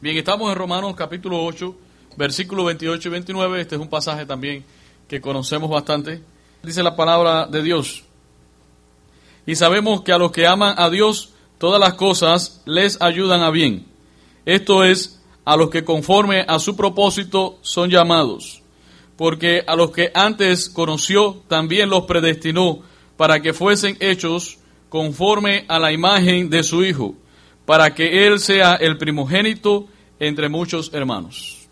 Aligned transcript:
Bien, 0.00 0.16
estamos 0.16 0.48
en 0.52 0.56
Romanos 0.56 0.94
capítulo 0.94 1.44
8, 1.44 1.74
versículos 2.16 2.66
28 2.66 3.08
y 3.08 3.10
29. 3.10 3.60
Este 3.60 3.74
es 3.74 3.80
un 3.80 3.88
pasaje 3.88 4.24
también 4.24 4.64
que 5.08 5.20
conocemos 5.20 5.68
bastante. 5.68 6.22
Dice 6.62 6.84
la 6.84 6.94
palabra 6.94 7.46
de 7.46 7.64
Dios. 7.64 8.04
Y 9.44 9.56
sabemos 9.56 10.02
que 10.02 10.12
a 10.12 10.18
los 10.18 10.30
que 10.30 10.46
aman 10.46 10.76
a 10.78 10.88
Dios, 10.88 11.30
todas 11.58 11.80
las 11.80 11.94
cosas 11.94 12.62
les 12.64 13.02
ayudan 13.02 13.40
a 13.40 13.50
bien. 13.50 13.86
Esto 14.46 14.84
es, 14.84 15.20
a 15.44 15.56
los 15.56 15.68
que 15.68 15.82
conforme 15.82 16.44
a 16.46 16.60
su 16.60 16.76
propósito 16.76 17.58
son 17.62 17.90
llamados. 17.90 18.62
Porque 19.16 19.64
a 19.66 19.74
los 19.74 19.90
que 19.90 20.12
antes 20.14 20.68
conoció, 20.68 21.42
también 21.48 21.90
los 21.90 22.04
predestinó 22.04 22.82
para 23.16 23.42
que 23.42 23.52
fuesen 23.52 23.96
hechos 23.98 24.58
conforme 24.90 25.64
a 25.66 25.80
la 25.80 25.90
imagen 25.90 26.50
de 26.50 26.62
su 26.62 26.84
Hijo 26.84 27.16
para 27.68 27.94
que 27.94 28.26
Él 28.26 28.40
sea 28.40 28.76
el 28.76 28.96
primogénito 28.96 29.88
entre 30.18 30.48
muchos 30.48 30.90
hermanos. 30.94 31.68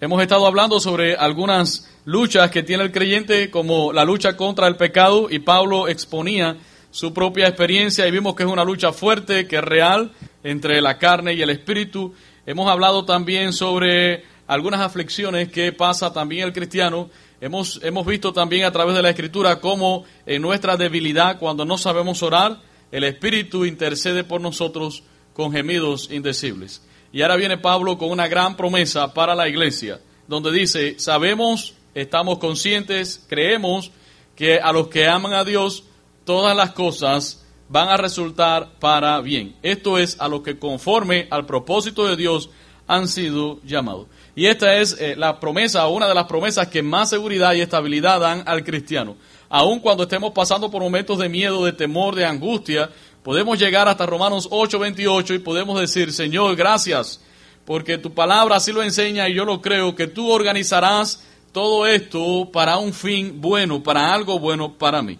Hemos 0.00 0.22
estado 0.22 0.46
hablando 0.46 0.80
sobre 0.80 1.14
algunas 1.14 1.90
luchas 2.06 2.50
que 2.50 2.62
tiene 2.62 2.82
el 2.84 2.90
creyente, 2.90 3.50
como 3.50 3.92
la 3.92 4.06
lucha 4.06 4.34
contra 4.34 4.66
el 4.68 4.76
pecado, 4.76 5.28
y 5.28 5.40
Pablo 5.40 5.88
exponía 5.88 6.56
su 6.90 7.12
propia 7.12 7.48
experiencia 7.48 8.08
y 8.08 8.10
vimos 8.10 8.34
que 8.34 8.44
es 8.44 8.48
una 8.48 8.64
lucha 8.64 8.94
fuerte, 8.94 9.46
que 9.46 9.56
es 9.56 9.62
real, 9.62 10.10
entre 10.42 10.80
la 10.80 10.96
carne 10.96 11.34
y 11.34 11.42
el 11.42 11.50
espíritu. 11.50 12.14
Hemos 12.46 12.70
hablado 12.70 13.04
también 13.04 13.52
sobre 13.52 14.24
algunas 14.46 14.80
aflicciones 14.80 15.52
que 15.52 15.72
pasa 15.72 16.14
también 16.14 16.46
el 16.46 16.54
cristiano. 16.54 17.10
Hemos, 17.42 17.78
hemos 17.82 18.06
visto 18.06 18.32
también 18.32 18.64
a 18.64 18.72
través 18.72 18.96
de 18.96 19.02
la 19.02 19.10
escritura 19.10 19.60
cómo 19.60 20.06
en 20.24 20.40
nuestra 20.40 20.78
debilidad, 20.78 21.38
cuando 21.38 21.66
no 21.66 21.76
sabemos 21.76 22.22
orar, 22.22 22.71
el 22.92 23.04
Espíritu 23.04 23.64
intercede 23.64 24.22
por 24.22 24.40
nosotros 24.40 25.02
con 25.32 25.50
gemidos 25.50 26.10
indecibles. 26.10 26.82
Y 27.10 27.22
ahora 27.22 27.36
viene 27.36 27.58
Pablo 27.58 27.98
con 27.98 28.10
una 28.10 28.28
gran 28.28 28.56
promesa 28.56 29.12
para 29.12 29.34
la 29.34 29.48
iglesia, 29.48 30.00
donde 30.28 30.52
dice, 30.52 30.98
sabemos, 30.98 31.74
estamos 31.94 32.38
conscientes, 32.38 33.24
creemos 33.28 33.90
que 34.36 34.60
a 34.60 34.72
los 34.72 34.88
que 34.88 35.08
aman 35.08 35.32
a 35.32 35.44
Dios, 35.44 35.84
todas 36.24 36.56
las 36.56 36.72
cosas 36.72 37.44
van 37.68 37.88
a 37.88 37.96
resultar 37.96 38.78
para 38.78 39.20
bien. 39.22 39.56
Esto 39.62 39.98
es 39.98 40.20
a 40.20 40.28
los 40.28 40.42
que 40.42 40.58
conforme 40.58 41.26
al 41.30 41.46
propósito 41.46 42.06
de 42.06 42.16
Dios 42.16 42.50
han 42.86 43.08
sido 43.08 43.60
llamados. 43.62 44.06
Y 44.34 44.46
esta 44.46 44.76
es 44.76 44.98
eh, 45.00 45.14
la 45.16 45.40
promesa, 45.40 45.86
una 45.88 46.08
de 46.08 46.14
las 46.14 46.26
promesas 46.26 46.68
que 46.68 46.82
más 46.82 47.08
seguridad 47.08 47.54
y 47.54 47.62
estabilidad 47.62 48.20
dan 48.20 48.42
al 48.46 48.64
cristiano 48.64 49.16
aun 49.54 49.80
cuando 49.80 50.04
estemos 50.04 50.32
pasando 50.32 50.70
por 50.70 50.80
momentos 50.80 51.18
de 51.18 51.28
miedo, 51.28 51.66
de 51.66 51.74
temor, 51.74 52.14
de 52.14 52.24
angustia, 52.24 52.88
podemos 53.22 53.58
llegar 53.58 53.86
hasta 53.86 54.06
Romanos 54.06 54.48
8:28 54.50 55.34
y 55.34 55.40
podemos 55.40 55.78
decir, 55.78 56.10
Señor, 56.10 56.56
gracias, 56.56 57.20
porque 57.66 57.98
tu 57.98 58.14
palabra 58.14 58.56
así 58.56 58.72
lo 58.72 58.82
enseña 58.82 59.28
y 59.28 59.34
yo 59.34 59.44
lo 59.44 59.60
creo, 59.60 59.94
que 59.94 60.06
tú 60.06 60.30
organizarás 60.30 61.22
todo 61.52 61.86
esto 61.86 62.48
para 62.50 62.78
un 62.78 62.94
fin 62.94 63.42
bueno, 63.42 63.82
para 63.82 64.14
algo 64.14 64.38
bueno 64.38 64.72
para 64.72 65.02
mí. 65.02 65.18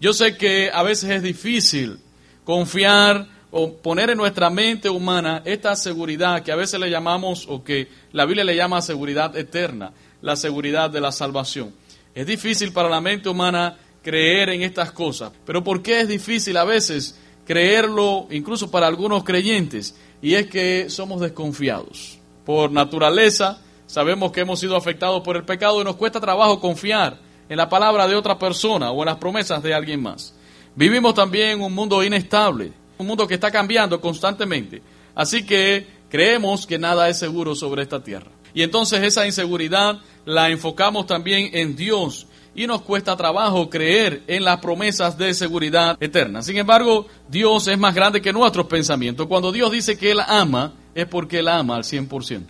Yo 0.00 0.14
sé 0.14 0.38
que 0.38 0.70
a 0.72 0.82
veces 0.82 1.10
es 1.10 1.22
difícil 1.22 1.98
confiar 2.42 3.26
o 3.50 3.74
poner 3.74 4.08
en 4.08 4.16
nuestra 4.16 4.48
mente 4.48 4.88
humana 4.88 5.42
esta 5.44 5.76
seguridad 5.76 6.42
que 6.42 6.52
a 6.52 6.56
veces 6.56 6.80
le 6.80 6.88
llamamos 6.88 7.44
o 7.50 7.62
que 7.62 7.88
la 8.12 8.24
Biblia 8.24 8.44
le 8.44 8.56
llama 8.56 8.80
seguridad 8.80 9.36
eterna, 9.36 9.92
la 10.22 10.36
seguridad 10.36 10.88
de 10.88 11.02
la 11.02 11.12
salvación. 11.12 11.83
Es 12.14 12.26
difícil 12.26 12.72
para 12.72 12.88
la 12.88 13.00
mente 13.00 13.28
humana 13.28 13.76
creer 14.02 14.50
en 14.50 14.62
estas 14.62 14.92
cosas. 14.92 15.32
Pero 15.44 15.64
¿por 15.64 15.82
qué 15.82 16.00
es 16.00 16.08
difícil 16.08 16.56
a 16.56 16.64
veces 16.64 17.18
creerlo 17.44 18.28
incluso 18.30 18.70
para 18.70 18.86
algunos 18.86 19.24
creyentes? 19.24 19.96
Y 20.22 20.34
es 20.34 20.46
que 20.46 20.88
somos 20.90 21.20
desconfiados. 21.20 22.18
Por 22.44 22.70
naturaleza 22.70 23.58
sabemos 23.86 24.32
que 24.32 24.40
hemos 24.40 24.60
sido 24.60 24.76
afectados 24.76 25.22
por 25.22 25.36
el 25.36 25.44
pecado 25.44 25.80
y 25.80 25.84
nos 25.84 25.96
cuesta 25.96 26.20
trabajo 26.20 26.60
confiar 26.60 27.18
en 27.48 27.56
la 27.56 27.68
palabra 27.68 28.06
de 28.06 28.14
otra 28.14 28.38
persona 28.38 28.90
o 28.90 29.02
en 29.02 29.06
las 29.06 29.16
promesas 29.16 29.62
de 29.62 29.74
alguien 29.74 30.00
más. 30.02 30.34
Vivimos 30.76 31.14
también 31.14 31.50
en 31.50 31.62
un 31.62 31.74
mundo 31.74 32.02
inestable, 32.02 32.72
un 32.98 33.06
mundo 33.06 33.26
que 33.26 33.34
está 33.34 33.50
cambiando 33.50 34.00
constantemente. 34.00 34.82
Así 35.14 35.44
que 35.44 35.86
creemos 36.08 36.66
que 36.66 36.78
nada 36.78 37.08
es 37.08 37.18
seguro 37.18 37.54
sobre 37.54 37.82
esta 37.82 38.02
tierra. 38.02 38.33
Y 38.54 38.62
entonces 38.62 39.02
esa 39.02 39.26
inseguridad 39.26 40.00
la 40.24 40.48
enfocamos 40.48 41.06
también 41.06 41.50
en 41.52 41.76
Dios 41.76 42.26
y 42.54 42.66
nos 42.66 42.82
cuesta 42.82 43.16
trabajo 43.16 43.68
creer 43.68 44.22
en 44.26 44.44
las 44.44 44.60
promesas 44.60 45.18
de 45.18 45.34
seguridad 45.34 45.96
eterna. 46.00 46.40
Sin 46.42 46.56
embargo, 46.56 47.06
Dios 47.28 47.66
es 47.66 47.76
más 47.76 47.94
grande 47.94 48.22
que 48.22 48.32
nuestros 48.32 48.66
pensamientos. 48.66 49.26
Cuando 49.26 49.50
Dios 49.50 49.72
dice 49.72 49.98
que 49.98 50.12
Él 50.12 50.20
ama, 50.26 50.72
es 50.94 51.06
porque 51.06 51.40
Él 51.40 51.48
ama 51.48 51.76
al 51.76 51.82
100%. 51.82 52.42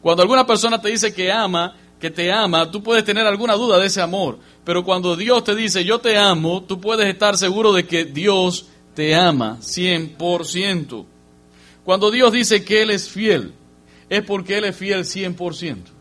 Cuando 0.00 0.22
alguna 0.22 0.46
persona 0.46 0.80
te 0.80 0.88
dice 0.88 1.12
que 1.12 1.30
ama, 1.30 1.76
que 2.00 2.10
te 2.10 2.32
ama, 2.32 2.70
tú 2.70 2.82
puedes 2.82 3.04
tener 3.04 3.26
alguna 3.26 3.54
duda 3.54 3.78
de 3.78 3.86
ese 3.86 4.00
amor. 4.00 4.38
Pero 4.64 4.84
cuando 4.84 5.16
Dios 5.16 5.44
te 5.44 5.54
dice 5.54 5.84
yo 5.84 5.98
te 5.98 6.16
amo, 6.16 6.62
tú 6.62 6.80
puedes 6.80 7.06
estar 7.06 7.36
seguro 7.36 7.72
de 7.72 7.86
que 7.86 8.04
Dios 8.04 8.66
te 8.94 9.14
ama 9.14 9.58
100%. 9.60 11.04
Cuando 11.84 12.10
Dios 12.10 12.32
dice 12.32 12.64
que 12.64 12.82
Él 12.82 12.90
es 12.90 13.10
fiel, 13.10 13.52
es 14.08 14.22
porque 14.22 14.58
Él 14.58 14.64
es 14.64 14.76
fiel 14.76 15.04
100%. 15.04 15.94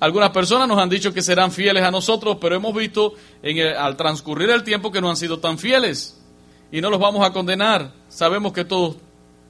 Algunas 0.00 0.30
personas 0.30 0.66
nos 0.66 0.78
han 0.78 0.88
dicho 0.88 1.12
que 1.12 1.20
serán 1.20 1.52
fieles 1.52 1.82
a 1.82 1.90
nosotros, 1.90 2.38
pero 2.40 2.56
hemos 2.56 2.74
visto 2.74 3.14
en 3.42 3.76
al 3.76 3.96
transcurrir 3.98 4.48
el 4.48 4.64
tiempo 4.64 4.90
que 4.90 5.00
no 5.00 5.10
han 5.10 5.16
sido 5.16 5.38
tan 5.38 5.58
fieles. 5.58 6.18
Y 6.72 6.80
no 6.80 6.88
los 6.88 6.98
vamos 6.98 7.24
a 7.24 7.32
condenar. 7.32 7.92
Sabemos 8.08 8.54
que 8.54 8.64
todos, 8.64 8.96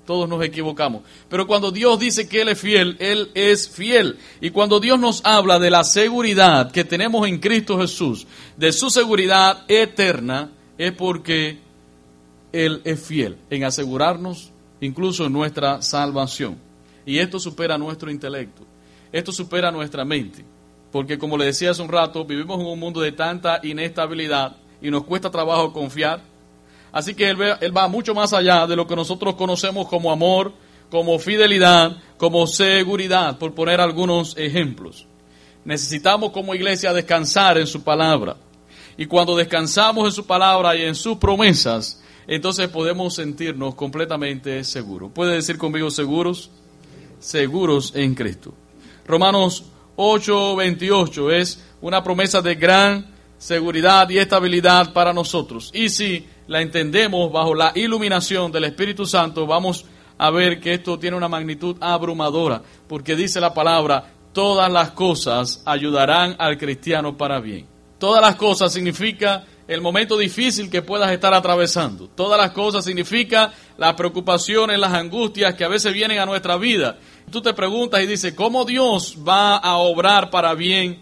todos 0.05 0.29
nos 0.29 0.43
equivocamos. 0.43 1.03
Pero 1.29 1.47
cuando 1.47 1.71
Dios 1.71 2.01
dice 2.01 2.29
que 2.29 2.43
Él 2.43 2.49
es 2.49 2.61
fiel, 2.61 2.97
Él 2.99 3.31
es 3.35 3.69
fiel. 3.69 4.19
Y 4.41 4.51
cuando 4.51 4.81
Dios 4.81 4.99
nos 4.99 5.25
habla 5.25 5.61
de 5.61 5.71
la 5.71 5.85
seguridad 5.85 6.73
que 6.73 6.83
tenemos 6.83 7.29
en 7.29 7.39
Cristo 7.39 7.79
Jesús, 7.79 8.27
de 8.57 8.73
su 8.73 8.91
seguridad 8.91 9.65
eterna, 9.69 10.51
es 10.77 10.91
porque 10.93 11.61
Él 12.53 12.81
es 12.83 13.01
fiel 13.01 13.37
en 13.51 13.62
asegurarnos 13.62 14.51
incluso 14.81 15.29
nuestra 15.29 15.81
salvación. 15.81 16.69
Y 17.06 17.19
esto 17.19 17.38
supera 17.38 17.78
nuestro 17.78 18.11
intelecto. 18.11 18.62
Esto 19.12 19.33
supera 19.33 19.71
nuestra 19.71 20.05
mente. 20.05 20.44
Porque 20.93 21.19
como 21.19 21.38
le 21.38 21.47
decía 21.47 21.71
hace 21.71 21.83
un 21.83 21.88
rato, 21.88 22.25
vivimos 22.25 22.61
en 22.61 22.66
un 22.66 22.78
mundo 22.78 23.00
de 23.00 23.12
tanta 23.12 23.61
inestabilidad 23.62 24.56
y 24.83 24.91
nos 24.91 25.05
cuesta 25.05 25.31
trabajo 25.31 25.72
confiar. 25.72 26.22
Así 26.93 27.15
que 27.15 27.31
él, 27.31 27.38
él 27.61 27.77
va 27.77 27.88
mucho 27.88 28.15
más 28.15 28.33
allá 28.33 28.66
de 28.66 28.77
lo 28.77 28.87
que 28.87 28.97
nosotros 28.97 29.37
conocemos 29.37 29.87
como 29.87 30.11
amor, 30.11 30.53
como 30.91 31.19
fidelidad, 31.19 31.97
como 32.16 32.47
seguridad, 32.47 33.38
por 33.38 33.55
poner 33.55 33.81
algunos 33.81 34.37
ejemplos. 34.37 35.06
Necesitamos 35.65 36.32
como 36.32 36.55
iglesia 36.55 36.93
descansar 36.93 37.59
en 37.59 37.67
su 37.67 37.82
palabra. 37.82 38.37
Y 38.97 39.06
cuando 39.06 39.37
descansamos 39.37 40.06
en 40.06 40.12
su 40.12 40.27
palabra 40.27 40.75
y 40.77 40.82
en 40.82 40.94
sus 40.94 41.17
promesas, 41.19 42.03
entonces 42.27 42.69
podemos 42.69 43.15
sentirnos 43.15 43.75
completamente 43.75 44.62
seguros. 44.65 45.11
¿Puede 45.15 45.34
decir 45.34 45.59
conmigo 45.59 45.91
seguros? 45.91 46.50
Seguros 47.20 47.92
en 47.94 48.14
Cristo. 48.14 48.53
Romanos 49.06 49.64
8:28 49.97 51.31
es 51.31 51.62
una 51.81 52.03
promesa 52.03 52.42
de 52.42 52.54
gran 52.56 53.06
seguridad 53.38 54.08
y 54.10 54.19
estabilidad 54.19 54.92
para 54.92 55.12
nosotros. 55.12 55.70
Y 55.72 55.88
si 55.88 56.26
la 56.47 56.60
entendemos 56.60 57.31
bajo 57.31 57.54
la 57.54 57.72
iluminación 57.75 58.50
del 58.50 58.64
Espíritu 58.64 59.06
Santo, 59.06 59.47
vamos 59.47 59.84
a 60.19 60.31
ver 60.31 60.60
que 60.60 60.75
esto 60.75 60.98
tiene 60.98 61.16
una 61.16 61.28
magnitud 61.28 61.76
abrumadora, 61.81 62.62
porque 62.88 63.16
dice 63.16 63.41
la 63.41 63.54
palabra, 63.54 64.12
todas 64.32 64.70
las 64.70 64.91
cosas 64.91 65.62
ayudarán 65.64 66.37
al 66.38 66.58
cristiano 66.58 67.16
para 67.16 67.41
bien. 67.41 67.66
Todas 67.98 68.20
las 68.20 68.37
cosas 68.37 68.72
significa 68.72 69.44
el 69.66 69.81
momento 69.81 70.19
difícil 70.19 70.69
que 70.69 70.82
puedas 70.82 71.12
estar 71.12 71.32
atravesando. 71.32 72.08
Todas 72.08 72.41
las 72.41 72.50
cosas 72.50 72.84
significa 72.84 73.52
las 73.78 73.94
preocupaciones, 73.94 74.78
las 74.78 74.92
angustias 74.92 75.54
que 75.54 75.64
a 75.64 75.69
veces 75.69 75.92
vienen 75.92 76.19
a 76.19 76.26
nuestra 76.26 76.56
vida 76.56 76.99
tú 77.31 77.41
te 77.41 77.55
preguntas 77.55 78.03
y 78.03 78.06
dices, 78.06 78.35
¿cómo 78.35 78.65
Dios 78.65 79.17
va 79.27 79.56
a 79.56 79.77
obrar 79.77 80.31
para 80.31 80.55
bien 80.55 80.99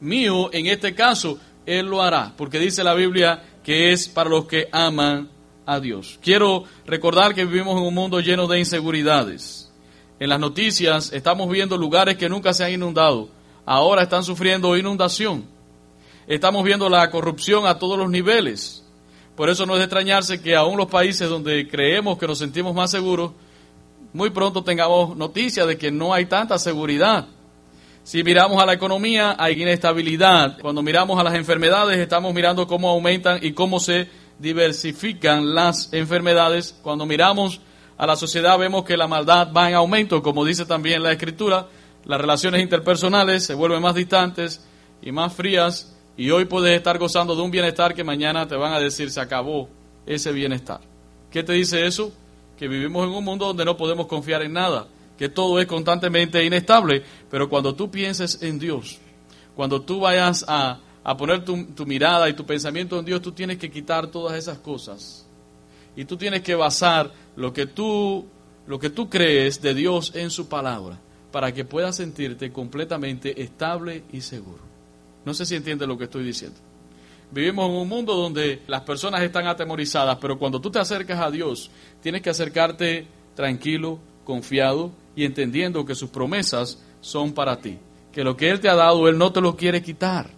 mío? 0.00 0.50
En 0.52 0.66
este 0.66 0.94
caso, 0.94 1.38
Él 1.66 1.86
lo 1.86 2.02
hará, 2.02 2.34
porque 2.36 2.58
dice 2.58 2.84
la 2.84 2.94
Biblia 2.94 3.42
que 3.62 3.92
es 3.92 4.08
para 4.08 4.30
los 4.30 4.46
que 4.46 4.68
aman 4.70 5.30
a 5.66 5.80
Dios. 5.80 6.18
Quiero 6.22 6.64
recordar 6.86 7.34
que 7.34 7.44
vivimos 7.44 7.78
en 7.78 7.86
un 7.86 7.94
mundo 7.94 8.20
lleno 8.20 8.46
de 8.46 8.58
inseguridades. 8.58 9.72
En 10.20 10.28
las 10.28 10.38
noticias 10.38 11.12
estamos 11.12 11.48
viendo 11.50 11.76
lugares 11.76 12.16
que 12.16 12.28
nunca 12.28 12.52
se 12.52 12.64
han 12.64 12.72
inundado, 12.72 13.30
ahora 13.64 14.02
están 14.02 14.22
sufriendo 14.22 14.76
inundación. 14.76 15.46
Estamos 16.26 16.64
viendo 16.64 16.88
la 16.88 17.10
corrupción 17.10 17.66
a 17.66 17.78
todos 17.78 17.98
los 17.98 18.08
niveles. 18.10 18.84
Por 19.36 19.50
eso 19.50 19.66
no 19.66 19.74
es 19.74 19.78
de 19.78 19.84
extrañarse 19.84 20.40
que 20.40 20.54
aún 20.54 20.76
los 20.76 20.86
países 20.86 21.28
donde 21.28 21.68
creemos 21.68 22.18
que 22.18 22.26
nos 22.26 22.38
sentimos 22.38 22.74
más 22.74 22.90
seguros, 22.90 23.32
muy 24.14 24.30
pronto 24.30 24.62
tengamos 24.62 25.16
noticia 25.16 25.66
de 25.66 25.76
que 25.76 25.90
no 25.90 26.14
hay 26.14 26.26
tanta 26.26 26.56
seguridad. 26.56 27.26
Si 28.04 28.22
miramos 28.22 28.62
a 28.62 28.66
la 28.66 28.72
economía, 28.72 29.34
hay 29.36 29.60
inestabilidad. 29.60 30.58
Cuando 30.60 30.82
miramos 30.82 31.18
a 31.18 31.24
las 31.24 31.34
enfermedades, 31.34 31.98
estamos 31.98 32.32
mirando 32.32 32.66
cómo 32.68 32.90
aumentan 32.90 33.40
y 33.42 33.52
cómo 33.52 33.80
se 33.80 34.08
diversifican 34.38 35.52
las 35.52 35.92
enfermedades. 35.92 36.78
Cuando 36.80 37.06
miramos 37.06 37.60
a 37.98 38.06
la 38.06 38.14
sociedad 38.14 38.56
vemos 38.56 38.84
que 38.84 38.96
la 38.96 39.08
maldad 39.08 39.52
va 39.52 39.68
en 39.68 39.74
aumento, 39.74 40.22
como 40.22 40.44
dice 40.44 40.64
también 40.64 41.02
la 41.02 41.10
Escritura, 41.10 41.66
las 42.04 42.20
relaciones 42.20 42.62
interpersonales 42.62 43.44
se 43.44 43.54
vuelven 43.54 43.82
más 43.82 43.96
distantes 43.96 44.64
y 45.02 45.10
más 45.10 45.32
frías 45.32 45.92
y 46.16 46.30
hoy 46.30 46.44
puedes 46.44 46.76
estar 46.76 46.98
gozando 46.98 47.34
de 47.34 47.42
un 47.42 47.50
bienestar 47.50 47.94
que 47.94 48.04
mañana 48.04 48.46
te 48.46 48.54
van 48.54 48.74
a 48.74 48.78
decir 48.78 49.10
se 49.10 49.20
acabó 49.20 49.68
ese 50.06 50.30
bienestar. 50.30 50.80
¿Qué 51.32 51.42
te 51.42 51.54
dice 51.54 51.84
eso? 51.84 52.12
Que 52.58 52.68
vivimos 52.68 53.06
en 53.06 53.14
un 53.14 53.24
mundo 53.24 53.46
donde 53.46 53.64
no 53.64 53.76
podemos 53.76 54.06
confiar 54.06 54.42
en 54.42 54.52
nada, 54.52 54.86
que 55.18 55.28
todo 55.28 55.58
es 55.60 55.66
constantemente 55.66 56.44
inestable, 56.44 57.02
pero 57.30 57.48
cuando 57.48 57.74
tú 57.74 57.90
pienses 57.90 58.42
en 58.42 58.58
Dios, 58.58 58.98
cuando 59.54 59.82
tú 59.82 60.00
vayas 60.00 60.44
a, 60.48 60.80
poner 61.16 61.44
tu, 61.44 61.66
tu 61.66 61.86
mirada 61.86 62.28
y 62.28 62.34
tu 62.34 62.44
pensamiento 62.44 62.98
en 62.98 63.04
Dios, 63.04 63.20
tú 63.22 63.32
tienes 63.32 63.58
que 63.58 63.70
quitar 63.70 64.06
todas 64.08 64.36
esas 64.36 64.58
cosas 64.58 65.26
y 65.96 66.04
tú 66.04 66.16
tienes 66.16 66.42
que 66.42 66.54
basar 66.54 67.12
lo 67.36 67.52
que 67.52 67.66
tú, 67.66 68.26
lo 68.66 68.78
que 68.78 68.90
tú 68.90 69.08
crees 69.08 69.60
de 69.60 69.74
Dios 69.74 70.12
en 70.14 70.30
su 70.30 70.48
palabra 70.48 71.00
para 71.30 71.52
que 71.52 71.64
puedas 71.64 71.96
sentirte 71.96 72.52
completamente 72.52 73.42
estable 73.42 74.04
y 74.12 74.20
seguro. 74.20 74.62
No 75.24 75.34
sé 75.34 75.46
si 75.46 75.56
entiendes 75.56 75.88
lo 75.88 75.98
que 75.98 76.04
estoy 76.04 76.24
diciendo. 76.24 76.58
Vivimos 77.34 77.68
en 77.68 77.74
un 77.74 77.88
mundo 77.88 78.14
donde 78.14 78.62
las 78.68 78.82
personas 78.82 79.20
están 79.20 79.48
atemorizadas, 79.48 80.18
pero 80.20 80.38
cuando 80.38 80.60
tú 80.60 80.70
te 80.70 80.78
acercas 80.78 81.18
a 81.18 81.32
Dios, 81.32 81.68
tienes 82.00 82.22
que 82.22 82.30
acercarte 82.30 83.08
tranquilo, 83.34 83.98
confiado 84.24 84.92
y 85.16 85.24
entendiendo 85.24 85.84
que 85.84 85.96
sus 85.96 86.10
promesas 86.10 86.80
son 87.00 87.32
para 87.32 87.56
ti. 87.58 87.76
Que 88.12 88.22
lo 88.22 88.36
que 88.36 88.50
Él 88.50 88.60
te 88.60 88.68
ha 88.68 88.76
dado, 88.76 89.08
Él 89.08 89.18
no 89.18 89.32
te 89.32 89.40
lo 89.40 89.56
quiere 89.56 89.82
quitar. 89.82 90.30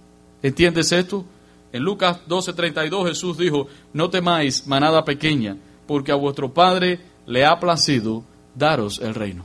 ¿Entiendes 0.42 0.90
esto? 0.90 1.26
En 1.70 1.82
Lucas 1.82 2.20
12:32 2.26 3.08
Jesús 3.08 3.36
dijo, 3.36 3.68
no 3.92 4.08
temáis, 4.08 4.66
manada 4.66 5.04
pequeña, 5.04 5.58
porque 5.86 6.12
a 6.12 6.14
vuestro 6.14 6.54
Padre 6.54 7.00
le 7.26 7.44
ha 7.44 7.60
placido 7.60 8.24
daros 8.54 9.00
el 9.00 9.14
reino. 9.14 9.44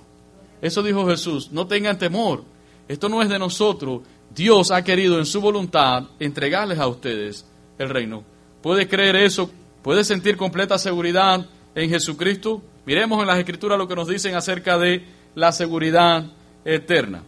Eso 0.62 0.82
dijo 0.84 1.06
Jesús, 1.06 1.52
no 1.52 1.68
tengan 1.68 1.98
temor, 1.98 2.46
esto 2.88 3.10
no 3.10 3.22
es 3.22 3.28
de 3.28 3.40
nosotros, 3.40 4.04
Dios 4.34 4.72
ha 4.72 4.84
querido 4.84 5.18
en 5.20 5.26
su 5.26 5.42
voluntad 5.42 6.04
entregarles 6.20 6.80
a 6.80 6.88
ustedes 6.88 7.46
el 7.78 7.90
reino. 7.90 8.24
¿Puede 8.62 8.88
creer 8.88 9.16
eso? 9.18 9.52
¿Puede 9.82 10.04
sentir 10.04 10.38
completa 10.38 10.78
seguridad 10.78 11.46
en 11.76 11.90
Jesucristo? 11.90 12.62
Miremos 12.86 13.20
en 13.22 13.28
las 13.28 13.40
escrituras 13.40 13.78
lo 13.78 13.88
que 13.88 13.96
nos 13.96 14.08
dicen 14.08 14.36
acerca 14.36 14.78
de 14.78 15.06
la 15.36 15.52
seguridad 15.52 16.26
eterna. 16.64 17.24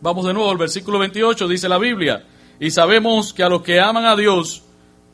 Vamos 0.00 0.26
de 0.26 0.34
nuevo 0.34 0.50
al 0.50 0.58
versículo 0.58 0.98
28, 0.98 1.48
dice 1.48 1.68
la 1.68 1.78
Biblia, 1.78 2.24
y 2.58 2.70
sabemos 2.70 3.32
que 3.32 3.42
a 3.42 3.48
los 3.48 3.62
que 3.62 3.80
aman 3.80 4.04
a 4.04 4.16
Dios, 4.16 4.62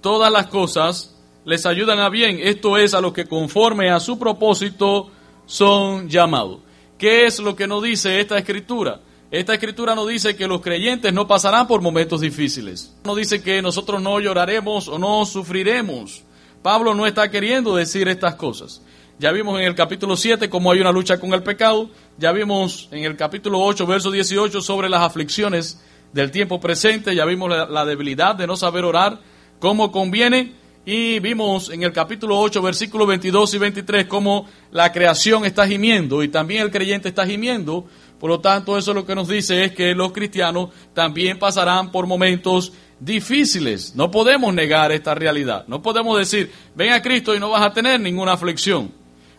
todas 0.01 0.33
las 0.33 0.47
cosas 0.47 1.17
les 1.45 1.67
ayudan 1.67 1.99
a 1.99 2.09
bien, 2.09 2.39
esto 2.43 2.79
es 2.79 2.95
a 2.95 3.01
los 3.01 3.13
que 3.13 3.27
conforme 3.27 3.91
a 3.91 4.01
su 4.01 4.19
propósito 4.19 5.11
son 5.45 6.09
llamados. 6.09 6.61
¿Qué 6.97 7.27
es 7.27 7.39
lo 7.39 7.55
que 7.55 7.67
nos 7.67 7.83
dice 7.83 8.21
esta 8.21 8.39
escritura? 8.39 9.01
Esta 9.33 9.55
escritura 9.55 9.95
nos 9.95 10.07
dice 10.09 10.37
que 10.37 10.47
los 10.47 10.61
creyentes 10.61 11.11
no 11.11 11.27
pasarán 11.27 11.67
por 11.67 11.81
momentos 11.81 12.21
difíciles. 12.21 12.95
No 13.05 13.15
dice 13.15 13.43
que 13.43 13.63
nosotros 13.63 14.03
no 14.03 14.21
lloraremos 14.21 14.89
o 14.89 14.99
no 14.99 15.25
sufriremos. 15.25 16.23
Pablo 16.61 16.95
no 16.95 17.07
está 17.07 17.31
queriendo 17.31 17.75
decir 17.75 18.09
estas 18.09 18.35
cosas. 18.35 18.83
Ya 19.19 19.33
vimos 19.33 19.59
en 19.59 19.65
el 19.65 19.75
capítulo 19.75 20.19
7 20.19 20.51
cómo 20.51 20.71
hay 20.71 20.81
una 20.81 20.93
lucha 20.93 21.19
con 21.19 21.33
el 21.33 21.43
pecado. 21.43 21.89
Ya 22.19 22.31
vimos 22.31 22.91
en 22.93 23.05
el 23.05 23.17
capítulo 23.17 23.59
8, 23.61 23.87
verso 23.87 24.11
18, 24.11 24.61
sobre 24.61 24.91
las 24.91 25.01
aflicciones 25.01 25.83
del 26.13 26.31
tiempo 26.31 26.61
presente. 26.61 27.15
Ya 27.15 27.25
vimos 27.25 27.49
la, 27.49 27.65
la 27.65 27.87
debilidad 27.87 28.35
de 28.35 28.47
no 28.47 28.55
saber 28.55 28.85
orar 28.85 29.19
como 29.59 29.91
conviene. 29.91 30.53
Y 30.85 31.21
vimos 31.21 31.71
en 31.71 31.85
el 31.85 31.93
capítulo 31.93 32.39
8, 32.39 32.61
versículos 32.61 33.09
22 33.09 33.55
y 33.55 33.59
23, 33.59 34.07
cómo 34.07 34.47
la 34.73 34.93
creación 34.93 35.47
está 35.47 35.67
gimiendo 35.67 36.23
y 36.23 36.29
también 36.29 36.61
el 36.61 36.71
creyente 36.71 37.09
está 37.09 37.25
gimiendo 37.25 37.87
por 38.23 38.31
lo 38.31 38.39
tanto, 38.39 38.79
eso 38.79 38.95
lo 38.95 39.05
que 39.05 39.17
nos 39.17 39.27
dice 39.27 39.65
es 39.65 39.73
que 39.73 39.97
los 39.97 40.13
cristianos 40.13 40.71
también 40.95 41.41
pasarán 41.41 41.91
por 41.91 42.07
momentos 42.07 42.73
difíciles. 43.01 43.97
No 43.97 44.13
podemos 44.13 44.55
negar 44.55 44.93
esta 44.93 45.13
realidad. 45.13 45.65
No 45.67 45.83
podemos 45.83 46.17
decir, 46.17 46.53
ven 46.77 46.93
a 46.93 47.03
Cristo 47.03 47.35
y 47.35 47.41
no 47.41 47.51
vas 47.51 47.63
a 47.63 47.73
tener 47.73 47.99
ninguna 47.99 48.35
aflicción. 48.35 48.93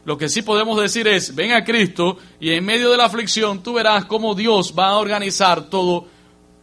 Lo 0.04 0.18
que 0.18 0.28
sí 0.28 0.42
podemos 0.42 0.82
decir 0.82 1.08
es, 1.08 1.34
ven 1.34 1.54
a 1.54 1.64
Cristo 1.64 2.18
y 2.42 2.50
en 2.50 2.66
medio 2.66 2.92
de 2.92 2.98
la 2.98 3.06
aflicción 3.06 3.64
tú 3.64 3.72
verás 3.72 4.04
cómo 4.04 4.36
Dios 4.36 4.74
va 4.78 4.90
a 4.90 4.98
organizar 4.98 5.70
todo 5.70 6.08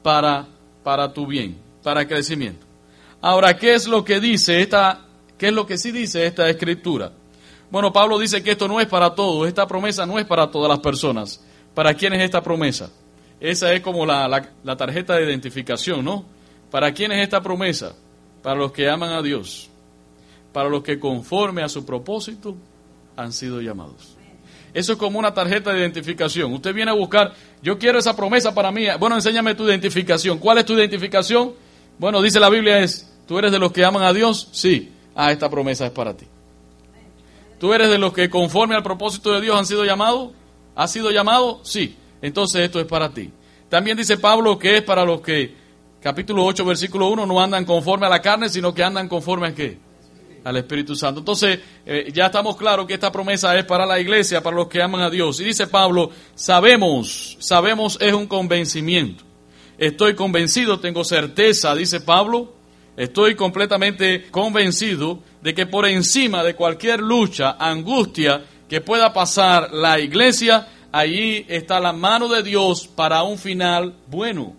para, 0.03 0.47
para 0.85 1.15
tu 1.15 1.27
bien, 1.27 1.57
para 1.83 2.07
crecimiento. 2.07 2.67
Ahora, 3.23 3.57
¿qué 3.57 3.73
es 3.73 3.89
lo 3.89 4.05
que 4.05 4.21
dice 4.21 4.61
esta, 4.61 5.07
qué 5.39 5.47
es 5.47 5.55
lo 5.55 5.67
que 5.67 5.79
sí 5.79 5.91
dice 5.91 6.27
esta 6.27 6.51
escritura? 6.51 7.13
Bueno, 7.71 7.95
Pablo 7.95 8.19
dice 8.19 8.43
que 8.43 8.51
esto 8.51 8.69
no 8.69 8.79
es 8.79 8.89
para 8.89 9.15
todos, 9.15 9.49
esta 9.49 9.67
promesa 9.67 10.05
no 10.05 10.19
es 10.19 10.27
para 10.27 10.51
todas 10.51 10.69
las 10.69 10.81
personas. 10.81 11.41
¿Para 11.75 11.95
quién 11.95 12.13
es 12.13 12.23
esta 12.23 12.43
promesa? 12.43 12.91
Esa 13.41 13.73
es 13.73 13.81
como 13.81 14.05
la, 14.05 14.51
tarjeta 14.77 15.17
de 15.17 15.25
identificación, 15.25 16.05
¿no? 16.05 16.25
¿Para 16.71 16.93
quién 16.93 17.11
es 17.13 17.23
esta 17.23 17.41
promesa? 17.41 17.95
Para 18.43 18.57
los 18.57 18.73
que 18.73 18.89
aman 18.89 19.11
a 19.11 19.23
Dios, 19.23 19.71
para 20.53 20.69
los 20.69 20.83
que 20.83 20.99
conforme 20.99 21.63
a 21.63 21.69
su 21.69 21.85
propósito 21.85 22.57
han 23.17 23.33
sido 23.33 23.61
llamados. 23.61 24.17
Eso 24.73 24.93
es 24.93 24.99
como 24.99 25.19
una 25.19 25.35
tarjeta 25.35 25.73
de 25.73 25.81
identificación. 25.81 26.53
Usted 26.53 26.73
viene 26.75 26.91
a 26.91 26.95
buscar, 26.95 27.33
yo 27.63 27.79
quiero 27.79 27.99
esa 27.99 28.15
promesa 28.15 28.55
para 28.55 28.71
mí. 28.71 28.87
Bueno, 28.99 29.17
enséñame 29.17 29.55
tu 29.55 29.67
identificación. 29.67 30.39
¿Cuál 30.39 30.59
es 30.59 30.65
tu 30.65 30.75
identificación? 30.75 31.55
Bueno, 31.99 32.23
dice 32.23 32.39
la 32.39 32.49
Biblia 32.49 32.79
es, 32.79 33.11
¿tú 33.27 33.39
eres 33.39 33.51
de 33.51 33.59
los 33.59 33.73
que 33.73 33.85
aman 33.85 34.05
a 34.05 34.13
Dios? 34.13 34.49
Sí. 34.53 34.93
Ah, 35.15 35.33
esta 35.33 35.51
promesa 35.51 35.87
es 35.87 35.93
para 35.93 36.17
ti. 36.17 36.27
¿Tú 37.59 37.75
eres 37.75 37.91
de 37.91 37.99
los 37.99 38.13
que 38.13 38.31
conforme 38.31 38.75
al 38.75 38.83
propósito 38.83 39.33
de 39.33 39.41
Dios 39.41 39.59
han 39.59 39.67
sido 39.67 39.85
llamados? 39.85 40.31
¿Has 40.81 40.93
sido 40.93 41.11
llamado? 41.11 41.61
Sí. 41.63 41.95
Entonces 42.23 42.63
esto 42.63 42.81
es 42.81 42.87
para 42.87 43.13
ti. 43.13 43.31
También 43.69 43.99
dice 43.99 44.17
Pablo 44.17 44.59
que 44.59 44.79
es 44.79 44.83
para 44.83 45.05
los 45.05 45.21
que, 45.21 45.55
capítulo 46.01 46.43
8, 46.47 46.65
versículo 46.65 47.09
1, 47.09 47.27
no 47.27 47.39
andan 47.39 47.67
conforme 47.67 48.07
a 48.07 48.09
la 48.09 48.23
carne, 48.23 48.49
sino 48.49 48.73
que 48.73 48.83
andan 48.83 49.07
conforme 49.07 49.49
a 49.49 49.55
qué? 49.55 49.77
Al 50.43 50.57
Espíritu 50.57 50.97
Santo. 50.97 51.21
Entonces, 51.21 51.59
eh, 51.85 52.11
ya 52.15 52.27
estamos 52.27 52.57
claros 52.57 52.87
que 52.87 52.95
esta 52.95 53.13
promesa 53.13 53.59
es 53.59 53.67
para 53.67 53.85
la 53.85 54.01
iglesia, 54.01 54.43
para 54.43 54.57
los 54.57 54.69
que 54.69 54.81
aman 54.81 55.03
a 55.03 55.11
Dios. 55.11 55.39
Y 55.41 55.45
dice 55.45 55.67
Pablo, 55.67 56.13
sabemos, 56.35 57.37
sabemos 57.41 57.99
es 58.01 58.15
un 58.15 58.27
convencimiento. 58.27 59.23
Estoy 59.77 60.15
convencido, 60.15 60.81
tengo 60.81 61.05
certeza, 61.05 61.75
dice 61.75 62.01
Pablo, 62.01 62.55
estoy 62.97 63.35
completamente 63.35 64.31
convencido 64.31 65.19
de 65.43 65.53
que 65.53 65.67
por 65.67 65.85
encima 65.85 66.43
de 66.43 66.55
cualquier 66.55 67.01
lucha, 67.01 67.57
angustia 67.59 68.47
que 68.71 68.81
pueda 68.81 69.13
pasar 69.13 69.75
la 69.75 69.99
iglesia, 69.99 70.69
allí 70.93 71.45
está 71.49 71.81
la 71.81 71.93
mano 71.93 72.29
de 72.29 72.45
Dios 72.45 72.87
para 72.87 73.25
un 73.25 73.37
final 73.37 73.97
bueno. 74.07 74.55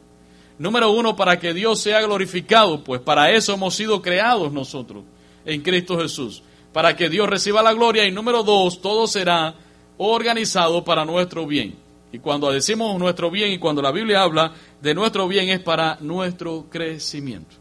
Número 0.59 0.91
uno, 0.91 1.15
para 1.15 1.39
que 1.39 1.53
Dios 1.53 1.79
sea 1.79 2.01
glorificado, 2.01 2.83
pues 2.83 2.99
para 2.99 3.31
eso 3.31 3.53
hemos 3.53 3.73
sido 3.73 4.01
creados 4.01 4.51
nosotros 4.51 5.05
en 5.45 5.61
Cristo 5.61 5.97
Jesús, 5.97 6.43
para 6.73 6.93
que 6.93 7.07
Dios 7.07 7.29
reciba 7.29 7.63
la 7.63 7.71
gloria. 7.71 8.05
Y 8.05 8.11
número 8.11 8.43
dos, 8.43 8.81
todo 8.81 9.07
será 9.07 9.55
organizado 9.97 10.83
para 10.83 11.05
nuestro 11.05 11.47
bien. 11.47 11.77
Y 12.11 12.19
cuando 12.19 12.51
decimos 12.51 12.99
nuestro 12.99 13.31
bien 13.31 13.53
y 13.53 13.59
cuando 13.59 13.81
la 13.81 13.93
Biblia 13.93 14.23
habla 14.23 14.51
de 14.81 14.93
nuestro 14.93 15.25
bien 15.29 15.47
es 15.47 15.61
para 15.61 15.97
nuestro 16.01 16.65
crecimiento. 16.69 17.60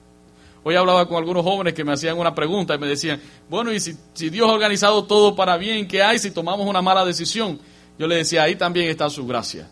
Hoy 0.63 0.75
hablaba 0.75 1.09
con 1.09 1.17
algunos 1.17 1.43
jóvenes 1.43 1.73
que 1.73 1.85
me 1.85 1.93
hacían 1.93 2.19
una 2.19 2.35
pregunta 2.35 2.75
y 2.75 2.79
me 2.79 2.87
decían, 2.87 3.21
bueno, 3.49 3.73
y 3.73 3.81
si, 3.81 3.97
Dios 4.15 4.49
ha 4.49 4.53
organizado 4.53 5.05
todo 5.05 5.35
para 5.35 5.57
bien, 5.57 5.89
¿qué 5.89 6.03
hay 6.03 6.19
si 6.19 6.31
tomamos 6.31 6.67
una 6.67 6.83
mala 6.83 7.05
decisión? 7.05 7.59
Yo 7.99 8.07
le 8.07 8.17
decía, 8.17 8.43
ahí 8.43 8.57
también 8.57 8.89
está 8.89 9.09
su 9.09 9.27
gracia. 9.27 9.69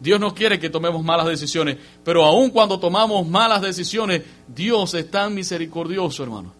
Dios 0.00 0.18
no 0.18 0.34
quiere 0.34 0.58
que 0.58 0.70
tomemos 0.70 1.04
malas 1.04 1.26
decisiones, 1.26 1.76
pero 2.02 2.24
aun 2.24 2.50
cuando 2.50 2.80
tomamos 2.80 3.26
malas 3.26 3.60
decisiones, 3.60 4.22
Dios 4.48 4.94
es 4.94 5.10
tan 5.10 5.34
misericordioso, 5.34 6.22
hermano. 6.22 6.52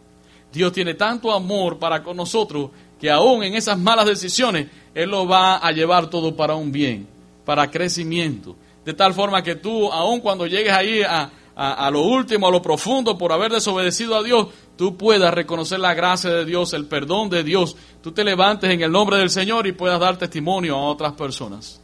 Dios 0.52 0.73
tiene 0.73 0.94
tanto 0.94 1.33
amor 1.33 1.78
para 1.78 2.02
con 2.02 2.16
nosotros 2.16 2.71
que 3.00 3.11
aún 3.11 3.42
en 3.42 3.54
esas 3.54 3.78
malas 3.78 4.06
decisiones, 4.06 4.68
Él 4.94 5.11
lo 5.11 5.26
va 5.26 5.56
a 5.56 5.73
llevar 5.73 6.09
todo 6.09 6.37
para 6.37 6.54
un 6.54 6.71
bien, 6.71 7.09
para 7.44 7.71
crecimiento. 7.71 8.56
De 8.85 8.92
tal 8.92 9.14
forma 9.14 9.42
que 9.42 9.56
tú, 9.56 9.90
aun 9.90 10.21
cuando 10.21 10.47
llegues 10.47 10.73
ahí 10.73 11.02
a, 11.02 11.30
a, 11.56 11.90
lo 11.90 12.02
último, 12.02 12.49
a 12.49 12.50
lo 12.50 12.61
profundo, 12.61 13.16
por 13.16 13.32
haber 13.32 13.52
desobedecido 13.52 14.16
a 14.16 14.23
Dios, 14.23 14.49
tú 14.76 14.96
puedas 14.96 15.32
reconocer 15.32 15.78
la 15.78 15.94
gracia 15.94 16.30
de 16.30 16.44
Dios, 16.44 16.73
el 16.73 16.87
perdón 16.87 17.30
de 17.30 17.44
Dios, 17.44 17.76
tú 18.02 18.11
te 18.12 18.25
levantes 18.25 18.70
en 18.70 18.80
el 18.80 18.90
nombre 18.90 19.18
del 19.18 19.30
Señor 19.30 19.66
y 19.66 19.73
puedas 19.73 20.00
dar 20.00 20.18
testimonio 20.18 20.76
a 20.76 20.90
otras 20.90 21.12
personas. 21.12 21.80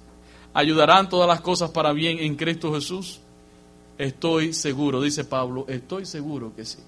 ¿Ayudarán 0.52 1.08
todas 1.08 1.28
las 1.28 1.40
cosas 1.40 1.70
para 1.70 1.92
bien 1.92 2.18
en 2.18 2.34
Cristo 2.34 2.74
Jesús? 2.74 3.20
Estoy 3.96 4.52
seguro, 4.52 5.00
dice 5.00 5.24
Pablo, 5.24 5.66
estoy 5.68 6.04
seguro 6.04 6.52
que 6.56 6.64
sí. 6.64 6.78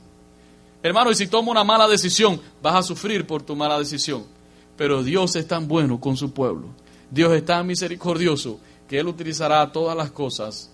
Hermano, 0.82 1.12
y 1.12 1.14
si 1.14 1.28
tomo 1.28 1.52
una 1.52 1.62
mala 1.62 1.86
decisión, 1.86 2.40
vas 2.60 2.74
a 2.74 2.82
sufrir 2.82 3.24
por 3.24 3.42
tu 3.42 3.54
mala 3.54 3.78
decisión. 3.78 4.24
Pero 4.76 5.04
Dios 5.04 5.36
es 5.36 5.46
tan 5.46 5.68
bueno 5.68 6.00
con 6.00 6.16
su 6.16 6.32
pueblo. 6.32 6.68
Dios 7.08 7.32
es 7.34 7.44
tan 7.44 7.66
misericordioso 7.66 8.58
que 8.88 8.98
Él 8.98 9.06
utilizará 9.06 9.70
todas 9.70 9.96
las 9.96 10.10
cosas 10.10 10.72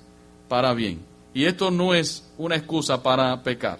para 0.48 0.72
bien. 0.72 1.00
Y 1.35 1.44
esto 1.44 1.70
no 1.70 1.94
es 1.94 2.28
una 2.38 2.56
excusa 2.56 3.02
para 3.02 3.42
pecar. 3.42 3.78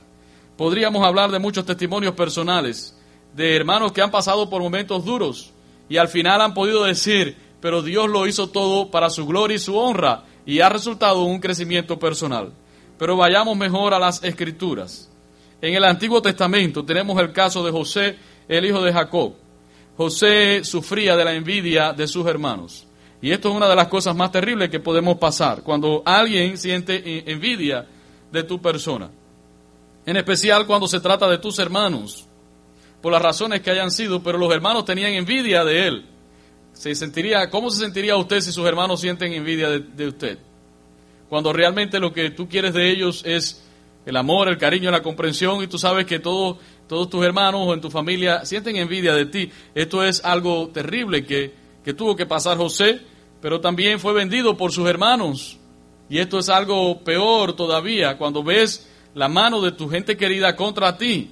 Podríamos 0.57 1.07
hablar 1.07 1.31
de 1.31 1.39
muchos 1.39 1.65
testimonios 1.65 2.15
personales, 2.15 2.97
de 3.35 3.55
hermanos 3.55 3.93
que 3.93 4.03
han 4.03 4.11
pasado 4.11 4.51
por 4.51 4.61
momentos 4.61 5.05
duros 5.05 5.53
y 5.89 5.97
al 5.97 6.09
final 6.09 6.41
han 6.41 6.55
podido 6.55 6.85
decir, 6.85 7.37
pero 7.61 7.83
Dios 7.83 8.09
lo 8.09 8.27
hizo 8.27 8.49
todo 8.49 8.91
para 8.91 9.09
su 9.09 9.25
gloria 9.25 9.55
y 9.55 9.61
su 9.61 9.77
honra 9.77 10.25
y 10.45 10.61
ha 10.61 10.69
resultado 10.69 11.23
un 11.23 11.39
crecimiento 11.39 11.99
personal. 11.99 12.53
Pero 12.99 13.17
vayamos 13.17 13.57
mejor 13.57 13.95
a 13.95 14.01
las 14.01 14.23
escrituras. 14.25 15.09
En 15.61 15.75
el 15.75 15.85
Antiguo 15.85 16.21
Testamento 16.21 16.85
tenemos 16.85 17.21
el 17.21 17.33
caso 17.33 17.65
de 17.65 17.71
José, 17.71 18.17
el 18.49 18.65
hijo 18.65 18.83
de 18.83 18.93
Jacob. 18.93 19.35
José 19.97 20.65
sufría 20.65 21.17
de 21.17 21.25
la 21.25 21.35
envidia 21.35 21.93
de 21.93 22.09
sus 22.09 22.27
hermanos. 22.27 22.88
Y 23.21 23.31
esto 23.33 23.51
es 23.51 23.57
una 23.57 23.69
de 23.69 23.75
las 23.75 23.89
cosas 23.89 24.15
más 24.15 24.31
terribles 24.31 24.71
que 24.71 24.81
podemos 24.81 25.19
pasar, 25.19 25.63
cuando 25.63 26.03
alguien 26.05 26.57
siente 26.57 27.31
envidia 27.31 27.87
de 28.31 28.43
tu 28.45 28.61
persona. 28.61 29.11
En 30.07 30.17
especial 30.17 30.67
cuando 30.67 30.87
se 30.87 31.01
trata 31.01 31.29
de 31.29 31.39
tus 31.39 31.59
hermanos, 31.59 32.27
por 33.01 33.13
las 33.13 33.23
razones 33.23 33.61
que 33.61 33.71
hayan 33.71 33.91
sido, 33.91 34.23
pero 34.23 34.39
los 34.39 34.53
hermanos 34.53 34.85
tenían 34.85 35.13
envidia 35.13 35.65
de 35.65 35.87
él. 35.87 36.07
Se 36.73 36.95
sentiría, 36.95 37.51
¿Cómo 37.51 37.71
se 37.71 37.81
sentiría 37.81 38.17
usted 38.17 38.41
si 38.41 38.53
sus 38.53 38.67
hermanos 38.67 39.01
sienten 39.01 39.33
envidia 39.33 39.69
de, 39.69 40.09
usted? 40.09 40.39
Cuando 41.29 41.53
realmente 41.53 41.99
lo 41.99 42.13
que 42.13 42.31
tú 42.31 42.49
quieres 42.49 42.73
de 42.73 42.91
ellos 42.91 43.23
es 43.25 43.65
el 44.07 44.17
amor, 44.17 44.49
el 44.49 44.59
cariño, 44.59 44.91
la 44.91 45.03
comprensión, 45.03 45.63
y 45.63 45.67
tú 45.67 45.79
sabes 45.79 46.07
que 46.07 46.19
todos 46.19 46.57
todos 46.89 47.11
tus 47.11 47.25
hermanos 47.25 47.61
o 47.67 47.75
en 47.75 47.81
tu 47.83 47.91
familia 47.91 48.45
sienten 48.47 48.77
envidia 48.77 49.13
de 49.13 49.27
ti. 49.27 49.51
Esto 49.75 50.03
es 50.03 50.25
algo 50.25 50.69
terrible 50.69 51.25
que, 51.25 51.53
que 51.89 51.95
tuvo 51.95 52.15
que 52.15 52.27
pasar 52.27 52.59
José, 52.59 53.01
pero 53.41 53.63
también 53.63 53.99
fue 53.99 54.13
vendido 54.13 54.59
por 54.59 54.73
sus 54.73 54.87
hermanos. 54.87 55.57
Y 56.11 56.19
esto 56.19 56.39
es 56.39 56.51
algo 56.51 57.03
peor 57.03 57.57
todavía, 57.57 58.19
cuando 58.19 58.45
ves 58.45 58.87
la 59.15 59.27
mano 59.27 59.63
de 59.63 59.73
tu 59.73 59.89
gente 59.89 60.15
querida 60.15 60.55
contra 60.55 60.99
ti. 60.99 61.31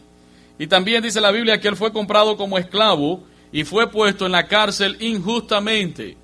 Y 0.58 0.66
también 0.66 1.02
dice 1.02 1.20
la 1.20 1.30
Biblia 1.30 1.60
que 1.60 1.68
él 1.68 1.76
fue 1.76 1.92
comprado 1.92 2.38
como 2.38 2.56
esclavo 2.56 3.22
y 3.52 3.64
fue 3.64 3.90
puesto 3.90 4.25
en 4.25 4.32
la 4.32 4.46
cárcel 4.48 4.96
injustamente. 4.98 6.16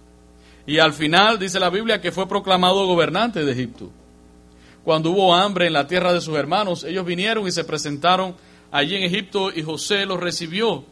Y 0.67 0.79
al 0.79 0.95
final 0.95 1.39
dice 1.39 1.61
la 1.61 1.69
Biblia 1.69 2.01
que 2.01 2.11
fue 2.11 2.27
proclamado 2.27 2.87
gobernante 2.87 3.45
de 3.45 3.53
Egipto. 3.53 3.91
Cuando 4.83 5.11
hubo 5.11 5.35
hambre 5.35 5.67
en 5.67 5.75
la 5.75 5.87
tierra 5.87 6.11
de 6.11 6.23
sus 6.23 6.39
hermanos, 6.39 6.85
ellos 6.85 7.05
vinieron 7.05 7.47
y 7.47 7.53
se 7.53 7.65
presentaron 7.65 8.35
allí 8.71 8.97
en 8.97 9.03
Egipto 9.03 9.53
y 9.55 9.63
José 9.63 10.07
los 10.07 10.19
recibió. 10.19 10.87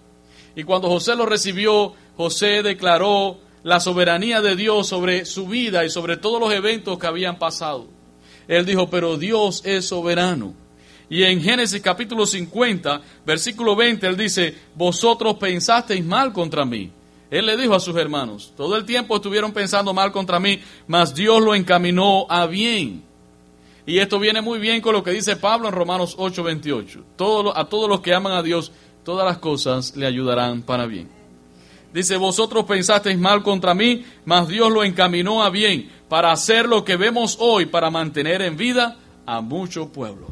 Y 0.57 0.64
cuando 0.64 0.88
José 0.88 1.16
los 1.16 1.28
recibió, 1.28 1.95
José 2.16 2.62
declaró 2.62 3.38
la 3.62 3.80
soberanía 3.80 4.40
de 4.40 4.57
Dios 4.57 4.88
sobre 4.88 5.25
su 5.25 5.47
vida 5.47 5.85
y 5.85 5.90
sobre 5.90 6.16
todos 6.16 6.40
los 6.40 6.52
eventos 6.52 6.99
que 6.99 7.07
habían 7.07 7.38
pasado. 7.38 7.88
Él 8.49 8.66
dijo, 8.66 8.90
pero 8.90 9.16
Dios 9.16 9.62
es 9.64 9.87
soberano. 9.87 10.54
Y 11.09 11.25
en 11.25 11.42
Génesis 11.42 11.80
capítulo 11.80 12.25
50, 12.25 13.00
versículo 13.26 13.75
20, 13.75 14.07
él 14.07 14.16
dice, 14.16 14.57
vosotros 14.75 15.37
pensasteis 15.37 16.04
mal 16.04 16.33
contra 16.33 16.64
mí. 16.64 16.90
Él 17.30 17.47
le 17.47 17.57
dijo 17.57 17.75
a 17.75 17.80
sus 17.80 17.97
hermanos, 17.97 18.52
todo 18.57 18.76
el 18.76 18.85
tiempo 18.85 19.16
estuvieron 19.16 19.52
pensando 19.52 19.92
mal 19.92 20.11
contra 20.11 20.40
mí, 20.40 20.61
mas 20.87 21.14
Dios 21.14 21.42
lo 21.42 21.54
encaminó 21.54 22.26
a 22.28 22.47
bien. 22.47 23.04
Y 23.87 23.99
esto 23.99 24.19
viene 24.19 24.40
muy 24.40 24.59
bien 24.59 24.80
con 24.80 24.95
lo 24.95 25.02
que 25.02 25.11
dice 25.11 25.37
Pablo 25.37 25.69
en 25.69 25.75
Romanos 25.75 26.14
8, 26.19 26.42
28. 26.42 27.04
a 27.54 27.64
todos 27.64 27.88
los 27.88 28.00
que 28.00 28.14
aman 28.14 28.33
a 28.33 28.42
Dios, 28.42 28.73
todas 29.04 29.26
las 29.26 29.38
cosas 29.38 29.97
le 29.97 30.07
ayudarán 30.07 30.62
para 30.62 30.87
bien. 30.87 31.09
Dice, 31.92 32.16
vosotros 32.16 32.64
pensasteis 32.66 33.19
mal 33.19 33.42
contra 33.42 33.75
mí, 33.75 34.04
mas 34.25 34.47
Dios 34.47 34.71
lo 34.71 34.85
encaminó 34.85 35.42
a 35.42 35.50
bien 35.50 35.90
para 36.09 36.30
hacer 36.30 36.69
lo 36.69 36.85
que 36.85 36.97
vemos 36.97 37.37
hoy, 37.40 37.66
para 37.66 37.90
mantener 37.90 38.42
en 38.42 38.57
vida 38.57 38.97
a 39.26 39.40
mucho 39.40 39.88
pueblo. 39.88 40.28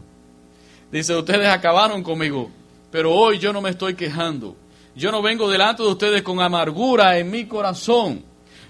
Dice, 0.92 1.16
ustedes 1.16 1.48
acabaron 1.48 2.02
conmigo, 2.02 2.50
pero 2.90 3.12
hoy 3.12 3.38
yo 3.38 3.52
no 3.52 3.60
me 3.60 3.70
estoy 3.70 3.94
quejando. 3.94 4.56
Yo 4.94 5.12
no 5.12 5.20
vengo 5.20 5.50
delante 5.50 5.82
de 5.82 5.88
ustedes 5.88 6.22
con 6.22 6.40
amargura 6.40 7.18
en 7.18 7.30
mi 7.30 7.46
corazón. 7.46 8.24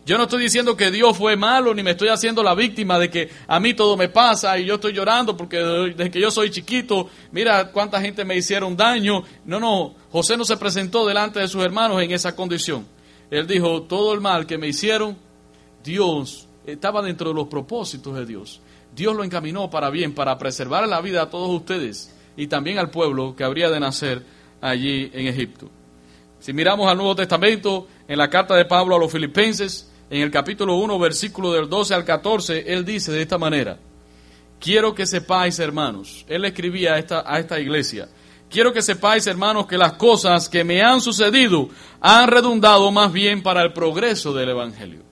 Yo 0.09 0.17
no 0.17 0.23
estoy 0.23 0.41
diciendo 0.41 0.75
que 0.75 0.91
Dios 0.91 1.19
fue 1.19 1.37
malo, 1.37 1.75
ni 1.75 1.83
me 1.83 1.91
estoy 1.91 2.09
haciendo 2.09 2.43
la 2.43 2.55
víctima 2.55 2.99
de 2.99 3.11
que 3.11 3.29
a 3.47 3.61
mí 3.61 3.75
todo 3.75 3.95
me 3.95 4.09
pasa 4.09 4.59
y 4.59 4.65
yo 4.65 4.77
estoy 4.77 4.95
llorando 4.95 5.37
porque 5.37 5.59
desde 5.59 6.11
que 6.11 6.19
yo 6.19 6.31
soy 6.31 6.49
chiquito, 6.49 7.11
mira 7.31 7.71
cuánta 7.73 8.01
gente 8.01 8.25
me 8.25 8.35
hicieron 8.35 8.75
daño. 8.75 9.23
No, 9.45 9.61
no, 9.61 9.95
José 10.11 10.39
no 10.39 10.47
se 10.47 10.57
presentó 10.57 11.05
delante 11.05 11.41
de 11.41 11.47
sus 11.47 11.63
hermanos 11.63 12.01
en 12.01 12.11
esa 12.11 12.35
condición. 12.35 12.87
Él 13.31 13.47
dijo, 13.47 13.83
todo 13.83 14.15
el 14.15 14.23
mal 14.23 14.47
que 14.47 14.57
me 14.57 14.69
hicieron, 14.69 15.15
Dios 15.85 16.49
estaba 16.65 17.03
dentro 17.03 17.29
de 17.29 17.35
los 17.35 17.49
propósitos 17.49 18.15
de 18.15 18.25
Dios. 18.25 18.63
Dios 18.97 19.15
lo 19.15 19.25
encaminó 19.25 19.69
para 19.69 19.91
bien, 19.91 20.15
para 20.15 20.39
preservar 20.39 20.89
la 20.89 21.03
vida 21.03 21.25
a 21.25 21.29
todos 21.29 21.51
ustedes 21.51 22.17
y 22.35 22.47
también 22.47 22.79
al 22.79 22.89
pueblo 22.89 23.37
que 23.37 23.45
habría 23.45 23.69
de 23.69 23.79
nacer 23.79 24.25
allí 24.63 25.11
en 25.13 25.27
Egipto. 25.27 25.69
Si 26.41 26.55
miramos 26.55 26.89
al 26.89 26.97
Nuevo 26.97 27.15
Testamento, 27.15 27.89
en 28.07 28.17
la 28.17 28.31
carta 28.31 28.55
de 28.55 28.65
Pablo 28.65 28.97
a 28.97 28.99
los 28.99 29.13
filipenses, 29.13 29.89
en 30.11 30.23
el 30.23 30.31
capítulo 30.31 30.77
1, 30.77 30.99
versículo 30.99 31.53
del 31.53 31.69
12 31.69 31.95
al 31.95 32.05
14, 32.05 32.73
él 32.73 32.85
dice 32.85 33.13
de 33.13 33.23
esta 33.23 33.39
manera, 33.39 33.79
quiero 34.59 34.95
que 34.95 35.07
sepáis, 35.07 35.59
hermanos, 35.59 36.25
él 36.29 36.45
escribía 36.45 36.95
a 36.95 36.99
esta, 36.99 37.25
a 37.27 37.39
esta 37.39 37.61
iglesia, 37.61 38.09
quiero 38.51 38.73
que 38.73 38.83
sepáis, 38.83 39.27
hermanos, 39.27 39.67
que 39.67 39.77
las 39.77 39.95
cosas 39.95 40.49
que 40.49 40.65
me 40.65 40.83
han 40.83 41.01
sucedido 41.01 41.69
han 42.01 42.29
redundado 42.29 42.91
más 42.91 43.13
bien 43.13 43.43
para 43.43 43.63
el 43.63 43.73
progreso 43.73 44.33
del 44.33 44.51
Evangelio. 44.51 45.03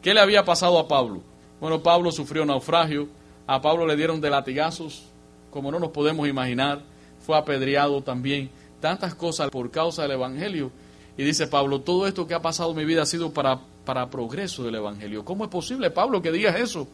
¿Qué 0.00 0.14
le 0.14 0.20
había 0.20 0.44
pasado 0.44 0.78
a 0.78 0.88
Pablo? 0.88 1.22
Bueno, 1.60 1.82
Pablo 1.82 2.10
sufrió 2.10 2.44
naufragio, 2.44 3.08
a 3.46 3.60
Pablo 3.60 3.86
le 3.86 3.96
dieron 3.96 4.20
de 4.20 4.30
latigazos, 4.30 5.04
como 5.50 5.70
no 5.70 5.78
nos 5.78 5.90
podemos 5.90 6.26
imaginar, 6.26 6.82
fue 7.20 7.36
apedreado 7.36 8.02
también, 8.02 8.50
tantas 8.80 9.14
cosas 9.14 9.50
por 9.50 9.70
causa 9.70 10.02
del 10.02 10.12
Evangelio. 10.12 10.72
Y 11.16 11.24
dice 11.24 11.46
Pablo, 11.46 11.80
todo 11.80 12.06
esto 12.06 12.26
que 12.26 12.34
ha 12.34 12.42
pasado 12.42 12.70
en 12.70 12.76
mi 12.78 12.84
vida 12.84 13.02
ha 13.02 13.06
sido 13.06 13.32
para, 13.32 13.60
para 13.84 14.08
progreso 14.08 14.64
del 14.64 14.76
Evangelio. 14.76 15.24
¿Cómo 15.24 15.44
es 15.44 15.50
posible, 15.50 15.90
Pablo, 15.90 16.22
que 16.22 16.32
digas 16.32 16.58
eso? 16.58 16.88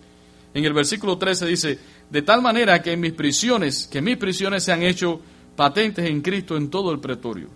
En 0.55 0.65
el 0.65 0.73
versículo 0.73 1.19
13 1.19 1.47
dice, 1.47 1.79
de 2.11 2.23
tal 2.23 2.43
manera 2.43 2.83
que 2.83 2.97
mis 2.97 3.13
prisiones, 3.13 3.87
que 3.87 4.01
mis 4.01 4.17
prisiones 4.17 4.65
se 4.65 4.73
han 4.73 4.83
hecho 4.83 5.21
patentes 5.55 6.09
en 6.09 6.21
Cristo 6.21 6.57
en 6.57 6.71
todo 6.71 6.91
el 6.91 7.01
pretorio 7.01 7.49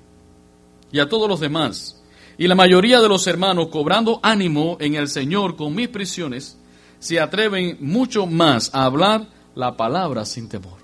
y 0.91 1.01
a 1.01 1.09
todos 1.09 1.29
los 1.29 1.41
demás. 1.41 2.03
Y 2.39 2.47
la 2.47 2.55
mayoría 2.55 3.01
de 3.01 3.09
los 3.09 3.27
hermanos, 3.27 3.69
cobrando 3.69 4.21
ánimo 4.23 4.77
en 4.81 4.95
el 4.95 5.09
Señor 5.09 5.57
con 5.57 5.75
mis 5.75 5.89
prisiones, 5.89 6.59
se 6.99 7.19
atreven 7.19 7.79
mucho 7.81 8.27
más 8.27 8.75
a 8.75 8.85
hablar 8.85 9.27
la 9.55 9.77
palabra 9.77 10.25
sin 10.25 10.49
temor. 10.49 10.79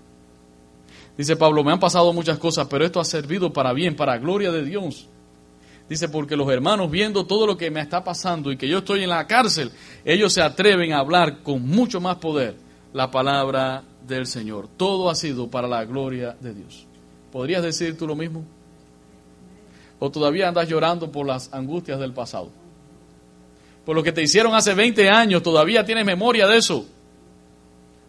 Dice 1.16 1.36
Pablo, 1.36 1.64
me 1.64 1.72
han 1.72 1.80
pasado 1.80 2.12
muchas 2.12 2.38
cosas, 2.38 2.68
pero 2.68 2.84
esto 2.84 3.00
ha 3.00 3.04
servido 3.04 3.52
para 3.52 3.72
bien, 3.72 3.96
para 3.96 4.18
gloria 4.18 4.52
de 4.52 4.64
Dios. 4.64 5.08
Dice, 5.88 6.08
porque 6.08 6.36
los 6.36 6.50
hermanos 6.50 6.90
viendo 6.90 7.24
todo 7.24 7.46
lo 7.46 7.56
que 7.56 7.70
me 7.70 7.80
está 7.80 8.04
pasando 8.04 8.52
y 8.52 8.56
que 8.56 8.68
yo 8.68 8.78
estoy 8.78 9.04
en 9.04 9.08
la 9.08 9.26
cárcel, 9.26 9.72
ellos 10.04 10.32
se 10.32 10.42
atreven 10.42 10.92
a 10.92 10.98
hablar 10.98 11.42
con 11.42 11.66
mucho 11.66 12.00
más 12.00 12.16
poder 12.16 12.56
la 12.92 13.10
palabra 13.10 13.82
del 14.06 14.26
Señor. 14.26 14.68
Todo 14.76 15.08
ha 15.08 15.14
sido 15.14 15.48
para 15.48 15.66
la 15.66 15.84
gloria 15.84 16.36
de 16.40 16.54
Dios. 16.54 16.86
¿Podrías 17.32 17.62
decir 17.62 17.96
tú 17.96 18.06
lo 18.06 18.14
mismo? 18.14 18.44
¿O 19.98 20.10
todavía 20.10 20.48
andas 20.48 20.68
llorando 20.68 21.10
por 21.10 21.26
las 21.26 21.52
angustias 21.52 21.98
del 21.98 22.12
pasado? 22.12 22.50
por 23.88 23.96
lo 23.96 24.02
que 24.02 24.12
te 24.12 24.20
hicieron 24.20 24.54
hace 24.54 24.74
20 24.74 25.08
años, 25.08 25.42
todavía 25.42 25.82
tienes 25.82 26.04
memoria 26.04 26.46
de 26.46 26.58
eso. 26.58 26.84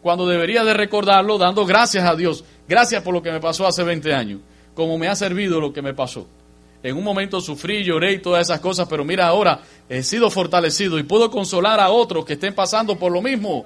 Cuando 0.01 0.27
deberías 0.27 0.65
de 0.65 0.73
recordarlo 0.73 1.37
dando 1.37 1.65
gracias 1.65 2.03
a 2.03 2.17
Dios. 2.17 2.43
Gracias 2.67 3.01
por 3.01 3.13
lo 3.13 3.23
que 3.23 3.31
me 3.31 3.39
pasó 3.39 3.65
hace 3.65 3.81
20 3.85 4.13
años. 4.13 4.41
Como 4.73 4.97
me 4.97 5.07
ha 5.07 5.15
servido 5.15 5.61
lo 5.61 5.71
que 5.71 5.81
me 5.81 5.93
pasó. 5.93 6.27
En 6.81 6.95
un 6.95 7.03
momento 7.03 7.41
sufrí, 7.41 7.83
lloré 7.83 8.13
y 8.13 8.19
todas 8.19 8.47
esas 8.47 8.59
cosas, 8.59 8.87
pero 8.89 9.03
mira 9.03 9.27
ahora, 9.27 9.61
he 9.89 10.01
sido 10.03 10.29
fortalecido 10.29 10.97
y 10.97 11.03
puedo 11.03 11.29
consolar 11.29 11.79
a 11.79 11.89
otros 11.89 12.25
que 12.25 12.33
estén 12.33 12.55
pasando 12.55 12.97
por 12.97 13.11
lo 13.11 13.21
mismo. 13.21 13.65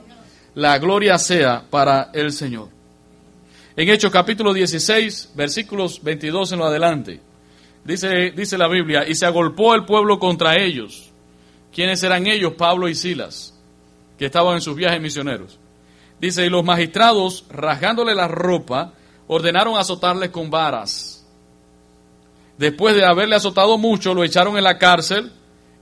La 0.55 0.77
gloria 0.79 1.17
sea 1.17 1.63
para 1.69 2.09
el 2.13 2.31
Señor. 2.31 2.69
En 3.75 3.89
Hechos 3.89 4.11
capítulo 4.11 4.53
16, 4.53 5.31
versículos 5.35 6.01
22 6.03 6.51
en 6.51 6.59
lo 6.59 6.65
adelante, 6.65 7.19
dice, 7.83 8.31
dice 8.31 8.57
la 8.57 8.67
Biblia, 8.67 9.07
y 9.07 9.15
se 9.15 9.25
agolpó 9.25 9.73
el 9.73 9.85
pueblo 9.85 10.19
contra 10.19 10.57
ellos 10.57 11.13
¿Quiénes 11.73 12.03
eran 12.03 12.27
ellos? 12.27 12.53
Pablo 12.53 12.87
y 12.87 12.93
Silas, 12.93 13.53
que 14.17 14.25
estaban 14.25 14.55
en 14.55 14.61
sus 14.61 14.75
viajes 14.75 15.01
misioneros. 15.01 15.57
Dice, 16.21 16.45
y 16.45 16.49
los 16.49 16.63
magistrados, 16.63 17.45
rasgándole 17.49 18.13
la 18.13 18.27
ropa, 18.27 18.93
ordenaron 19.27 19.77
azotarle 19.77 20.31
con 20.31 20.51
varas. 20.51 21.12
Después 22.57 22.95
de 22.95 23.05
haberle 23.05 23.35
azotado 23.35 23.77
mucho, 23.77 24.13
lo 24.13 24.23
echaron 24.23 24.57
en 24.57 24.63
la 24.63 24.77
cárcel 24.77 25.31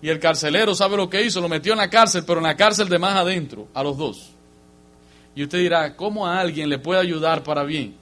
y 0.01 0.09
el 0.09 0.19
carcelero, 0.19 0.73
¿sabe 0.73 0.97
lo 0.97 1.09
que 1.09 1.23
hizo? 1.23 1.41
Lo 1.41 1.49
metió 1.49 1.73
en 1.73 1.79
la 1.79 1.89
cárcel, 1.89 2.23
pero 2.25 2.39
en 2.39 2.45
la 2.45 2.55
cárcel 2.55 2.89
de 2.89 2.99
más 2.99 3.15
adentro, 3.15 3.67
a 3.73 3.83
los 3.83 3.97
dos. 3.97 4.31
Y 5.35 5.43
usted 5.43 5.59
dirá, 5.59 5.95
¿cómo 5.95 6.27
a 6.27 6.39
alguien 6.39 6.69
le 6.69 6.79
puede 6.79 6.99
ayudar 6.99 7.43
para 7.43 7.63
bien? 7.63 7.95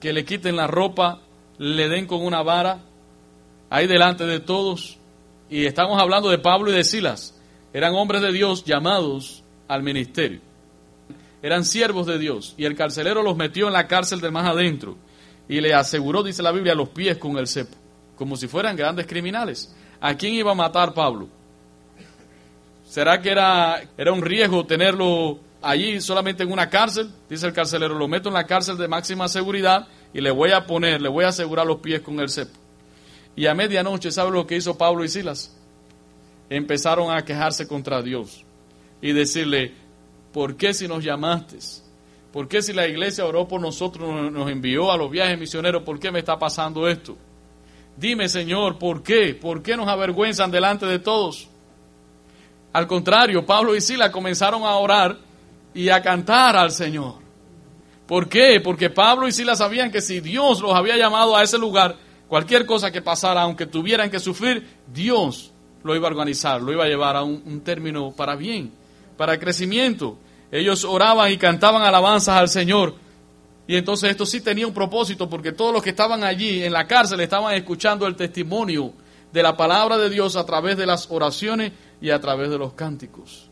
Que 0.00 0.12
le 0.12 0.24
quiten 0.24 0.56
la 0.56 0.66
ropa, 0.66 1.20
le 1.58 1.88
den 1.88 2.06
con 2.06 2.24
una 2.24 2.42
vara, 2.42 2.80
ahí 3.70 3.86
delante 3.86 4.26
de 4.26 4.40
todos, 4.40 4.98
y 5.50 5.64
estamos 5.64 6.00
hablando 6.00 6.28
de 6.28 6.38
Pablo 6.38 6.70
y 6.70 6.74
de 6.74 6.84
Silas. 6.84 7.34
Eran 7.72 7.94
hombres 7.94 8.22
de 8.22 8.32
Dios 8.32 8.64
llamados 8.64 9.42
al 9.66 9.82
ministerio. 9.82 10.40
Eran 11.42 11.64
siervos 11.64 12.06
de 12.06 12.18
Dios. 12.18 12.54
Y 12.56 12.64
el 12.64 12.74
carcelero 12.74 13.22
los 13.22 13.36
metió 13.36 13.66
en 13.66 13.72
la 13.72 13.86
cárcel 13.86 14.20
de 14.20 14.30
más 14.30 14.46
adentro. 14.46 14.96
Y 15.48 15.60
le 15.60 15.74
aseguró, 15.74 16.22
dice 16.22 16.42
la 16.42 16.52
Biblia, 16.52 16.74
los 16.74 16.90
pies 16.90 17.16
con 17.16 17.38
el 17.38 17.46
cepo. 17.46 17.76
Como 18.18 18.36
si 18.36 18.48
fueran 18.48 18.76
grandes 18.76 19.06
criminales. 19.06 19.72
¿A 20.00 20.14
quién 20.14 20.34
iba 20.34 20.50
a 20.50 20.54
matar 20.54 20.92
Pablo? 20.92 21.28
¿Será 22.84 23.20
que 23.22 23.30
era, 23.30 23.82
era 23.96 24.12
un 24.12 24.22
riesgo 24.22 24.66
tenerlo 24.66 25.38
allí 25.62 26.00
solamente 26.00 26.42
en 26.42 26.50
una 26.50 26.68
cárcel? 26.68 27.10
Dice 27.30 27.46
el 27.46 27.52
carcelero, 27.52 27.94
lo 27.94 28.08
meto 28.08 28.28
en 28.28 28.34
la 28.34 28.44
cárcel 28.44 28.76
de 28.76 28.88
máxima 28.88 29.28
seguridad 29.28 29.86
y 30.12 30.20
le 30.20 30.30
voy 30.30 30.50
a 30.50 30.66
poner, 30.66 31.00
le 31.00 31.08
voy 31.08 31.24
a 31.24 31.28
asegurar 31.28 31.66
los 31.66 31.78
pies 31.78 32.00
con 32.00 32.18
el 32.18 32.28
cepo. 32.28 32.58
Y 33.36 33.46
a 33.46 33.54
medianoche, 33.54 34.10
¿sabe 34.10 34.32
lo 34.32 34.46
que 34.46 34.56
hizo 34.56 34.76
Pablo 34.76 35.04
y 35.04 35.08
Silas? 35.08 35.56
Empezaron 36.50 37.14
a 37.14 37.24
quejarse 37.24 37.68
contra 37.68 38.02
Dios 38.02 38.44
y 39.00 39.12
decirle, 39.12 39.74
¿por 40.32 40.56
qué 40.56 40.74
si 40.74 40.88
nos 40.88 41.04
llamaste? 41.04 41.58
¿Por 42.32 42.48
qué 42.48 42.62
si 42.62 42.72
la 42.72 42.88
iglesia 42.88 43.24
oró 43.26 43.46
por 43.46 43.60
nosotros, 43.60 44.32
nos 44.32 44.50
envió 44.50 44.90
a 44.90 44.96
los 44.96 45.10
viajes 45.10 45.38
misioneros, 45.38 45.82
por 45.82 46.00
qué 46.00 46.10
me 46.10 46.18
está 46.18 46.38
pasando 46.38 46.88
esto? 46.88 47.16
Dime, 47.98 48.28
Señor, 48.28 48.78
¿por 48.78 49.02
qué? 49.02 49.34
¿Por 49.34 49.60
qué 49.60 49.76
nos 49.76 49.88
avergüenzan 49.88 50.52
delante 50.52 50.86
de 50.86 51.00
todos? 51.00 51.48
Al 52.72 52.86
contrario, 52.86 53.44
Pablo 53.44 53.74
y 53.74 53.80
Sila 53.80 54.12
comenzaron 54.12 54.62
a 54.62 54.76
orar 54.76 55.18
y 55.74 55.88
a 55.88 56.00
cantar 56.00 56.56
al 56.56 56.70
Señor. 56.70 57.14
¿Por 58.06 58.28
qué? 58.28 58.60
Porque 58.62 58.88
Pablo 58.88 59.26
y 59.26 59.32
Sila 59.32 59.56
sabían 59.56 59.90
que 59.90 60.00
si 60.00 60.20
Dios 60.20 60.60
los 60.60 60.74
había 60.74 60.96
llamado 60.96 61.36
a 61.36 61.42
ese 61.42 61.58
lugar, 61.58 61.96
cualquier 62.28 62.66
cosa 62.66 62.92
que 62.92 63.02
pasara, 63.02 63.42
aunque 63.42 63.66
tuvieran 63.66 64.10
que 64.10 64.20
sufrir, 64.20 64.64
Dios 64.86 65.50
lo 65.82 65.96
iba 65.96 66.06
a 66.06 66.10
organizar, 66.12 66.62
lo 66.62 66.72
iba 66.72 66.84
a 66.84 66.88
llevar 66.88 67.16
a 67.16 67.24
un, 67.24 67.42
un 67.44 67.62
término 67.62 68.12
para 68.12 68.36
bien, 68.36 68.70
para 69.16 69.40
crecimiento. 69.40 70.18
Ellos 70.52 70.84
oraban 70.84 71.32
y 71.32 71.36
cantaban 71.36 71.82
alabanzas 71.82 72.36
al 72.36 72.48
Señor 72.48 72.94
y 73.68 73.76
entonces 73.76 74.10
esto 74.10 74.24
sí 74.24 74.40
tenía 74.40 74.66
un 74.66 74.72
propósito 74.72 75.28
porque 75.28 75.52
todos 75.52 75.74
los 75.74 75.82
que 75.82 75.90
estaban 75.90 76.24
allí 76.24 76.64
en 76.64 76.72
la 76.72 76.86
cárcel 76.86 77.20
estaban 77.20 77.54
escuchando 77.54 78.06
el 78.06 78.16
testimonio 78.16 78.94
de 79.30 79.42
la 79.42 79.58
palabra 79.58 79.98
de 79.98 80.08
Dios 80.08 80.36
a 80.36 80.46
través 80.46 80.78
de 80.78 80.86
las 80.86 81.10
oraciones 81.10 81.72
y 82.00 82.08
a 82.08 82.18
través 82.18 82.48
de 82.48 82.56
los 82.56 82.72
cánticos. 82.72 83.50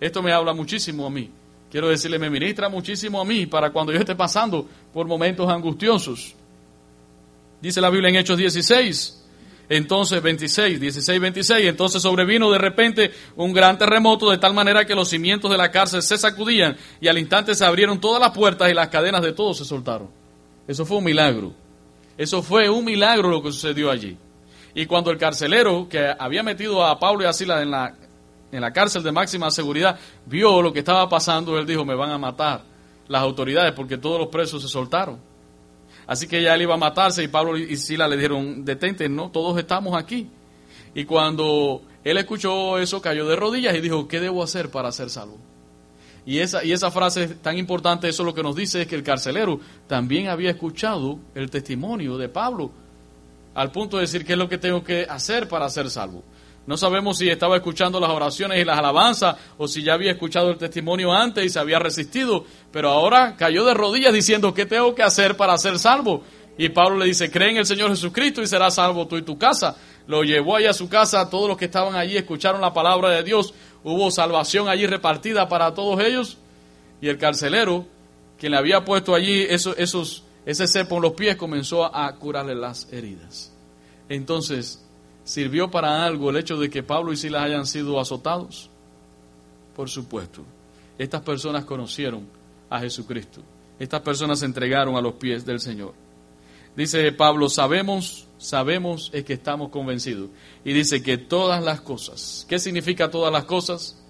Esto 0.00 0.22
me 0.22 0.32
habla 0.32 0.54
muchísimo 0.54 1.06
a 1.06 1.10
mí. 1.10 1.30
Quiero 1.70 1.88
decirle, 1.88 2.18
me 2.18 2.30
ministra 2.30 2.70
muchísimo 2.70 3.20
a 3.20 3.26
mí 3.26 3.44
para 3.44 3.70
cuando 3.70 3.92
yo 3.92 3.98
esté 3.98 4.14
pasando 4.14 4.66
por 4.90 5.06
momentos 5.06 5.46
angustiosos. 5.50 6.34
Dice 7.60 7.82
la 7.82 7.90
Biblia 7.90 8.08
en 8.08 8.16
Hechos 8.16 8.38
16, 8.38 9.25
entonces 9.68 10.22
26, 10.22 10.80
16, 10.80 11.20
26, 11.20 11.66
entonces 11.66 12.02
sobrevino 12.02 12.50
de 12.50 12.58
repente 12.58 13.12
un 13.34 13.52
gran 13.52 13.78
terremoto 13.78 14.30
de 14.30 14.38
tal 14.38 14.54
manera 14.54 14.84
que 14.84 14.94
los 14.94 15.08
cimientos 15.08 15.50
de 15.50 15.56
la 15.56 15.70
cárcel 15.70 16.02
se 16.02 16.18
sacudían 16.18 16.76
y 17.00 17.08
al 17.08 17.18
instante 17.18 17.54
se 17.54 17.64
abrieron 17.64 18.00
todas 18.00 18.20
las 18.20 18.30
puertas 18.30 18.70
y 18.70 18.74
las 18.74 18.88
cadenas 18.88 19.22
de 19.22 19.32
todos 19.32 19.58
se 19.58 19.64
soltaron. 19.64 20.08
Eso 20.68 20.84
fue 20.84 20.98
un 20.98 21.04
milagro. 21.04 21.52
Eso 22.16 22.42
fue 22.42 22.68
un 22.68 22.84
milagro 22.84 23.28
lo 23.28 23.42
que 23.42 23.52
sucedió 23.52 23.90
allí. 23.90 24.16
Y 24.74 24.86
cuando 24.86 25.10
el 25.10 25.18
carcelero 25.18 25.88
que 25.88 26.14
había 26.18 26.42
metido 26.42 26.84
a 26.84 26.98
Pablo 26.98 27.24
y 27.24 27.26
a 27.26 27.32
Silas 27.32 27.62
en 27.62 27.70
la, 27.70 27.94
en 28.52 28.60
la 28.60 28.72
cárcel 28.72 29.02
de 29.02 29.12
máxima 29.12 29.50
seguridad 29.50 29.98
vio 30.26 30.62
lo 30.62 30.72
que 30.72 30.80
estaba 30.80 31.08
pasando, 31.08 31.58
él 31.58 31.66
dijo, 31.66 31.84
me 31.84 31.94
van 31.94 32.10
a 32.10 32.18
matar 32.18 32.62
las 33.08 33.22
autoridades 33.22 33.72
porque 33.72 33.98
todos 33.98 34.18
los 34.18 34.28
presos 34.28 34.62
se 34.62 34.68
soltaron. 34.68 35.18
Así 36.06 36.28
que 36.28 36.42
ya 36.42 36.54
él 36.54 36.62
iba 36.62 36.74
a 36.74 36.78
matarse 36.78 37.22
y 37.22 37.28
Pablo 37.28 37.56
y 37.56 37.76
Sila 37.76 38.06
le 38.06 38.16
dijeron, 38.16 38.64
detente, 38.64 39.08
no, 39.08 39.30
todos 39.30 39.58
estamos 39.58 39.96
aquí. 39.96 40.28
Y 40.94 41.04
cuando 41.04 41.82
él 42.04 42.16
escuchó 42.16 42.78
eso, 42.78 43.00
cayó 43.00 43.26
de 43.26 43.36
rodillas 43.36 43.74
y 43.74 43.80
dijo, 43.80 44.06
¿qué 44.06 44.20
debo 44.20 44.42
hacer 44.42 44.70
para 44.70 44.92
ser 44.92 45.10
salvo? 45.10 45.38
Y 46.24 46.38
esa, 46.38 46.64
y 46.64 46.72
esa 46.72 46.90
frase 46.90 47.28
tan 47.28 47.58
importante, 47.58 48.08
eso 48.08 48.24
lo 48.24 48.34
que 48.34 48.42
nos 48.42 48.56
dice 48.56 48.82
es 48.82 48.88
que 48.88 48.96
el 48.96 49.02
carcelero 49.02 49.60
también 49.86 50.28
había 50.28 50.50
escuchado 50.50 51.18
el 51.34 51.50
testimonio 51.50 52.16
de 52.18 52.28
Pablo, 52.28 52.70
al 53.54 53.70
punto 53.70 53.96
de 53.96 54.02
decir, 54.02 54.24
¿qué 54.24 54.32
es 54.32 54.38
lo 54.38 54.48
que 54.48 54.58
tengo 54.58 54.82
que 54.82 55.06
hacer 55.08 55.48
para 55.48 55.68
ser 55.68 55.90
salvo? 55.90 56.22
No 56.66 56.76
sabemos 56.76 57.18
si 57.18 57.28
estaba 57.28 57.56
escuchando 57.56 58.00
las 58.00 58.10
oraciones 58.10 58.60
y 58.60 58.64
las 58.64 58.78
alabanzas 58.78 59.36
o 59.56 59.68
si 59.68 59.82
ya 59.82 59.94
había 59.94 60.10
escuchado 60.10 60.50
el 60.50 60.58
testimonio 60.58 61.12
antes 61.12 61.44
y 61.44 61.48
se 61.48 61.60
había 61.60 61.78
resistido, 61.78 62.44
pero 62.72 62.90
ahora 62.90 63.36
cayó 63.36 63.64
de 63.64 63.74
rodillas 63.74 64.12
diciendo, 64.12 64.52
¿qué 64.52 64.66
tengo 64.66 64.94
que 64.94 65.04
hacer 65.04 65.36
para 65.36 65.56
ser 65.58 65.78
salvo? 65.78 66.24
Y 66.58 66.70
Pablo 66.70 66.98
le 66.98 67.06
dice, 67.06 67.30
cree 67.30 67.50
en 67.50 67.58
el 67.58 67.66
Señor 67.66 67.90
Jesucristo 67.90 68.42
y 68.42 68.46
serás 68.46 68.74
salvo 68.74 69.06
tú 69.06 69.16
y 69.16 69.22
tu 69.22 69.38
casa. 69.38 69.76
Lo 70.08 70.24
llevó 70.24 70.56
allá 70.56 70.70
a 70.70 70.74
su 70.74 70.88
casa, 70.88 71.28
todos 71.28 71.48
los 71.48 71.56
que 71.56 71.66
estaban 71.66 71.94
allí 71.94 72.16
escucharon 72.16 72.60
la 72.60 72.72
palabra 72.72 73.10
de 73.10 73.22
Dios, 73.22 73.54
hubo 73.84 74.10
salvación 74.10 74.68
allí 74.68 74.86
repartida 74.86 75.48
para 75.48 75.74
todos 75.74 76.00
ellos. 76.00 76.38
Y 77.00 77.08
el 77.08 77.18
carcelero, 77.18 77.86
quien 78.38 78.52
le 78.52 78.58
había 78.58 78.84
puesto 78.84 79.14
allí 79.14 79.42
esos, 79.42 80.24
ese 80.46 80.66
cepo 80.66 80.96
en 80.96 81.02
los 81.02 81.12
pies, 81.12 81.36
comenzó 81.36 81.84
a 81.94 82.10
curarle 82.16 82.54
las 82.54 82.90
heridas. 82.92 83.52
Entonces, 84.08 84.85
¿Sirvió 85.26 85.68
para 85.68 86.04
algo 86.04 86.30
el 86.30 86.36
hecho 86.36 86.56
de 86.56 86.70
que 86.70 86.84
Pablo 86.84 87.12
y 87.12 87.16
Silas 87.16 87.42
hayan 87.42 87.66
sido 87.66 87.98
azotados? 87.98 88.70
Por 89.74 89.90
supuesto. 89.90 90.44
Estas 90.96 91.20
personas 91.22 91.64
conocieron 91.64 92.28
a 92.70 92.78
Jesucristo. 92.78 93.42
Estas 93.76 94.02
personas 94.02 94.38
se 94.38 94.46
entregaron 94.46 94.94
a 94.94 95.00
los 95.00 95.14
pies 95.14 95.44
del 95.44 95.58
Señor. 95.58 95.94
Dice 96.76 97.10
Pablo, 97.10 97.48
sabemos, 97.48 98.28
sabemos 98.38 99.10
es 99.12 99.24
que 99.24 99.32
estamos 99.32 99.70
convencidos. 99.70 100.30
Y 100.64 100.72
dice 100.72 101.02
que 101.02 101.18
todas 101.18 101.60
las 101.60 101.80
cosas, 101.80 102.46
¿qué 102.48 102.60
significa 102.60 103.10
todas 103.10 103.32
las 103.32 103.46
cosas? 103.46 104.00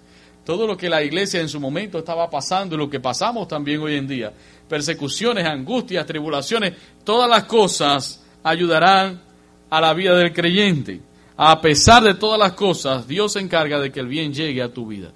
Todo 0.45 0.67
lo 0.67 0.77
que 0.77 0.87
la 0.87 1.01
iglesia 1.01 1.41
en 1.41 1.49
su 1.49 1.59
momento 1.59 1.97
estaba 1.97 2.29
pasando 2.29 2.75
y 2.75 2.77
lo 2.77 2.91
que 2.91 2.99
pasamos 2.99 3.47
también 3.47 3.81
hoy 3.81 3.95
en 3.95 4.07
día, 4.07 4.31
persecuciones, 4.69 5.47
angustias, 5.47 6.05
tribulaciones, 6.05 6.75
todas 7.03 7.27
las 7.27 7.45
cosas 7.45 8.23
ayudarán 8.43 9.26
a 9.69 9.81
la 9.81 9.93
vida 9.93 10.15
del 10.15 10.33
creyente. 10.33 11.01
A 11.35 11.61
pesar 11.61 12.03
de 12.03 12.15
todas 12.15 12.39
las 12.39 12.53
cosas, 12.53 13.07
Dios 13.07 13.33
se 13.33 13.39
encarga 13.39 13.79
de 13.79 13.91
que 13.91 13.99
el 13.99 14.07
bien 14.07 14.33
llegue 14.33 14.61
a 14.61 14.73
tu 14.73 14.87
vida. 14.87 15.11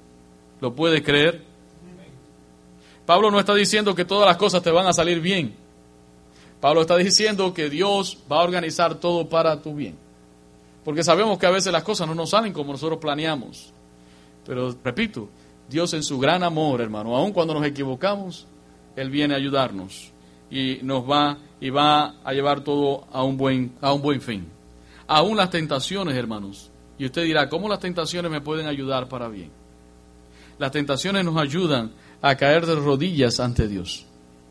¿Lo 0.59 0.75
puedes 0.75 1.01
creer? 1.01 1.43
Pablo 3.05 3.31
no 3.31 3.39
está 3.39 3.55
diciendo 3.55 3.95
que 3.95 4.05
todas 4.05 4.27
las 4.27 4.37
cosas 4.37 4.61
te 4.61 4.71
van 4.71 4.85
a 4.85 4.93
salir 4.93 5.19
bien. 5.19 5.55
Pablo 6.59 6.81
está 6.81 6.95
diciendo 6.97 7.53
que 7.53 7.69
Dios 7.69 8.19
va 8.31 8.37
a 8.37 8.43
organizar 8.43 8.95
todo 8.95 9.27
para 9.27 9.61
tu 9.61 9.73
bien. 9.73 9.95
Porque 10.85 11.03
sabemos 11.03 11.39
que 11.39 11.47
a 11.47 11.51
veces 11.51 11.73
las 11.73 11.83
cosas 11.83 12.07
no 12.07 12.13
nos 12.13 12.29
salen 12.29 12.53
como 12.53 12.71
nosotros 12.71 12.99
planeamos. 12.99 13.73
Pero 14.45 14.75
repito, 14.83 15.29
Dios 15.67 15.93
en 15.93 16.03
su 16.03 16.19
gran 16.19 16.43
amor, 16.43 16.81
hermano, 16.81 17.15
aun 17.15 17.31
cuando 17.31 17.53
nos 17.53 17.65
equivocamos, 17.65 18.45
Él 18.95 19.09
viene 19.09 19.33
a 19.33 19.37
ayudarnos 19.37 20.11
y 20.51 20.79
nos 20.83 21.09
va 21.09 21.37
y 21.61 21.69
va 21.69 22.15
a 22.23 22.33
llevar 22.33 22.61
todo 22.61 23.07
a 23.13 23.23
un 23.23 23.37
buen, 23.37 23.73
a 23.79 23.93
un 23.93 24.01
buen 24.01 24.19
fin 24.19 24.47
aún 25.11 25.35
las 25.35 25.49
tentaciones, 25.49 26.15
hermanos. 26.15 26.71
Y 26.97 27.05
usted 27.05 27.23
dirá, 27.23 27.49
¿cómo 27.49 27.67
las 27.67 27.79
tentaciones 27.79 28.31
me 28.31 28.39
pueden 28.39 28.67
ayudar 28.67 29.09
para 29.09 29.27
bien? 29.27 29.51
Las 30.57 30.71
tentaciones 30.71 31.25
nos 31.25 31.37
ayudan 31.37 31.91
a 32.21 32.35
caer 32.35 32.65
de 32.65 32.75
rodillas 32.75 33.39
ante 33.41 33.67
Dios. 33.67 34.05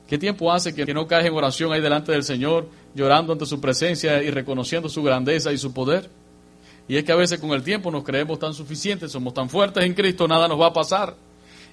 ¿Qué 0.07 0.19
tiempo 0.19 0.53
hace 0.53 0.75
que 0.75 0.93
no 0.93 1.07
caes 1.07 1.27
en 1.27 1.35
oración 1.35 1.73
ahí 1.73 1.81
delante 1.81 2.13
del 2.13 2.25
Señor, 2.25 2.69
llorando 2.95 3.33
ante 3.33 3.47
su 3.47 3.59
presencia 3.59 4.23
y 4.23 4.31
reconociendo 4.31 4.89
su 4.91 5.03
grandeza 5.03 5.51
y 5.51 5.57
su 5.57 5.73
poder? 5.73 6.11
Y 6.89 6.97
es 6.97 7.05
que 7.05 7.13
a 7.13 7.17
veces 7.17 7.41
con 7.41 7.51
el 7.51 7.63
tiempo 7.63 7.91
nos 7.91 8.03
creemos 8.03 8.39
tan 8.39 8.53
suficientes, 8.53 9.13
somos 9.13 9.33
tan 9.33 9.49
fuertes 9.49 9.83
en 9.85 9.95
Cristo, 9.95 10.29
nada 10.29 10.47
nos 10.47 10.61
va 10.61 10.67
a 10.67 10.73
pasar. 10.75 11.15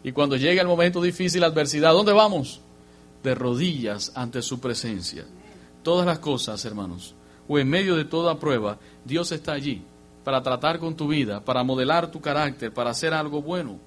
Y 0.02 0.13
cuando 0.13 0.38
llega 0.38 0.62
el 0.62 0.67
momento 0.67 1.02
difícil, 1.02 1.41
la 1.41 1.47
adversidad, 1.47 1.91
¿dónde 1.91 2.13
vamos? 2.13 2.62
De 3.24 3.36
rodillas 3.36 4.12
ante 4.16 4.42
su 4.42 4.60
presencia. 4.60 5.26
Todas 5.84 6.06
las 6.06 6.20
cosas, 6.20 6.64
hermanos, 6.66 7.16
o 7.48 7.60
en 7.60 7.70
medio 7.70 7.96
de 7.96 8.06
toda 8.06 8.40
prueba, 8.40 8.78
Dios 9.06 9.32
está 9.32 9.54
allí 9.54 9.84
para 10.24 10.42
tratar 10.42 10.78
con 10.78 10.96
tu 10.96 11.08
vida, 11.08 11.40
para 11.40 11.64
modelar 11.64 12.12
tu 12.12 12.20
carácter, 12.20 12.74
para 12.74 12.90
hacer 12.90 13.14
algo 13.14 13.42
bueno. 13.42 13.80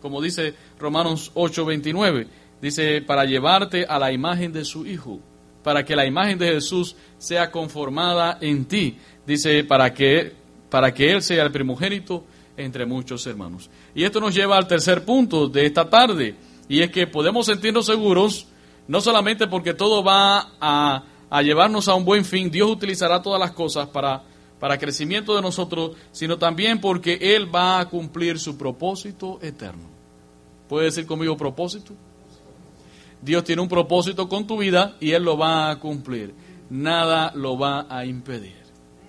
Como 0.00 0.22
dice 0.22 0.54
Romanos 0.78 1.32
8:29, 1.34 2.28
dice, 2.62 3.02
para 3.02 3.24
llevarte 3.24 3.84
a 3.84 3.98
la 3.98 4.12
imagen 4.12 4.52
de 4.52 4.64
su 4.64 4.86
Hijo, 4.86 5.18
para 5.64 5.84
que 5.84 5.96
la 5.96 6.06
imagen 6.06 6.38
de 6.38 6.52
Jesús 6.52 6.94
sea 7.18 7.50
conformada 7.50 8.38
en 8.40 8.66
ti. 8.66 8.96
Dice, 9.26 9.64
para 9.64 9.92
que, 9.92 10.32
para 10.70 10.94
que 10.94 11.10
Él 11.10 11.20
sea 11.20 11.42
el 11.42 11.50
primogénito 11.50 12.24
entre 12.56 12.86
muchos 12.86 13.26
hermanos. 13.26 13.68
Y 13.94 14.04
esto 14.04 14.20
nos 14.20 14.34
lleva 14.34 14.56
al 14.56 14.68
tercer 14.68 15.04
punto 15.04 15.48
de 15.48 15.66
esta 15.66 15.90
tarde, 15.90 16.36
y 16.68 16.80
es 16.80 16.90
que 16.90 17.06
podemos 17.06 17.46
sentirnos 17.46 17.86
seguros, 17.86 18.46
no 18.88 19.00
solamente 19.00 19.46
porque 19.46 19.74
todo 19.74 20.02
va 20.02 20.50
a 20.60 21.42
llevarnos 21.42 21.88
a 21.88 21.94
un 21.94 22.04
buen 22.04 22.24
fin, 22.24 22.50
Dios 22.50 22.70
utilizará 22.70 23.22
todas 23.22 23.38
las 23.38 23.52
cosas 23.52 23.88
para, 23.88 24.22
para 24.58 24.78
crecimiento 24.78 25.36
de 25.36 25.42
nosotros, 25.42 25.92
sino 26.10 26.38
también 26.38 26.80
porque 26.80 27.18
Él 27.20 27.54
va 27.54 27.78
a 27.78 27.88
cumplir 27.88 28.38
su 28.38 28.56
propósito 28.56 29.38
eterno. 29.42 29.88
¿Puede 30.68 30.86
decir 30.86 31.06
conmigo 31.06 31.36
propósito? 31.36 31.94
Dios 33.20 33.44
tiene 33.44 33.62
un 33.62 33.68
propósito 33.68 34.28
con 34.28 34.46
tu 34.46 34.58
vida 34.58 34.96
y 35.00 35.12
Él 35.12 35.22
lo 35.22 35.36
va 35.36 35.70
a 35.70 35.78
cumplir. 35.78 36.34
Nada 36.70 37.32
lo 37.34 37.58
va 37.58 37.86
a 37.88 38.04
impedir. 38.04 38.56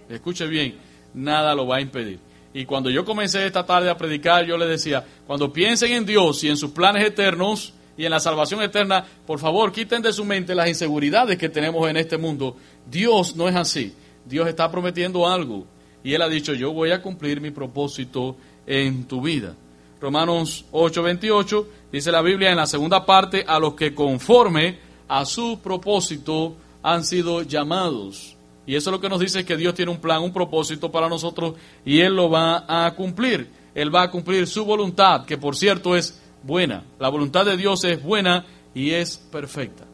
Escuche 0.10 0.48
bien, 0.48 0.78
nada 1.14 1.54
lo 1.54 1.68
va 1.68 1.78
a 1.78 1.82
impedir. 1.82 2.20
Y 2.54 2.66
cuando 2.66 2.90
yo 2.90 3.06
comencé 3.06 3.46
esta 3.46 3.66
tarde 3.66 3.90
a 3.90 3.98
predicar, 3.98 4.46
yo 4.46 4.58
le 4.58 4.66
decía, 4.66 5.06
cuando 5.28 5.54
piensen 5.54 5.92
en 5.92 6.06
Dios 6.06 6.44
y 6.44 6.50
en 6.50 6.58
sus 6.58 6.72
planes 6.72 7.06
eternos, 7.06 7.74
y 8.00 8.06
en 8.06 8.12
la 8.12 8.22
salvación 8.22 8.62
eterna, 8.62 9.06
por 9.28 9.40
favor, 9.40 9.74
quiten 9.74 10.02
de 10.02 10.14
su 10.14 10.24
mente 10.24 10.56
las 10.56 10.70
inseguridades 10.70 11.38
que 11.38 11.50
tenemos 11.50 11.86
en 11.90 11.98
este 11.98 12.18
mundo. 12.18 12.56
Dios 12.90 13.36
no 13.36 13.50
es 13.50 13.56
así. 13.58 13.94
Dios 14.24 14.48
está 14.48 14.72
prometiendo 14.72 15.28
algo. 15.28 15.68
y 16.02 16.14
Él 16.14 16.22
ha 16.22 16.30
dicho, 16.30 16.54
yo 16.54 16.72
voy 16.72 16.92
a 16.92 17.02
cumplir 17.02 17.42
mi 17.42 17.52
propósito 17.52 18.38
en 18.66 19.04
tu 19.04 19.22
vida. 19.22 19.54
Romanos 20.00 20.64
8:28 20.72 21.66
dice 21.92 22.10
la 22.10 22.22
Biblia 22.22 22.52
en 22.52 22.56
la 22.56 22.68
segunda 22.68 23.06
parte, 23.06 23.44
a 23.46 23.60
los 23.60 23.74
que 23.74 23.94
conforme 23.94 24.80
a 25.10 25.26
su 25.26 25.60
propósito 25.62 26.56
han 26.82 27.04
sido 27.04 27.42
llamados. 27.42 28.38
Y 28.66 28.78
eso 28.78 28.92
lo 28.92 29.02
que 29.02 29.10
nos 29.10 29.20
dice 29.20 29.44
que 29.44 29.58
Dios 29.58 29.74
tiene 29.74 29.92
un 29.92 30.00
plan, 30.00 30.22
un 30.22 30.32
propósito 30.32 30.90
para 30.90 31.10
nosotros 31.10 31.56
y 31.84 32.00
Él 32.00 32.16
lo 32.16 32.30
va 32.30 32.64
a 32.66 32.96
cumplir. 32.96 33.50
Él 33.76 33.94
va 33.94 34.04
a 34.04 34.10
cumplir 34.10 34.48
su 34.48 34.64
voluntad, 34.64 35.26
que 35.26 35.38
por 35.38 35.58
cierto 35.58 35.98
es 35.98 36.18
buena. 36.44 36.84
La 37.00 37.10
voluntad 37.10 37.46
de 37.46 37.58
Dios 37.58 37.84
es 37.84 38.02
buena 38.02 38.46
y 38.74 38.92
es 38.92 39.18
perfecta. 39.18 39.86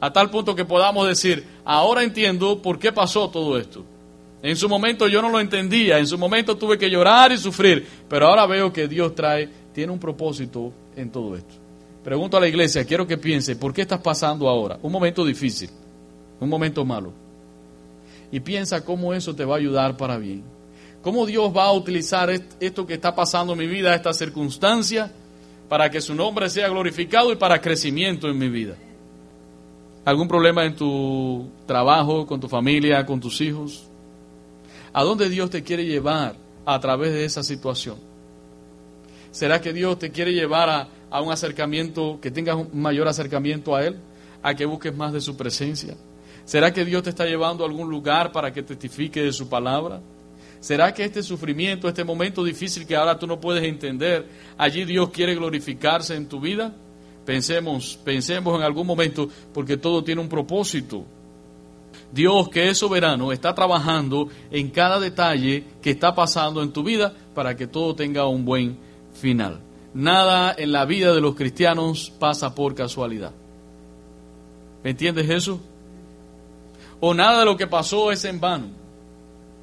A 0.00 0.12
tal 0.12 0.30
punto 0.30 0.54
que 0.54 0.64
podamos 0.64 1.06
decir, 1.06 1.44
ahora 1.64 2.02
entiendo 2.02 2.62
por 2.62 2.78
qué 2.78 2.92
pasó 2.92 3.28
todo 3.28 3.58
esto. 3.58 3.84
En 4.42 4.56
su 4.56 4.68
momento 4.68 5.06
yo 5.06 5.20
no 5.20 5.28
lo 5.28 5.38
entendía, 5.38 5.98
en 5.98 6.06
su 6.06 6.16
momento 6.16 6.56
tuve 6.56 6.78
que 6.78 6.88
llorar 6.88 7.30
y 7.32 7.36
sufrir, 7.36 7.86
pero 8.08 8.26
ahora 8.26 8.46
veo 8.46 8.72
que 8.72 8.88
Dios 8.88 9.14
trae, 9.14 9.48
tiene 9.74 9.92
un 9.92 9.98
propósito 9.98 10.72
en 10.96 11.10
todo 11.10 11.36
esto. 11.36 11.54
Pregunto 12.02 12.38
a 12.38 12.40
la 12.40 12.48
iglesia, 12.48 12.86
quiero 12.86 13.06
que 13.06 13.18
piense, 13.18 13.56
¿por 13.56 13.74
qué 13.74 13.82
estás 13.82 14.00
pasando 14.00 14.48
ahora? 14.48 14.78
Un 14.82 14.90
momento 14.90 15.24
difícil, 15.24 15.68
un 16.40 16.48
momento 16.48 16.82
malo. 16.86 17.12
Y 18.32 18.40
piensa 18.40 18.82
cómo 18.82 19.12
eso 19.12 19.34
te 19.34 19.44
va 19.44 19.56
a 19.56 19.58
ayudar 19.58 19.98
para 19.98 20.16
bien. 20.16 20.42
Cómo 21.02 21.26
Dios 21.26 21.54
va 21.54 21.64
a 21.64 21.72
utilizar 21.72 22.30
esto 22.60 22.86
que 22.86 22.94
está 22.94 23.14
pasando 23.14 23.52
en 23.52 23.58
mi 23.58 23.66
vida, 23.66 23.94
esta 23.94 24.14
circunstancia, 24.14 25.12
para 25.70 25.88
que 25.88 26.00
su 26.00 26.16
nombre 26.16 26.50
sea 26.50 26.68
glorificado 26.68 27.30
y 27.30 27.36
para 27.36 27.60
crecimiento 27.60 28.28
en 28.28 28.36
mi 28.36 28.48
vida. 28.48 28.74
¿Algún 30.04 30.26
problema 30.26 30.64
en 30.64 30.74
tu 30.74 31.48
trabajo, 31.64 32.26
con 32.26 32.40
tu 32.40 32.48
familia, 32.48 33.06
con 33.06 33.20
tus 33.20 33.40
hijos? 33.40 33.88
¿A 34.92 35.04
dónde 35.04 35.28
Dios 35.28 35.48
te 35.48 35.62
quiere 35.62 35.86
llevar 35.86 36.34
a 36.66 36.80
través 36.80 37.12
de 37.12 37.24
esa 37.24 37.44
situación? 37.44 37.98
¿Será 39.30 39.60
que 39.60 39.72
Dios 39.72 39.96
te 39.96 40.10
quiere 40.10 40.32
llevar 40.32 40.88
a, 41.08 41.20
un 41.20 41.30
acercamiento, 41.30 42.18
que 42.20 42.32
tengas 42.32 42.56
un 42.56 42.68
mayor 42.72 43.06
acercamiento 43.06 43.76
a 43.76 43.86
Él? 43.86 43.96
¿A 44.42 44.56
que 44.56 44.64
busques 44.64 44.92
más 44.96 45.12
de 45.12 45.20
su 45.20 45.36
presencia? 45.36 45.94
¿Será 46.44 46.72
que 46.72 46.84
Dios 46.84 47.04
te 47.04 47.10
está 47.10 47.26
llevando 47.26 47.62
a 47.62 47.68
algún 47.68 47.88
lugar 47.88 48.32
para 48.32 48.52
que 48.52 48.64
testifique 48.64 49.22
de 49.22 49.32
su 49.32 49.48
palabra? 49.48 50.00
¿Será 50.60 50.92
que 50.92 51.04
este 51.04 51.22
sufrimiento, 51.22 51.88
este 51.88 52.04
momento 52.04 52.44
difícil 52.44 52.86
que 52.86 52.94
ahora 52.94 53.18
tú 53.18 53.26
no 53.26 53.40
puedes 53.40 53.64
entender, 53.64 54.28
allí 54.58 54.84
Dios 54.84 55.08
quiere 55.10 55.34
glorificarse 55.34 56.14
en 56.14 56.28
tu 56.28 56.38
vida? 56.38 56.74
Pensemos, 57.24 57.98
pensemos 58.04 58.56
en 58.56 58.62
algún 58.62 58.86
momento, 58.86 59.28
porque 59.54 59.78
todo 59.78 60.04
tiene 60.04 60.20
un 60.20 60.28
propósito. 60.28 61.04
Dios 62.12 62.48
que 62.48 62.68
es 62.68 62.78
soberano 62.78 63.32
está 63.32 63.54
trabajando 63.54 64.28
en 64.50 64.68
cada 64.70 65.00
detalle 65.00 65.64
que 65.80 65.90
está 65.90 66.14
pasando 66.14 66.62
en 66.62 66.72
tu 66.72 66.82
vida 66.82 67.14
para 67.34 67.56
que 67.56 67.66
todo 67.66 67.94
tenga 67.94 68.26
un 68.26 68.44
buen 68.44 68.76
final. 69.14 69.60
Nada 69.94 70.54
en 70.56 70.72
la 70.72 70.84
vida 70.84 71.14
de 71.14 71.20
los 71.20 71.34
cristianos 71.34 72.12
pasa 72.18 72.54
por 72.54 72.74
casualidad. 72.74 73.32
¿Me 74.84 74.90
entiendes 74.90 75.28
eso? 75.30 75.60
O 77.00 77.14
nada 77.14 77.40
de 77.40 77.44
lo 77.44 77.56
que 77.56 77.66
pasó 77.66 78.12
es 78.12 78.24
en 78.24 78.40
vano. 78.40 78.79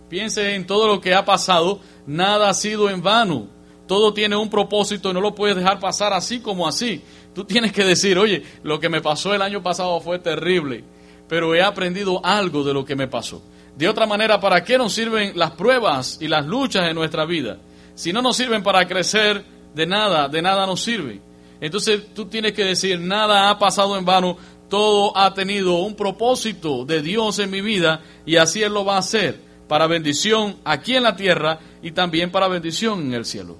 Piense 0.09 0.55
en 0.55 0.65
todo 0.65 0.87
lo 0.87 1.01
que 1.01 1.13
ha 1.13 1.25
pasado, 1.25 1.79
nada 2.05 2.49
ha 2.49 2.53
sido 2.53 2.89
en 2.89 3.01
vano. 3.01 3.47
Todo 3.87 4.13
tiene 4.13 4.35
un 4.35 4.49
propósito 4.49 5.09
y 5.09 5.13
no 5.13 5.21
lo 5.21 5.35
puedes 5.35 5.55
dejar 5.55 5.79
pasar 5.79 6.13
así 6.13 6.39
como 6.39 6.67
así. 6.67 7.01
Tú 7.33 7.45
tienes 7.45 7.71
que 7.71 7.83
decir, 7.83 8.17
oye, 8.17 8.43
lo 8.63 8.79
que 8.79 8.89
me 8.89 9.01
pasó 9.01 9.33
el 9.33 9.41
año 9.41 9.63
pasado 9.63 9.99
fue 10.01 10.19
terrible 10.19 10.83
pero 11.27 11.53
he 11.53 11.61
aprendido 11.61 12.23
algo 12.23 12.63
de 12.63 12.73
lo 12.73 12.85
que 12.85 12.95
me 12.95 13.07
pasó. 13.07 13.41
De 13.75 13.87
otra 13.87 14.05
manera, 14.05 14.39
¿para 14.39 14.63
qué 14.63 14.77
nos 14.77 14.93
sirven 14.93 15.33
las 15.35 15.51
pruebas 15.51 16.17
y 16.19 16.27
las 16.27 16.45
luchas 16.45 16.89
en 16.89 16.95
nuestra 16.95 17.25
vida? 17.25 17.57
Si 17.95 18.11
no 18.13 18.21
nos 18.21 18.37
sirven 18.37 18.63
para 18.63 18.87
crecer, 18.87 19.43
de 19.75 19.85
nada, 19.85 20.27
de 20.29 20.41
nada 20.41 20.65
nos 20.65 20.81
sirve. 20.81 21.21
Entonces 21.59 22.13
tú 22.13 22.25
tienes 22.25 22.53
que 22.53 22.63
decir, 22.63 22.99
nada 22.99 23.49
ha 23.49 23.59
pasado 23.59 23.97
en 23.97 24.05
vano, 24.05 24.37
todo 24.69 25.15
ha 25.15 25.33
tenido 25.33 25.75
un 25.79 25.95
propósito 25.95 26.85
de 26.85 27.01
Dios 27.01 27.39
en 27.39 27.51
mi 27.51 27.61
vida 27.61 28.01
y 28.25 28.37
así 28.37 28.63
Él 28.63 28.73
lo 28.73 28.85
va 28.85 28.95
a 28.95 28.99
hacer, 28.99 29.39
para 29.67 29.87
bendición 29.87 30.57
aquí 30.63 30.95
en 30.95 31.03
la 31.03 31.15
tierra 31.15 31.59
y 31.81 31.91
también 31.91 32.31
para 32.31 32.47
bendición 32.47 33.01
en 33.01 33.13
el 33.13 33.25
cielo. 33.25 33.57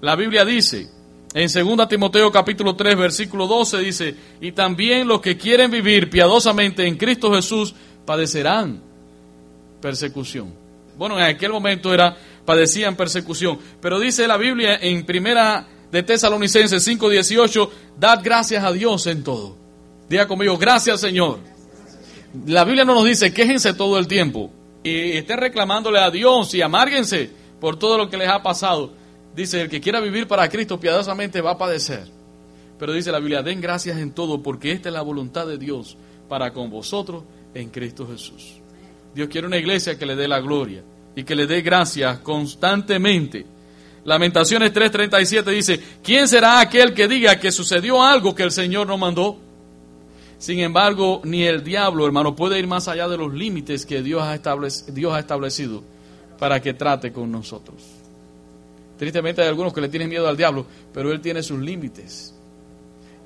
La 0.00 0.16
Biblia 0.16 0.44
dice, 0.44 0.88
en 1.34 1.76
2 1.76 1.88
Timoteo 1.88 2.30
capítulo 2.30 2.74
3 2.74 2.96
versículo 2.96 3.46
12 3.46 3.78
dice, 3.78 4.14
y 4.40 4.52
también 4.52 5.06
los 5.06 5.20
que 5.20 5.36
quieren 5.36 5.70
vivir 5.70 6.10
piadosamente 6.10 6.86
en 6.86 6.96
Cristo 6.96 7.32
Jesús 7.32 7.74
padecerán 8.04 8.80
persecución. 9.80 10.52
Bueno, 10.96 11.16
en 11.18 11.24
aquel 11.24 11.52
momento 11.52 11.94
era 11.94 12.16
padecían 12.44 12.96
persecución, 12.96 13.58
pero 13.80 14.00
dice 14.00 14.26
la 14.26 14.36
Biblia 14.36 14.78
en 14.80 15.04
primera 15.04 15.66
de 15.92 16.02
Tesalonicenses 16.02 16.86
5:18, 16.86 17.70
dad 17.98 18.20
gracias 18.22 18.64
a 18.64 18.72
Dios 18.72 19.06
en 19.06 19.22
todo. 19.22 19.56
Diga 20.08 20.26
conmigo, 20.26 20.56
gracias 20.56 21.00
Señor. 21.00 21.38
La 22.46 22.64
Biblia 22.64 22.84
no 22.84 22.94
nos 22.94 23.04
dice 23.04 23.32
quéjense 23.32 23.74
todo 23.74 23.98
el 23.98 24.08
tiempo 24.08 24.50
y 24.82 25.16
estén 25.16 25.38
reclamándole 25.38 25.98
a 25.98 26.10
Dios 26.10 26.54
y 26.54 26.62
amárguense 26.62 27.30
por 27.60 27.78
todo 27.78 27.98
lo 27.98 28.08
que 28.08 28.16
les 28.16 28.28
ha 28.28 28.42
pasado. 28.42 28.92
Dice, 29.34 29.60
el 29.60 29.68
que 29.68 29.80
quiera 29.80 30.00
vivir 30.00 30.26
para 30.26 30.48
Cristo 30.48 30.80
piadosamente 30.80 31.40
va 31.40 31.52
a 31.52 31.58
padecer. 31.58 32.08
Pero 32.78 32.92
dice 32.92 33.12
la 33.12 33.18
Biblia, 33.18 33.42
den 33.42 33.60
gracias 33.60 33.98
en 33.98 34.12
todo 34.12 34.42
porque 34.42 34.72
esta 34.72 34.88
es 34.88 34.92
la 34.92 35.02
voluntad 35.02 35.46
de 35.46 35.58
Dios 35.58 35.96
para 36.28 36.52
con 36.52 36.70
vosotros 36.70 37.24
en 37.54 37.70
Cristo 37.70 38.06
Jesús. 38.06 38.60
Dios 39.14 39.28
quiere 39.28 39.46
una 39.46 39.56
iglesia 39.56 39.98
que 39.98 40.06
le 40.06 40.14
dé 40.14 40.28
la 40.28 40.40
gloria 40.40 40.82
y 41.16 41.24
que 41.24 41.34
le 41.34 41.46
dé 41.46 41.62
gracias 41.62 42.18
constantemente. 42.20 43.44
Lamentaciones 44.04 44.72
3:37 44.72 45.44
dice, 45.50 45.80
¿quién 46.02 46.28
será 46.28 46.60
aquel 46.60 46.94
que 46.94 47.08
diga 47.08 47.38
que 47.38 47.50
sucedió 47.50 48.02
algo 48.02 48.34
que 48.34 48.44
el 48.44 48.52
Señor 48.52 48.86
no 48.86 48.96
mandó? 48.96 49.38
Sin 50.38 50.60
embargo, 50.60 51.20
ni 51.24 51.44
el 51.44 51.64
diablo, 51.64 52.06
hermano, 52.06 52.36
puede 52.36 52.58
ir 52.58 52.66
más 52.66 52.86
allá 52.88 53.08
de 53.08 53.18
los 53.18 53.34
límites 53.34 53.84
que 53.84 54.02
Dios 54.02 54.22
ha, 54.22 54.38
Dios 54.92 55.12
ha 55.12 55.18
establecido 55.18 55.82
para 56.38 56.60
que 56.60 56.74
trate 56.74 57.12
con 57.12 57.30
nosotros. 57.32 57.82
Tristemente 58.96 59.42
hay 59.42 59.48
algunos 59.48 59.72
que 59.72 59.80
le 59.80 59.88
tienen 59.88 60.08
miedo 60.08 60.28
al 60.28 60.36
diablo, 60.36 60.66
pero 60.92 61.12
él 61.12 61.20
tiene 61.20 61.42
sus 61.42 61.58
límites. 61.58 62.34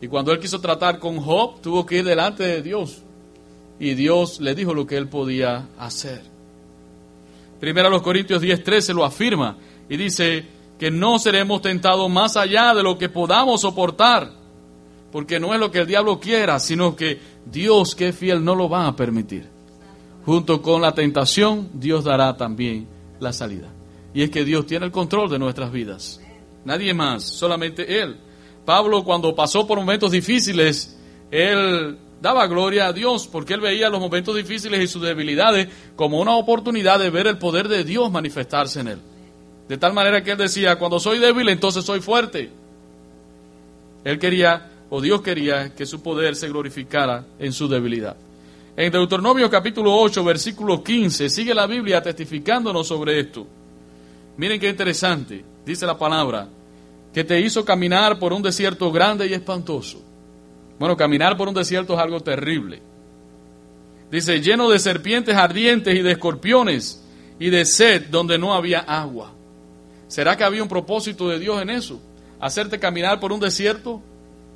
Y 0.00 0.08
cuando 0.08 0.32
él 0.32 0.40
quiso 0.40 0.60
tratar 0.60 0.98
con 0.98 1.20
Job, 1.20 1.60
tuvo 1.60 1.86
que 1.86 1.98
ir 1.98 2.04
delante 2.04 2.42
de 2.42 2.62
Dios. 2.62 3.02
Y 3.78 3.94
Dios 3.94 4.40
le 4.40 4.54
dijo 4.54 4.74
lo 4.74 4.86
que 4.86 4.96
él 4.96 5.08
podía 5.08 5.68
hacer. 5.78 6.22
Primero 7.60 7.88
a 7.88 7.90
los 7.90 8.02
Corintios 8.02 8.42
10:13 8.42 8.92
lo 8.92 9.04
afirma 9.04 9.56
y 9.88 9.96
dice 9.96 10.44
que 10.78 10.90
no 10.90 11.18
seremos 11.18 11.62
tentados 11.62 12.10
más 12.10 12.36
allá 12.36 12.74
de 12.74 12.82
lo 12.82 12.98
que 12.98 13.08
podamos 13.08 13.60
soportar, 13.60 14.32
porque 15.12 15.38
no 15.38 15.54
es 15.54 15.60
lo 15.60 15.70
que 15.70 15.80
el 15.80 15.86
diablo 15.86 16.18
quiera, 16.18 16.58
sino 16.58 16.96
que 16.96 17.20
Dios 17.44 17.94
que 17.94 18.08
es 18.08 18.16
fiel 18.16 18.42
no 18.44 18.54
lo 18.54 18.68
va 18.68 18.86
a 18.86 18.96
permitir. 18.96 19.46
Junto 20.24 20.62
con 20.62 20.82
la 20.82 20.94
tentación, 20.94 21.68
Dios 21.74 22.04
dará 22.04 22.36
también 22.36 22.88
la 23.20 23.32
salida. 23.32 23.68
Y 24.14 24.22
es 24.22 24.30
que 24.30 24.44
Dios 24.44 24.66
tiene 24.66 24.86
el 24.86 24.92
control 24.92 25.30
de 25.30 25.38
nuestras 25.38 25.70
vidas. 25.70 26.20
Nadie 26.64 26.94
más, 26.94 27.24
solamente 27.24 28.00
Él. 28.00 28.16
Pablo 28.64 29.04
cuando 29.04 29.34
pasó 29.34 29.66
por 29.66 29.78
momentos 29.78 30.12
difíciles, 30.12 30.96
él 31.30 31.98
daba 32.20 32.46
gloria 32.46 32.86
a 32.86 32.92
Dios 32.92 33.26
porque 33.26 33.54
él 33.54 33.60
veía 33.60 33.88
los 33.88 34.00
momentos 34.00 34.36
difíciles 34.36 34.80
y 34.80 34.86
sus 34.86 35.02
debilidades 35.02 35.68
como 35.96 36.20
una 36.20 36.36
oportunidad 36.36 37.00
de 37.00 37.10
ver 37.10 37.26
el 37.26 37.38
poder 37.38 37.68
de 37.68 37.82
Dios 37.82 38.10
manifestarse 38.12 38.80
en 38.80 38.88
él. 38.88 38.98
De 39.68 39.78
tal 39.78 39.92
manera 39.92 40.22
que 40.22 40.32
él 40.32 40.38
decía, 40.38 40.76
cuando 40.76 41.00
soy 41.00 41.18
débil, 41.18 41.48
entonces 41.48 41.84
soy 41.84 42.00
fuerte. 42.00 42.50
Él 44.04 44.18
quería, 44.18 44.70
o 44.94 45.00
Dios 45.00 45.22
quería, 45.22 45.74
que 45.74 45.86
su 45.86 46.02
poder 46.02 46.36
se 46.36 46.48
glorificara 46.48 47.24
en 47.38 47.54
su 47.54 47.66
debilidad. 47.66 48.14
En 48.76 48.92
Deuteronomio 48.92 49.48
capítulo 49.48 49.96
8, 49.96 50.22
versículo 50.22 50.84
15, 50.84 51.30
sigue 51.30 51.54
la 51.54 51.66
Biblia 51.66 52.02
testificándonos 52.02 52.88
sobre 52.88 53.18
esto. 53.18 53.46
Miren 54.36 54.60
qué 54.60 54.68
interesante, 54.68 55.42
dice 55.64 55.86
la 55.86 55.96
palabra, 55.96 56.46
que 57.10 57.24
te 57.24 57.40
hizo 57.40 57.64
caminar 57.64 58.18
por 58.18 58.34
un 58.34 58.42
desierto 58.42 58.92
grande 58.92 59.26
y 59.26 59.32
espantoso. 59.32 60.02
Bueno, 60.78 60.94
caminar 60.94 61.38
por 61.38 61.48
un 61.48 61.54
desierto 61.54 61.94
es 61.94 61.98
algo 61.98 62.20
terrible. 62.20 62.82
Dice, 64.10 64.42
lleno 64.42 64.68
de 64.68 64.78
serpientes 64.78 65.34
ardientes 65.34 65.94
y 65.94 66.02
de 66.02 66.12
escorpiones 66.12 67.02
y 67.38 67.48
de 67.48 67.64
sed 67.64 68.08
donde 68.10 68.36
no 68.36 68.52
había 68.52 68.80
agua. 68.80 69.32
¿Será 70.06 70.36
que 70.36 70.44
había 70.44 70.62
un 70.62 70.68
propósito 70.68 71.30
de 71.30 71.38
Dios 71.38 71.62
en 71.62 71.70
eso? 71.70 71.98
Hacerte 72.38 72.78
caminar 72.78 73.20
por 73.20 73.32
un 73.32 73.40
desierto 73.40 74.02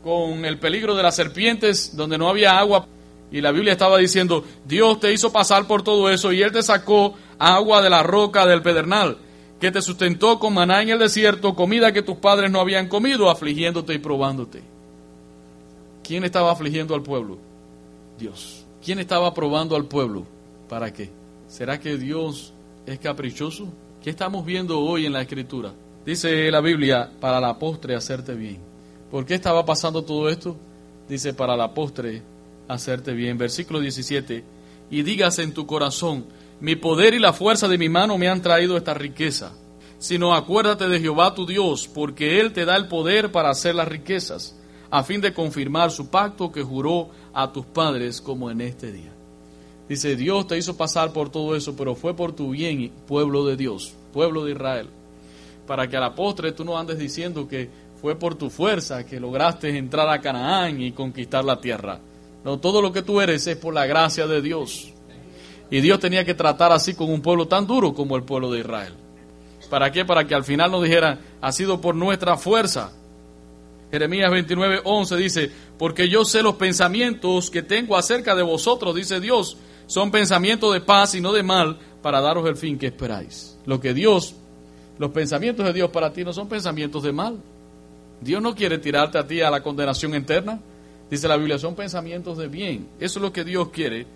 con 0.07 0.45
el 0.45 0.61
peligro 0.61 0.95
de 0.95 1.03
las 1.03 1.17
serpientes 1.17 1.97
donde 1.97 2.17
no 2.17 2.29
había 2.29 2.61
agua. 2.61 2.87
Y 3.33 3.41
la 3.41 3.51
Biblia 3.51 3.73
estaba 3.73 3.99
diciendo, 3.99 4.45
Dios 4.65 5.01
te 5.01 5.13
hizo 5.13 5.33
pasar 5.33 5.67
por 5.67 5.83
todo 5.83 6.09
eso 6.09 6.33
y 6.33 6.43
Él 6.43 6.53
te 6.53 6.63
sacó 6.63 7.15
agua 7.41 7.83
de 7.83 7.91
la 7.91 8.05
roca 8.05 8.47
del 8.47 8.63
pedernal 8.63 9.19
que 9.61 9.73
te 9.73 9.83
sustentó 9.83 10.39
con 10.39 10.55
maná 10.55 10.81
en 10.81 10.91
el 10.91 11.01
desierto, 11.01 11.57
comida 11.57 11.93
que 11.93 12.03
tus 12.03 12.19
padres 12.19 12.53
no 12.53 12.61
habían 12.61 12.87
comido, 12.87 13.29
afligiéndote 13.29 13.95
y 13.95 13.99
probándote. 13.99 14.63
¿Quién 16.05 16.23
estaba 16.23 16.53
afligiendo 16.53 16.95
al 16.95 17.03
pueblo? 17.03 17.39
Dios. 18.17 18.65
¿Quién 18.85 19.01
estaba 19.01 19.35
probando 19.35 19.75
al 19.75 19.87
pueblo? 19.87 20.25
¿Para 20.69 20.93
qué? 20.93 21.11
¿Será 21.49 21.81
que 21.81 21.97
Dios 21.97 22.53
es 22.87 23.01
caprichoso? 23.01 23.67
¿Qué 24.05 24.11
estamos 24.11 24.47
viendo 24.47 24.79
hoy 24.79 25.05
en 25.05 25.15
la 25.15 25.23
Escritura? 25.23 25.73
Dice 26.05 26.49
la 26.53 26.61
Biblia, 26.61 27.11
para 27.19 27.41
la 27.41 27.59
postre 27.59 27.97
hacerte 27.97 28.35
bien. 28.37 28.66
¿Por 29.17 29.25
qué 29.25 29.33
estaba 29.33 29.65
pasando 29.65 30.03
todo 30.03 30.29
esto? 30.29 30.59
Dice, 31.09 31.33
para 31.33 31.57
la 31.57 31.73
postre 31.73 32.23
hacerte 32.69 33.15
bien. 33.15 33.39
Versículo 33.39 33.81
17, 33.81 34.45
y 34.91 35.03
digas 35.05 35.39
en 35.39 35.55
tu 35.55 35.67
corazón, 35.67 36.27
mi 36.61 36.77
poder 36.77 37.15
y 37.15 37.19
la 37.19 37.33
fuerza 37.33 37.67
de 37.67 37.79
mi 37.79 37.89
mano 37.89 38.19
me 38.19 38.29
han 38.29 38.43
traído 38.43 38.77
esta 38.77 38.93
riqueza. 38.93 39.55
Sino 39.99 40.35
acuérdate 40.35 40.87
de 40.87 41.01
Jehová 41.01 41.35
tu 41.35 41.47
Dios, 41.47 41.89
porque 41.89 42.41
Él 42.41 42.53
te 42.53 42.67
da 42.67 42.77
el 42.77 42.89
poder 42.89 43.33
para 43.33 43.49
hacer 43.49 43.75
las 43.75 43.89
riquezas, 43.89 44.55
a 44.91 45.03
fin 45.03 45.23
de 45.23 45.33
confirmar 45.33 45.91
su 45.91 46.11
pacto 46.11 46.53
que 46.53 46.63
juró 46.63 47.09
a 47.33 47.51
tus 47.51 47.65
padres 47.65 48.21
como 48.21 48.51
en 48.51 48.61
este 48.61 48.93
día. 48.93 49.15
Dice, 49.89 50.15
Dios 50.17 50.47
te 50.47 50.59
hizo 50.59 50.77
pasar 50.77 51.15
por 51.15 51.31
todo 51.31 51.57
eso, 51.57 51.75
pero 51.75 51.95
fue 51.95 52.15
por 52.15 52.35
tu 52.35 52.51
bien, 52.51 52.93
pueblo 53.09 53.47
de 53.47 53.57
Dios, 53.57 53.95
pueblo 54.13 54.45
de 54.45 54.53
Israel. 54.53 54.91
Para 55.67 55.89
que 55.89 55.97
a 55.97 56.01
la 56.01 56.15
postre 56.15 56.53
tú 56.53 56.67
no 56.67 56.79
andes 56.79 56.99
diciendo 56.99 57.49
que 57.49 57.86
fue 58.01 58.17
por 58.17 58.35
tu 58.35 58.51
fuerza 58.51 59.05
que 59.05 59.21
lograste 59.21 59.77
entrar 59.77 60.09
a 60.09 60.21
Canaán 60.21 60.81
y 60.81 60.93
conquistar 60.93 61.45
la 61.45 61.61
tierra. 61.61 61.99
No, 62.45 62.59
todo 62.59 62.81
lo 62.81 62.93
que 62.93 63.03
tú 63.03 63.21
eres 63.21 63.47
es 63.47 63.57
por 63.57 63.75
la 63.75 63.87
gracia 63.87 64.27
de 64.27 64.41
Dios. 64.41 64.93
Y 65.71 65.81
Dios 65.81 65.99
tenía 65.99 66.25
que 66.25 66.35
tratar 66.35 66.73
así 66.73 66.95
con 66.95 67.11
un 67.11 67.21
pueblo 67.21 67.49
tan 67.49 67.67
duro 67.67 67.93
como 67.93 68.17
el 68.17 68.23
pueblo 68.23 68.51
de 68.53 68.61
Israel. 68.61 68.95
¿Para 69.69 69.91
qué? 69.91 70.05
Para 70.05 70.27
que 70.27 70.35
al 70.35 70.45
final 70.45 70.71
nos 70.71 70.85
dijeran, 70.85 71.19
ha 71.41 71.51
sido 71.51 71.81
por 71.81 71.95
nuestra 71.95 72.37
fuerza. 72.37 72.93
Jeremías 73.91 74.31
29, 74.31 74.83
11 74.85 75.17
dice, 75.17 75.51
porque 75.79 76.09
yo 76.09 76.25
sé 76.25 76.43
los 76.43 76.55
pensamientos 76.55 77.51
que 77.51 77.63
tengo 77.63 77.97
acerca 77.97 78.35
de 78.35 78.43
vosotros, 78.43 78.95
dice 78.95 79.21
Dios, 79.21 79.57
son 79.87 80.11
pensamientos 80.11 80.73
de 80.73 80.81
paz 80.81 81.15
y 81.15 81.21
no 81.21 81.33
de 81.33 81.43
mal, 81.43 81.79
para 82.03 82.21
daros 82.21 82.47
el 82.49 82.57
fin 82.57 82.79
que 82.79 82.87
esperáis. 82.87 83.59
Lo 83.65 83.81
que 83.81 83.95
Dios, 83.95 84.35
los 84.99 85.11
pensamientos 85.11 85.67
de 85.67 85.73
Dios 85.73 85.91
para 85.91 86.13
ti 86.13 86.25
no 86.25 86.33
son 86.33 86.49
pensamientos 86.49 87.03
de 87.03 87.13
mal. 87.13 87.39
Dios 88.21 88.43
no 88.43 88.55
quiere 88.55 88.79
tirarte 88.79 89.19
a 89.19 89.27
ti 89.27 89.41
a 89.41 89.51
la 89.51 89.63
condenación 89.63 90.15
eterna. 90.15 90.61
Dice 91.11 91.29
la 91.29 91.37
Biblia, 91.37 91.59
son 91.59 91.75
pensamientos 91.75 92.39
de 92.39 92.49
bien. 92.49 92.89
Eso 92.99 93.19
es 93.19 93.23
lo 93.23 93.33
que 93.33 93.45
Dios 93.45 93.69
quiere 93.69 94.07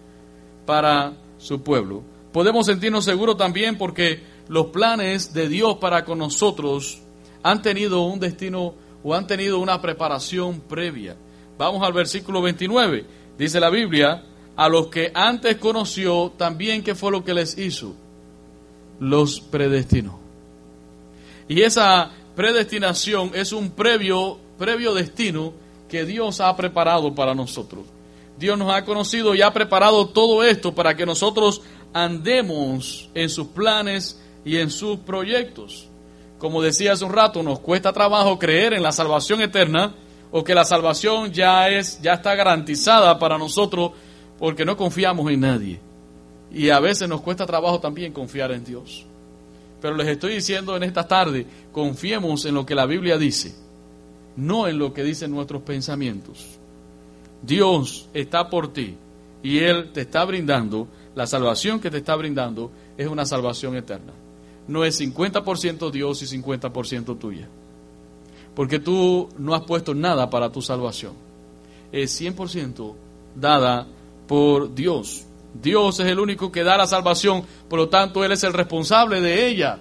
para 0.67 1.13
su 1.39 1.63
pueblo. 1.63 2.03
Podemos 2.33 2.67
sentirnos 2.67 3.05
seguros 3.05 3.37
también 3.37 3.77
porque 3.77 4.23
los 4.49 4.67
planes 4.67 5.33
de 5.33 5.49
Dios 5.49 5.77
para 5.77 6.05
con 6.05 6.19
nosotros 6.19 7.01
han 7.43 7.63
tenido 7.63 8.03
un 8.03 8.21
destino 8.21 8.75
o 9.03 9.15
han 9.15 9.27
tenido 9.27 9.59
una 9.59 9.81
preparación 9.81 10.61
previa. 10.61 11.17
Vamos 11.59 11.83
al 11.83 11.93
versículo 11.93 12.43
29. 12.43 13.05
Dice 13.39 13.61
la 13.61 13.71
Biblia, 13.71 14.25
a 14.57 14.69
los 14.69 14.89
que 14.89 15.11
antes 15.15 15.57
conoció, 15.57 16.33
también 16.37 16.83
qué 16.83 16.95
fue 16.95 17.11
lo 17.11 17.25
que 17.25 17.35
les 17.35 17.57
hizo. 17.59 17.95
Los 18.99 19.41
predestinó. 19.41 20.21
Y 21.49 21.63
esa 21.63 22.13
predestinación 22.35 23.33
es 23.35 23.53
un 23.53 23.71
previo, 23.71 24.39
previo 24.59 24.95
destino 24.95 25.53
que 25.89 26.05
Dios 26.05 26.41
ha 26.41 26.55
preparado 26.57 27.15
para 27.15 27.35
nosotros. 27.35 27.85
Dios 28.39 28.57
nos 28.57 28.73
ha 28.73 28.85
conocido 28.85 29.35
y 29.35 29.43
ha 29.43 29.53
preparado 29.53 30.09
todo 30.09 30.43
esto 30.45 30.75
para 30.75 30.97
que 30.97 31.05
nosotros 31.05 31.61
andemos 31.93 33.11
en 33.15 33.29
sus 33.29 33.49
planes 33.49 34.21
y 34.45 34.57
en 34.57 34.71
sus 34.71 34.99
proyectos. 35.01 35.89
Como 36.39 36.63
decía 36.63 36.93
hace 36.93 37.05
un 37.05 37.13
rato, 37.13 37.43
nos 37.43 37.59
cuesta 37.61 37.93
trabajo 37.93 38.39
creer 38.39 38.73
en 38.73 38.83
la 38.83 38.93
salvación 38.93 39.43
eterna 39.43 39.95
o 40.31 40.43
que 40.43 40.55
la 40.55 40.65
salvación 40.65 41.33
ya 41.33 41.69
es 41.69 42.01
ya 42.01 42.15
está 42.15 42.35
garantizada 42.35 43.19
para 43.19 43.37
nosotros 43.37 43.93
porque 44.39 44.65
no 44.65 44.77
confiamos 44.77 45.31
en 45.31 45.41
nadie. 45.41 45.81
Y 46.51 46.71
a 46.71 46.81
veces 46.81 47.09
nos 47.09 47.21
cuesta 47.21 47.45
trabajo 47.45 47.79
también 47.79 48.13
confiar 48.13 48.53
en 48.53 48.65
Dios. 48.65 49.07
Pero 49.81 49.97
les 49.97 50.09
estoy 50.09 50.35
diciendo 50.35 50.77
en 50.77 50.83
esta 50.83 51.07
tarde, 51.07 51.47
confiemos 51.73 52.45
en 52.45 52.55
lo 52.55 52.67
que 52.67 52.75
la 52.75 52.87
Biblia 52.87 53.17
dice, 53.17 53.55
no 54.37 54.69
en 54.69 54.79
lo 54.79 54.93
que 54.93 55.03
dicen 55.03 55.31
nuestros 55.31 55.63
pensamientos. 55.63 56.59
Dios 57.43 58.09
está 58.13 58.51
por 58.51 58.73
ti 58.73 58.97
y 59.43 59.59
Él 59.59 59.91
te 59.93 60.03
está 60.03 60.25
brindando, 60.25 60.89
la 61.15 61.27
salvación 61.27 61.81
que 61.81 61.91
te 61.91 61.99
está 61.99 62.15
brindando 62.15 62.71
es 62.97 63.09
una 63.09 63.25
salvación 63.25 63.77
eterna. 63.77 64.13
No 64.69 64.85
es 64.85 65.01
50% 65.01 65.91
Dios 65.91 66.23
y 66.23 66.41
50% 66.41 67.19
tuya. 67.19 67.49
Porque 68.55 68.79
tú 68.79 69.29
no 69.39 69.55
has 69.55 69.63
puesto 69.63 69.95
nada 69.95 70.29
para 70.29 70.53
tu 70.53 70.61
salvación. 70.61 71.15
Es 71.91 72.21
100% 72.21 72.95
dada 73.35 73.87
por 74.29 74.75
Dios. 74.75 75.25
Dios 75.55 76.01
es 76.01 76.07
el 76.07 76.21
único 76.21 76.53
que 76.53 76.63
da 76.63 76.77
la 76.77 76.87
salvación, 76.87 77.45
por 77.69 77.79
lo 77.79 77.89
tanto 77.89 78.25
Él 78.25 78.33
es 78.33 78.45
el 78.45 78.53
responsable 78.53 79.21
de 79.21 79.49
ella. 79.49 79.79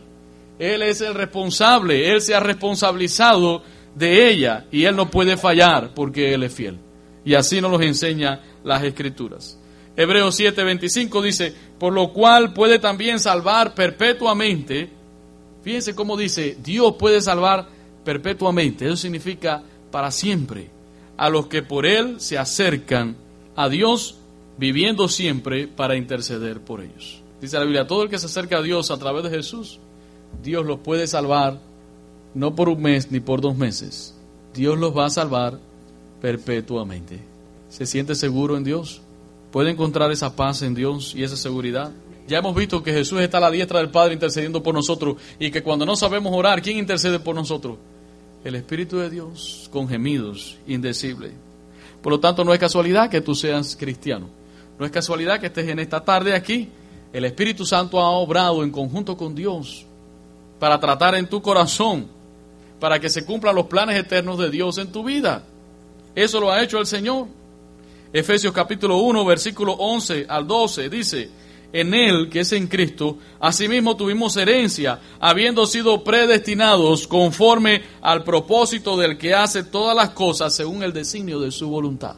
Él 0.57 0.81
es 0.81 1.01
el 1.01 1.13
responsable, 1.13 2.11
Él 2.11 2.21
se 2.21 2.35
ha 2.35 2.39
responsabilizado 2.39 3.63
de 3.95 4.29
ella 4.29 4.65
y 4.71 4.83
Él 4.83 4.95
no 4.95 5.09
puede 5.09 5.37
fallar 5.37 5.93
porque 5.93 6.33
Él 6.33 6.43
es 6.43 6.53
fiel. 6.53 6.77
Y 7.23 7.33
así 7.33 7.61
nos 7.61 7.71
lo 7.71 7.81
enseña 7.81 8.41
las 8.63 8.83
Escrituras. 8.83 9.59
Hebreos 9.95 10.39
7:25 10.39 11.21
dice, 11.21 11.53
por 11.77 11.93
lo 11.93 12.13
cual 12.13 12.53
puede 12.53 12.79
también 12.79 13.19
salvar 13.19 13.73
perpetuamente. 13.73 14.89
Fíjense 15.61 15.95
cómo 15.95 16.15
dice, 16.15 16.57
Dios 16.63 16.95
puede 16.97 17.21
salvar 17.21 17.67
perpetuamente. 18.03 18.85
Eso 18.85 18.95
significa 18.95 19.61
para 19.91 20.11
siempre. 20.11 20.69
A 21.17 21.29
los 21.29 21.47
que 21.47 21.63
por 21.63 21.85
Él 21.85 22.21
se 22.21 22.37
acercan 22.37 23.17
a 23.55 23.67
Dios, 23.67 24.18
viviendo 24.59 25.07
siempre 25.07 25.67
para 25.67 25.95
interceder 25.95 26.59
por 26.59 26.81
ellos. 26.81 27.21
Dice 27.39 27.57
la 27.57 27.63
Biblia, 27.63 27.87
todo 27.87 28.03
el 28.03 28.09
que 28.09 28.19
se 28.19 28.25
acerca 28.25 28.57
a 28.57 28.61
Dios 28.61 28.91
a 28.91 28.97
través 28.97 29.23
de 29.23 29.29
Jesús, 29.29 29.79
Dios 30.43 30.65
los 30.65 30.79
puede 30.79 31.07
salvar 31.07 31.61
no 32.33 32.53
por 32.55 32.67
un 32.67 32.81
mes 32.81 33.09
ni 33.09 33.21
por 33.21 33.39
dos 33.39 33.55
meses. 33.55 34.13
Dios 34.53 34.77
los 34.77 34.95
va 34.95 35.05
a 35.05 35.09
salvar 35.09 35.59
perpetuamente. 36.21 37.21
¿Se 37.69 37.85
siente 37.85 38.15
seguro 38.15 38.57
en 38.57 38.65
Dios? 38.65 39.01
¿Puede 39.51 39.71
encontrar 39.71 40.11
esa 40.11 40.35
paz 40.35 40.61
en 40.61 40.75
Dios 40.75 41.15
y 41.15 41.23
esa 41.23 41.37
seguridad? 41.37 41.93
Ya 42.27 42.39
hemos 42.39 42.53
visto 42.53 42.83
que 42.83 42.91
Jesús 42.91 43.21
está 43.21 43.37
a 43.37 43.41
la 43.41 43.51
diestra 43.51 43.79
del 43.79 43.89
Padre 43.89 44.13
intercediendo 44.13 44.61
por 44.61 44.73
nosotros 44.73 45.15
y 45.39 45.51
que 45.51 45.63
cuando 45.63 45.85
no 45.85 45.95
sabemos 45.95 46.33
orar, 46.35 46.61
¿quién 46.61 46.77
intercede 46.77 47.19
por 47.19 47.33
nosotros? 47.33 47.77
El 48.43 48.55
Espíritu 48.55 48.97
de 48.97 49.09
Dios 49.09 49.69
con 49.71 49.87
gemidos 49.87 50.57
indecibles. 50.67 51.31
Por 52.01 52.11
lo 52.11 52.19
tanto, 52.19 52.43
no 52.43 52.53
es 52.53 52.59
casualidad 52.59 53.09
que 53.09 53.21
tú 53.21 53.33
seas 53.33 53.77
cristiano. 53.77 54.38
No 54.79 54.85
es 54.85 54.91
casualidad 54.91 55.41
que 55.41 55.47
estés 55.47 55.67
en 55.67 55.77
esta 55.79 56.03
tarde 56.03 56.33
aquí. 56.33 56.69
El 57.11 57.25
Espíritu 57.25 57.65
Santo 57.65 57.99
ha 57.99 58.11
obrado 58.11 58.63
en 58.63 58.71
conjunto 58.71 59.17
con 59.17 59.35
Dios 59.35 59.85
para 60.57 60.79
tratar 60.79 61.15
en 61.15 61.27
tu 61.27 61.41
corazón, 61.41 62.07
para 62.79 62.97
que 62.97 63.09
se 63.09 63.25
cumplan 63.25 63.55
los 63.55 63.65
planes 63.65 63.99
eternos 63.99 64.39
de 64.39 64.49
Dios 64.49 64.77
en 64.77 64.89
tu 64.91 65.03
vida. 65.03 65.43
Eso 66.15 66.39
lo 66.39 66.49
ha 66.49 66.63
hecho 66.63 66.79
el 66.79 66.85
Señor. 66.85 67.27
Efesios 68.13 68.53
capítulo 68.53 68.97
1, 68.99 69.25
versículo 69.25 69.73
11 69.73 70.25
al 70.29 70.47
12 70.47 70.89
dice, 70.89 71.29
en 71.73 71.93
Él, 71.93 72.29
que 72.29 72.39
es 72.39 72.51
en 72.53 72.67
Cristo, 72.67 73.17
asimismo 73.39 73.97
tuvimos 73.97 74.37
herencia, 74.37 74.99
habiendo 75.19 75.65
sido 75.65 76.03
predestinados 76.05 77.05
conforme 77.05 77.83
al 78.01 78.23
propósito 78.23 78.95
del 78.97 79.17
que 79.17 79.35
hace 79.35 79.63
todas 79.63 79.95
las 79.95 80.11
cosas 80.11 80.55
según 80.55 80.83
el 80.83 80.93
designio 80.93 81.39
de 81.39 81.51
su 81.51 81.69
voluntad. 81.69 82.15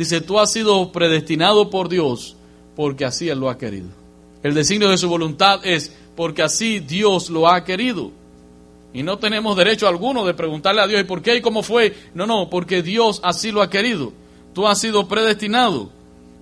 Dice, 0.00 0.22
tú 0.22 0.40
has 0.40 0.50
sido 0.50 0.92
predestinado 0.92 1.68
por 1.68 1.90
Dios 1.90 2.34
porque 2.74 3.04
así 3.04 3.28
Él 3.28 3.38
lo 3.38 3.50
ha 3.50 3.58
querido. 3.58 3.88
El 4.42 4.54
designio 4.54 4.88
de 4.88 4.96
su 4.96 5.10
voluntad 5.10 5.60
es 5.62 5.94
porque 6.16 6.42
así 6.42 6.80
Dios 6.80 7.28
lo 7.28 7.46
ha 7.46 7.64
querido. 7.64 8.10
Y 8.94 9.02
no 9.02 9.18
tenemos 9.18 9.58
derecho 9.58 9.86
alguno 9.86 10.24
de 10.24 10.32
preguntarle 10.32 10.80
a 10.80 10.86
Dios, 10.86 11.02
¿y 11.02 11.04
por 11.04 11.20
qué 11.20 11.36
y 11.36 11.42
cómo 11.42 11.62
fue? 11.62 11.94
No, 12.14 12.26
no, 12.26 12.48
porque 12.48 12.82
Dios 12.82 13.20
así 13.22 13.52
lo 13.52 13.60
ha 13.60 13.68
querido. 13.68 14.14
Tú 14.54 14.66
has 14.66 14.80
sido 14.80 15.06
predestinado 15.06 15.90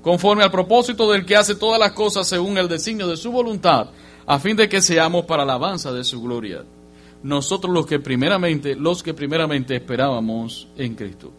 conforme 0.03 0.45
al 0.45 0.53
propósito 0.53 1.11
del 1.11 1.27
que 1.27 1.35
hace 1.35 1.57
todas 1.57 1.81
las 1.81 1.91
cosas 1.91 2.29
según 2.29 2.59
el 2.59 2.69
designio 2.69 3.09
de 3.09 3.17
su 3.17 3.33
voluntad, 3.33 3.89
a 4.25 4.39
fin 4.39 4.57
de 4.57 4.69
que 4.69 4.81
seamos 4.81 5.25
para 5.25 5.45
la 5.45 5.55
alabanza 5.55 5.93
de 5.93 6.05
su 6.05 6.23
gloria. 6.23 6.63
Nosotros 7.25 7.75
los 7.75 7.87
que 7.87 7.99
primeramente, 7.99 8.77
los 8.77 9.03
que 9.03 9.15
primeramente 9.15 9.75
esperábamos 9.75 10.69
en 10.77 10.95
Cristo. 10.95 11.33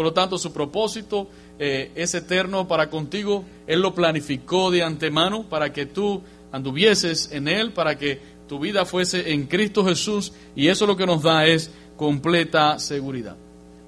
Por 0.00 0.06
lo 0.06 0.14
tanto, 0.14 0.38
su 0.38 0.50
propósito 0.50 1.28
eh, 1.58 1.92
es 1.94 2.14
eterno 2.14 2.66
para 2.66 2.88
contigo. 2.88 3.44
Él 3.66 3.82
lo 3.82 3.94
planificó 3.94 4.70
de 4.70 4.82
antemano 4.82 5.42
para 5.42 5.74
que 5.74 5.84
tú 5.84 6.22
anduvieses 6.52 7.30
en 7.32 7.48
Él, 7.48 7.74
para 7.74 7.98
que 7.98 8.18
tu 8.48 8.58
vida 8.58 8.86
fuese 8.86 9.34
en 9.34 9.46
Cristo 9.46 9.84
Jesús 9.84 10.32
y 10.56 10.68
eso 10.68 10.86
lo 10.86 10.96
que 10.96 11.04
nos 11.04 11.22
da 11.22 11.44
es 11.44 11.70
completa 11.98 12.78
seguridad. 12.78 13.36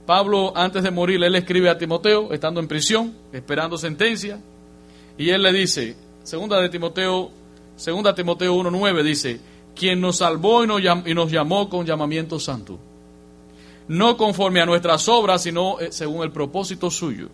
Pablo, 0.04 0.52
antes 0.54 0.82
de 0.82 0.90
morir, 0.90 1.24
él 1.24 1.34
escribe 1.34 1.70
a 1.70 1.78
Timoteo, 1.78 2.30
estando 2.34 2.60
en 2.60 2.68
prisión, 2.68 3.14
esperando 3.32 3.78
sentencia, 3.78 4.38
y 5.16 5.30
él 5.30 5.42
le 5.42 5.52
dice, 5.54 5.96
segunda 6.24 6.60
de 6.60 6.68
Timoteo, 6.68 7.30
segunda 7.74 8.14
Timoteo 8.14 8.54
1.9 8.54 9.02
dice, 9.02 9.40
quien 9.74 9.98
nos 10.02 10.18
salvó 10.18 10.62
y 10.62 10.66
nos, 10.66 10.82
y 11.06 11.14
nos 11.14 11.32
llamó 11.32 11.70
con 11.70 11.86
llamamiento 11.86 12.38
santo, 12.38 12.78
no 13.88 14.16
conforme 14.16 14.60
a 14.60 14.66
nuestras 14.66 15.08
obras, 15.08 15.42
sino 15.42 15.80
eh, 15.80 15.92
según 15.92 16.22
el 16.22 16.32
propósito 16.32 16.90
suyo, 16.90 17.28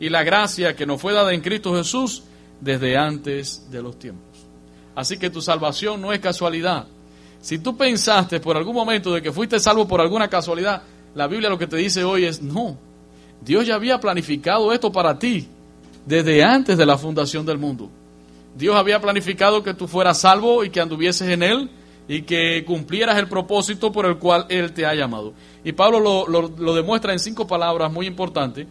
y 0.00 0.08
la 0.08 0.22
gracia 0.22 0.74
que 0.74 0.86
nos 0.86 1.00
fue 1.00 1.12
dada 1.12 1.32
en 1.32 1.40
Cristo 1.40 1.74
Jesús 1.74 2.22
desde 2.60 2.96
antes 2.96 3.70
de 3.70 3.82
los 3.82 3.98
tiempos. 3.98 4.46
Así 4.94 5.18
que 5.18 5.30
tu 5.30 5.42
salvación 5.42 6.00
no 6.00 6.12
es 6.12 6.20
casualidad. 6.20 6.86
Si 7.40 7.58
tú 7.58 7.76
pensaste 7.76 8.40
por 8.40 8.56
algún 8.56 8.74
momento 8.74 9.12
de 9.12 9.20
que 9.20 9.32
fuiste 9.32 9.58
salvo 9.58 9.86
por 9.86 10.00
alguna 10.00 10.28
casualidad, 10.28 10.82
la 11.14 11.26
Biblia 11.26 11.50
lo 11.50 11.58
que 11.58 11.66
te 11.66 11.76
dice 11.76 12.04
hoy 12.04 12.24
es 12.24 12.40
no. 12.40 12.78
Dios 13.40 13.66
ya 13.66 13.74
había 13.74 14.00
planificado 14.00 14.72
esto 14.72 14.90
para 14.90 15.18
ti 15.18 15.48
desde 16.06 16.42
antes 16.42 16.78
de 16.78 16.86
la 16.86 16.96
fundación 16.96 17.44
del 17.44 17.58
mundo. 17.58 17.90
Dios 18.56 18.76
había 18.76 19.00
planificado 19.00 19.62
que 19.62 19.74
tú 19.74 19.88
fueras 19.88 20.20
salvo 20.20 20.64
y 20.64 20.70
que 20.70 20.80
anduvieses 20.80 21.28
en 21.28 21.42
Él 21.42 21.70
y 22.08 22.22
que 22.22 22.64
cumplieras 22.64 23.18
el 23.18 23.28
propósito 23.28 23.90
por 23.90 24.06
el 24.06 24.18
cual 24.18 24.46
Él 24.48 24.72
te 24.72 24.84
ha 24.84 24.94
llamado. 24.94 25.32
Y 25.64 25.72
Pablo 25.72 26.00
lo, 26.00 26.26
lo, 26.26 26.74
demuestra 26.74 27.12
en 27.12 27.18
cinco 27.18 27.46
palabras 27.46 27.90
muy 27.90 28.06
importantes 28.06 28.66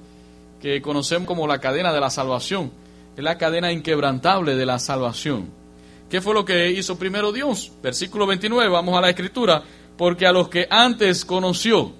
que 0.61 0.81
conocemos 0.81 1.27
como 1.27 1.47
la 1.47 1.59
cadena 1.59 1.91
de 1.91 1.99
la 1.99 2.09
salvación. 2.09 2.71
Es 3.17 3.23
la 3.23 3.37
cadena 3.37 3.71
inquebrantable 3.71 4.55
de 4.55 4.65
la 4.65 4.79
salvación. 4.79 5.49
¿Qué 6.09 6.21
fue 6.21 6.33
lo 6.33 6.45
que 6.45 6.71
hizo 6.71 6.97
primero 6.97 7.31
Dios? 7.31 7.71
Versículo 7.81 8.27
29, 8.27 8.69
vamos 8.69 8.95
a 8.97 9.01
la 9.01 9.09
escritura. 9.09 9.63
Porque 9.97 10.25
a 10.25 10.31
los 10.31 10.49
que 10.49 10.67
antes 10.69 11.25
conoció, 11.25 11.91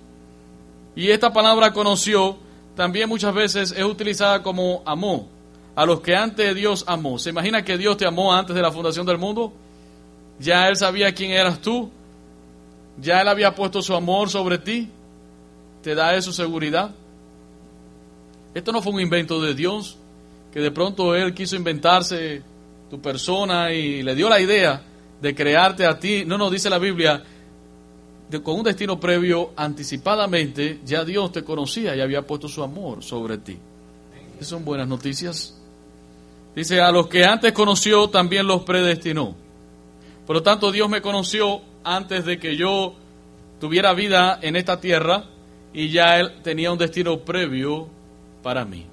y 0.95 1.09
esta 1.09 1.33
palabra 1.33 1.73
conoció 1.73 2.37
también 2.75 3.09
muchas 3.09 3.33
veces 3.33 3.71
es 3.71 3.83
utilizada 3.83 4.41
como 4.41 4.81
amó. 4.85 5.27
A 5.75 5.85
los 5.85 6.01
que 6.01 6.15
antes 6.15 6.53
Dios 6.55 6.83
amó. 6.87 7.17
¿Se 7.17 7.31
imagina 7.31 7.63
que 7.63 7.77
Dios 7.77 7.97
te 7.97 8.05
amó 8.05 8.33
antes 8.33 8.55
de 8.55 8.61
la 8.61 8.71
fundación 8.71 9.05
del 9.05 9.17
mundo? 9.17 9.53
Ya 10.39 10.67
Él 10.67 10.75
sabía 10.75 11.13
quién 11.13 11.31
eras 11.31 11.59
tú. 11.59 11.89
Ya 12.99 13.21
Él 13.21 13.27
había 13.27 13.55
puesto 13.55 13.81
su 13.81 13.93
amor 13.95 14.29
sobre 14.29 14.57
ti. 14.57 14.89
¿Te 15.81 15.95
da 15.95 16.15
eso 16.15 16.31
seguridad? 16.31 16.91
Esto 18.53 18.71
no 18.71 18.81
fue 18.81 18.93
un 18.93 19.01
invento 19.01 19.41
de 19.41 19.55
Dios, 19.55 19.97
que 20.53 20.59
de 20.59 20.71
pronto 20.71 21.15
Él 21.15 21.33
quiso 21.33 21.55
inventarse 21.55 22.41
tu 22.89 23.01
persona 23.01 23.73
y 23.73 24.03
le 24.03 24.15
dio 24.15 24.29
la 24.29 24.39
idea 24.39 24.81
de 25.21 25.33
crearte 25.33 25.85
a 25.85 25.97
ti. 25.97 26.23
No, 26.25 26.37
no, 26.37 26.49
dice 26.51 26.69
la 26.69 26.77
Biblia, 26.77 27.23
con 28.43 28.57
un 28.57 28.63
destino 28.63 28.99
previo, 28.99 29.51
anticipadamente, 29.55 30.79
ya 30.85 31.03
Dios 31.03 31.31
te 31.31 31.43
conocía 31.43 31.95
y 31.95 32.01
había 32.01 32.21
puesto 32.21 32.47
su 32.47 32.63
amor 32.63 33.03
sobre 33.03 33.37
ti. 33.39 33.57
Esas 34.35 34.47
son 34.49 34.65
buenas 34.65 34.87
noticias. 34.87 35.59
Dice, 36.55 36.81
a 36.81 36.91
los 36.91 37.07
que 37.07 37.25
antes 37.25 37.51
conoció, 37.51 38.09
también 38.09 38.45
los 38.45 38.63
predestinó. 38.63 39.35
Por 40.25 40.37
lo 40.37 40.43
tanto, 40.43 40.71
Dios 40.71 40.89
me 40.89 41.01
conoció 41.01 41.61
antes 41.83 42.25
de 42.25 42.39
que 42.39 42.55
yo 42.55 42.95
tuviera 43.59 43.93
vida 43.93 44.39
en 44.41 44.55
esta 44.55 44.79
tierra 44.79 45.25
y 45.73 45.89
ya 45.89 46.19
Él 46.19 46.41
tenía 46.43 46.71
un 46.71 46.77
destino 46.77 47.19
previo 47.19 47.87
para 48.41 48.65
mí. 48.65 48.85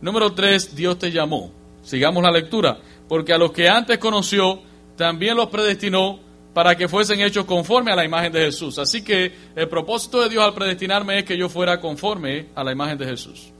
Número 0.00 0.32
tres, 0.32 0.74
Dios 0.74 0.98
te 0.98 1.10
llamó. 1.10 1.52
Sigamos 1.82 2.22
la 2.22 2.30
lectura. 2.30 2.78
Porque 3.08 3.32
a 3.32 3.38
los 3.38 3.52
que 3.52 3.68
antes 3.68 3.98
conoció, 3.98 4.60
también 4.96 5.36
los 5.36 5.48
predestinó 5.48 6.20
para 6.54 6.76
que 6.76 6.88
fuesen 6.88 7.20
hechos 7.20 7.44
conforme 7.44 7.92
a 7.92 7.96
la 7.96 8.04
imagen 8.04 8.32
de 8.32 8.40
Jesús. 8.40 8.78
Así 8.78 9.02
que 9.02 9.32
el 9.54 9.68
propósito 9.68 10.20
de 10.20 10.28
Dios 10.28 10.44
al 10.44 10.54
predestinarme 10.54 11.18
es 11.18 11.24
que 11.24 11.36
yo 11.36 11.48
fuera 11.48 11.80
conforme 11.80 12.46
a 12.54 12.64
la 12.64 12.72
imagen 12.72 12.98
de 12.98 13.06
Jesús. 13.06 13.50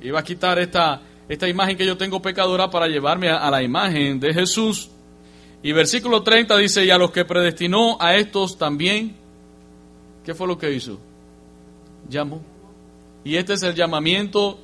Iba 0.00 0.20
a 0.20 0.24
quitar 0.24 0.58
esta, 0.58 1.00
esta 1.28 1.48
imagen 1.48 1.76
que 1.76 1.86
yo 1.86 1.96
tengo 1.96 2.20
pecadora 2.20 2.70
para 2.70 2.86
llevarme 2.88 3.30
a, 3.30 3.38
a 3.38 3.50
la 3.50 3.62
imagen 3.62 4.18
de 4.18 4.34
Jesús. 4.34 4.90
Y 5.62 5.72
versículo 5.72 6.22
30 6.22 6.56
dice, 6.58 6.84
y 6.84 6.90
a 6.90 6.98
los 6.98 7.12
que 7.12 7.24
predestinó 7.24 7.96
a 8.00 8.16
estos 8.16 8.58
también, 8.58 9.14
¿qué 10.24 10.34
fue 10.34 10.46
lo 10.46 10.58
que 10.58 10.72
hizo? 10.72 10.98
Llamó. 12.08 12.42
Y 13.24 13.36
este 13.36 13.54
es 13.54 13.62
el 13.62 13.74
llamamiento, 13.74 14.58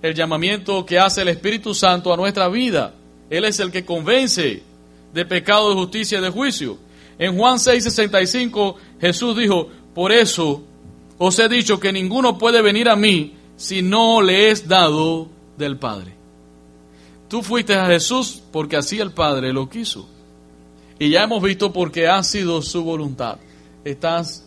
el 0.00 0.14
llamamiento 0.14 0.86
que 0.86 0.98
hace 0.98 1.22
el 1.22 1.28
Espíritu 1.28 1.74
Santo 1.74 2.12
a 2.12 2.16
nuestra 2.16 2.48
vida. 2.48 2.94
Él 3.28 3.44
es 3.44 3.60
el 3.60 3.70
que 3.70 3.84
convence 3.84 4.62
de 5.12 5.24
pecado, 5.26 5.68
de 5.68 5.74
justicia 5.74 6.18
y 6.18 6.22
de 6.22 6.30
juicio. 6.30 6.78
En 7.18 7.36
Juan 7.36 7.58
6:65 7.58 8.76
Jesús 8.98 9.36
dijo, 9.36 9.68
por 9.94 10.10
eso 10.10 10.62
os 11.18 11.38
he 11.38 11.48
dicho 11.50 11.78
que 11.78 11.92
ninguno 11.92 12.38
puede 12.38 12.62
venir 12.62 12.88
a 12.88 12.96
mí 12.96 13.34
si 13.56 13.82
no 13.82 14.22
le 14.22 14.50
es 14.50 14.66
dado 14.66 15.28
del 15.58 15.76
Padre. 15.76 16.14
Tú 17.28 17.42
fuiste 17.42 17.74
a 17.74 17.86
Jesús 17.86 18.42
porque 18.50 18.76
así 18.76 18.98
el 18.98 19.12
Padre 19.12 19.52
lo 19.52 19.68
quiso. 19.68 20.08
Y 21.00 21.08
ya 21.08 21.22
hemos 21.22 21.42
visto 21.42 21.72
porque 21.72 22.06
ha 22.06 22.22
sido 22.22 22.60
su 22.60 22.84
voluntad. 22.84 23.38
¿Estás 23.84 24.46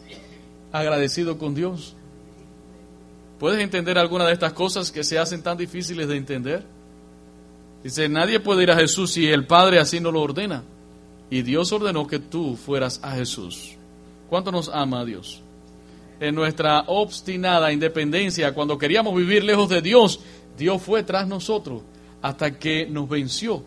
agradecido 0.71 1.39
con 1.39 1.55
Dios? 1.55 1.95
¿Puedes 3.39 3.59
entender 3.59 3.97
alguna 3.97 4.27
de 4.27 4.33
estas 4.33 4.53
cosas 4.53 4.91
que 4.91 5.03
se 5.03 5.17
hacen 5.17 5.41
tan 5.41 5.57
difíciles 5.57 6.07
de 6.07 6.15
entender? 6.15 6.63
Dice, 7.83 8.07
nadie 8.07 8.39
puede 8.39 8.61
ir 8.61 8.69
a 8.69 8.75
Jesús 8.75 9.13
si 9.13 9.25
el 9.25 9.47
Padre 9.47 9.79
así 9.79 9.99
no 9.99 10.11
lo 10.11 10.21
ordena. 10.21 10.63
Y 11.31 11.41
Dios 11.41 11.71
ordenó 11.71 12.05
que 12.05 12.19
tú 12.19 12.55
fueras 12.55 12.99
a 13.01 13.13
Jesús. 13.13 13.71
¿Cuánto 14.29 14.51
nos 14.51 14.69
ama 14.69 15.03
Dios? 15.03 15.41
En 16.19 16.35
nuestra 16.35 16.81
obstinada 16.85 17.73
independencia, 17.73 18.53
cuando 18.53 18.77
queríamos 18.77 19.15
vivir 19.15 19.43
lejos 19.43 19.69
de 19.69 19.81
Dios, 19.81 20.19
Dios 20.55 20.79
fue 20.83 21.01
tras 21.01 21.27
nosotros 21.27 21.81
hasta 22.21 22.59
que 22.59 22.85
nos 22.85 23.09
venció. 23.09 23.63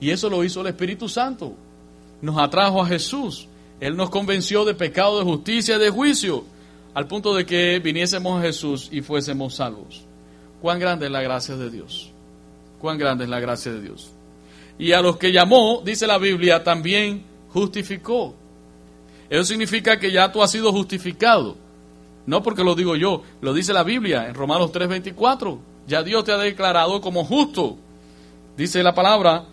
Y 0.00 0.10
eso 0.10 0.28
lo 0.28 0.44
hizo 0.44 0.60
el 0.60 0.66
Espíritu 0.66 1.08
Santo. 1.08 1.56
Nos 2.20 2.38
atrajo 2.38 2.82
a 2.82 2.86
Jesús. 2.86 3.48
Él 3.80 3.96
nos 3.96 4.10
convenció 4.10 4.64
de 4.64 4.74
pecado, 4.74 5.18
de 5.18 5.24
justicia, 5.24 5.78
de 5.78 5.90
juicio, 5.90 6.44
al 6.94 7.06
punto 7.06 7.34
de 7.34 7.44
que 7.44 7.78
viniésemos 7.78 8.38
a 8.38 8.42
Jesús 8.42 8.88
y 8.90 9.02
fuésemos 9.02 9.54
salvos. 9.54 10.04
Cuán 10.62 10.78
grande 10.78 11.06
es 11.06 11.12
la 11.12 11.20
gracia 11.20 11.56
de 11.56 11.70
Dios. 11.70 12.10
Cuán 12.80 12.98
grande 12.98 13.24
es 13.24 13.30
la 13.30 13.40
gracia 13.40 13.72
de 13.72 13.82
Dios. 13.82 14.10
Y 14.78 14.92
a 14.92 15.00
los 15.00 15.16
que 15.16 15.32
llamó, 15.32 15.82
dice 15.84 16.06
la 16.06 16.18
Biblia, 16.18 16.64
también 16.64 17.24
justificó. 17.50 18.34
Eso 19.28 19.44
significa 19.44 19.98
que 19.98 20.12
ya 20.12 20.30
tú 20.30 20.42
has 20.42 20.50
sido 20.50 20.72
justificado. 20.72 21.56
No 22.26 22.42
porque 22.42 22.64
lo 22.64 22.74
digo 22.74 22.96
yo, 22.96 23.22
lo 23.40 23.54
dice 23.54 23.72
la 23.72 23.82
Biblia 23.82 24.26
en 24.26 24.34
Romanos 24.34 24.72
3:24. 24.72 25.58
Ya 25.86 26.02
Dios 26.02 26.24
te 26.24 26.32
ha 26.32 26.38
declarado 26.38 27.00
como 27.00 27.24
justo. 27.24 27.76
Dice 28.56 28.82
la 28.82 28.94
palabra 28.94 29.44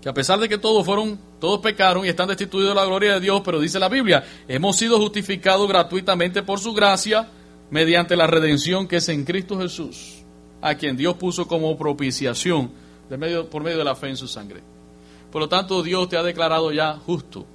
que 0.00 0.08
a 0.08 0.14
pesar 0.14 0.38
de 0.38 0.48
que 0.48 0.58
todos 0.58 0.84
fueron, 0.84 1.18
todos 1.40 1.60
pecaron 1.60 2.04
y 2.04 2.08
están 2.08 2.28
destituidos 2.28 2.70
de 2.70 2.74
la 2.74 2.84
gloria 2.84 3.14
de 3.14 3.20
Dios, 3.20 3.42
pero 3.44 3.60
dice 3.60 3.78
la 3.78 3.88
Biblia, 3.88 4.24
hemos 4.48 4.76
sido 4.76 4.98
justificados 4.98 5.68
gratuitamente 5.68 6.42
por 6.42 6.60
su 6.60 6.72
gracia 6.72 7.28
mediante 7.70 8.16
la 8.16 8.26
redención 8.26 8.86
que 8.86 8.96
es 8.96 9.08
en 9.08 9.24
Cristo 9.24 9.58
Jesús 9.58 10.16
a 10.60 10.74
quien 10.74 10.96
Dios 10.96 11.16
puso 11.16 11.46
como 11.46 11.76
propiciación 11.76 12.70
de 13.08 13.16
medio, 13.16 13.48
por 13.48 13.62
medio 13.62 13.78
de 13.78 13.84
la 13.84 13.94
fe 13.94 14.08
en 14.08 14.16
su 14.16 14.26
sangre. 14.26 14.62
Por 15.30 15.40
lo 15.40 15.48
tanto, 15.48 15.82
Dios 15.82 16.08
te 16.08 16.16
ha 16.16 16.22
declarado 16.22 16.72
ya 16.72 16.94
justo. 16.94 17.46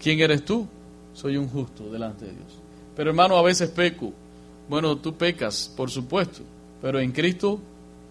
¿Quién 0.00 0.20
eres 0.20 0.44
tú? 0.44 0.66
Soy 1.12 1.36
un 1.36 1.48
justo 1.48 1.90
delante 1.90 2.24
de 2.24 2.32
Dios. 2.32 2.60
Pero 2.94 3.10
hermano, 3.10 3.36
a 3.36 3.42
veces 3.42 3.70
peco. 3.70 4.12
Bueno, 4.68 4.96
tú 4.96 5.14
pecas, 5.14 5.72
por 5.76 5.90
supuesto, 5.90 6.42
pero 6.82 6.98
en 6.98 7.12
Cristo 7.12 7.60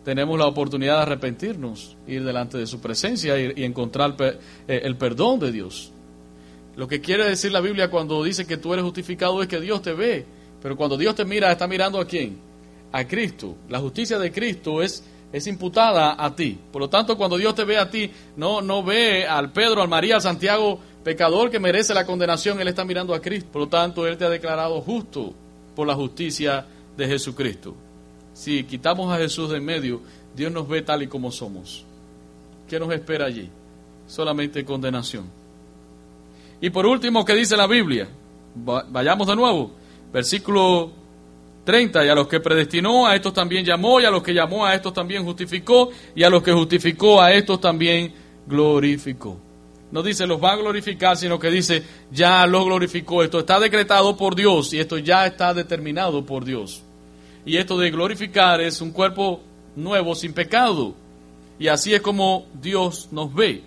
tenemos 0.06 0.40
la 0.40 0.46
oportunidad 0.46 0.98
de 0.98 1.02
arrepentirnos, 1.02 1.98
ir 2.08 2.24
delante 2.24 2.58
de 2.58 2.68
su 2.68 2.80
presencia 2.80 3.38
y, 3.38 3.66
encontrar 3.66 4.16
eh, 4.20 4.40
el 4.68 4.96
perdón 4.96 5.40
de 5.40 5.52
Dios. 5.52 5.92
Lo 6.78 6.88
que 6.88 7.02
quiere 7.02 7.26
decir 7.26 7.52
la 7.52 7.60
Biblia 7.60 7.90
cuando 7.90 8.24
dice 8.24 8.48
que 8.48 8.56
tú 8.56 8.74
eres 8.74 8.86
justificado 8.86 9.42
es 9.42 9.48
que 9.50 9.60
Dios 9.60 9.82
te 9.82 9.92
ve, 9.92 10.26
pero 10.62 10.78
cuando 10.78 10.96
Dios 10.96 11.16
te 11.16 11.26
mira, 11.26 11.52
está 11.52 11.68
mirando 11.68 12.00
a 12.00 12.06
quién? 12.06 12.46
a 12.96 13.06
Cristo. 13.06 13.58
La 13.68 13.80
justicia 13.80 14.18
de 14.18 14.32
Cristo 14.32 14.82
es, 14.82 15.04
es 15.34 15.48
imputada 15.48 16.16
a 16.18 16.34
ti. 16.34 16.58
Por 16.72 16.82
lo 16.82 16.90
tanto, 16.90 17.18
cuando 17.18 17.38
Dios 17.38 17.54
te 17.54 17.66
ve 17.66 17.78
a 17.78 17.90
ti, 17.90 18.10
no, 18.38 18.62
no 18.62 18.84
ve 18.84 19.28
al 19.28 19.52
Pedro, 19.52 19.82
al 19.82 19.90
María, 19.90 20.16
al 20.16 20.22
Santiago, 20.22 20.80
pecador 21.04 21.52
que 21.52 21.60
merece 21.60 21.94
la 21.94 22.06
condenación, 22.06 22.60
Él 22.62 22.70
está 22.70 22.86
mirando 22.86 23.14
a 23.14 23.22
Cristo. 23.22 23.50
Por 23.52 23.64
lo 23.64 23.68
tanto, 23.68 24.08
Él 24.08 24.18
te 24.18 24.24
ha 24.24 24.30
declarado 24.30 24.80
justo 24.80 25.34
por 25.76 25.86
la 25.86 25.94
justicia 25.94 26.66
de 26.96 27.06
Jesucristo. 27.06 27.76
Si 28.36 28.66
quitamos 28.66 29.12
a 29.12 29.18
Jesús 29.18 29.50
de 29.50 29.58
en 29.58 29.66
medio, 29.66 30.02
Dios 30.36 30.52
nos 30.52 30.68
ve 30.68 30.82
tal 30.82 31.02
y 31.02 31.08
como 31.08 31.32
somos. 31.32 31.86
¿Qué 32.70 32.78
nos 32.78 32.92
espera 32.92 33.26
allí? 33.26 33.50
Solamente 34.08 34.66
condenación. 34.66 35.24
Y 36.60 36.70
por 36.70 36.86
último, 36.86 37.24
¿qué 37.24 37.34
dice 37.34 37.56
la 37.56 37.66
Biblia? 37.66 38.10
Vayamos 38.54 39.28
de 39.28 39.36
nuevo. 39.38 39.72
Versículo 40.12 40.92
30, 41.64 42.06
y 42.06 42.10
a 42.10 42.16
los 42.16 42.28
que 42.28 42.42
predestinó, 42.42 43.08
a 43.08 43.16
estos 43.16 43.34
también 43.34 43.64
llamó, 43.64 44.02
y 44.02 44.06
a 44.06 44.12
los 44.12 44.22
que 44.22 44.34
llamó, 44.34 44.66
a 44.66 44.76
estos 44.76 44.94
también 44.94 45.24
justificó, 45.24 45.92
y 46.14 46.24
a 46.24 46.30
los 46.30 46.44
que 46.44 46.52
justificó, 46.52 47.22
a 47.22 47.32
estos 47.32 47.62
también 47.62 48.14
glorificó. 48.46 49.38
No 49.92 50.04
dice 50.04 50.28
los 50.28 50.44
va 50.44 50.52
a 50.52 50.58
glorificar, 50.58 51.16
sino 51.16 51.40
que 51.40 51.50
dice 51.50 51.82
ya 52.12 52.46
lo 52.46 52.66
glorificó. 52.66 53.24
Esto 53.24 53.40
está 53.40 53.62
decretado 53.62 54.18
por 54.18 54.36
Dios 54.36 54.74
y 54.74 54.80
esto 54.80 54.98
ya 54.98 55.26
está 55.26 55.54
determinado 55.54 56.26
por 56.26 56.44
Dios. 56.44 56.84
Y 57.46 57.58
esto 57.58 57.78
de 57.78 57.92
glorificar 57.92 58.60
es 58.60 58.82
un 58.82 58.92
cuerpo 58.92 59.42
nuevo, 59.76 60.16
sin 60.16 60.34
pecado. 60.34 60.96
Y 61.60 61.68
así 61.68 61.94
es 61.94 62.02
como 62.02 62.48
Dios 62.60 63.10
nos 63.12 63.34
ve. 63.34 63.62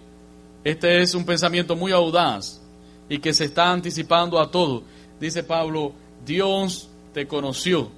Este 0.65 1.01
es 1.01 1.15
un 1.15 1.25
pensamiento 1.25 1.77
muy 1.77 1.93
audaz 1.93 2.61
y 3.09 3.19
que 3.19 3.33
se 3.33 3.45
está 3.45 3.71
anticipando 3.71 4.41
a 4.41 4.51
todo. 4.51 4.83
Dice 5.21 5.45
Pablo, 5.45 5.93
Dios 6.27 6.91
te 7.15 7.27
conoció, 7.27 7.89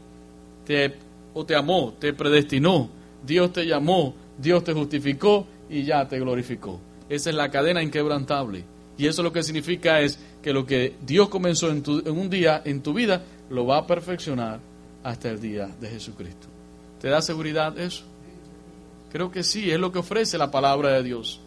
te, 0.66 0.96
o 1.32 1.44
te 1.44 1.56
amó, 1.56 1.94
te 1.98 2.12
predestinó, 2.12 2.90
Dios 3.26 3.52
te 3.52 3.66
llamó, 3.66 4.14
Dios 4.38 4.62
te 4.62 4.74
justificó 4.74 5.46
y 5.68 5.84
ya 5.84 6.06
te 6.06 6.20
glorificó. 6.20 6.78
Esa 7.08 7.30
es 7.30 7.36
la 7.36 7.50
cadena 7.50 7.82
inquebrantable. 7.82 8.64
Y 8.98 9.06
eso 9.06 9.22
lo 9.22 9.32
que 9.32 9.42
significa 9.42 10.00
es 10.00 10.18
que 10.42 10.52
lo 10.52 10.66
que 10.66 10.94
Dios 11.04 11.30
comenzó 11.30 11.70
en, 11.70 11.82
en 11.86 12.18
un 12.18 12.28
día 12.28 12.60
en 12.64 12.82
tu 12.82 12.92
vida, 12.92 13.24
lo 13.48 13.66
va 13.66 13.78
a 13.78 13.86
perfeccionar 13.86 14.69
hasta 15.02 15.30
el 15.30 15.40
día 15.40 15.68
de 15.80 15.88
Jesucristo. 15.88 16.48
¿Te 17.00 17.08
da 17.08 17.22
seguridad 17.22 17.78
eso? 17.78 18.04
Creo 19.10 19.30
que 19.30 19.42
sí, 19.42 19.70
es 19.70 19.78
lo 19.78 19.90
que 19.90 19.98
ofrece 19.98 20.38
la 20.38 20.50
palabra 20.50 20.90
de 20.92 21.02
Dios. 21.02 21.40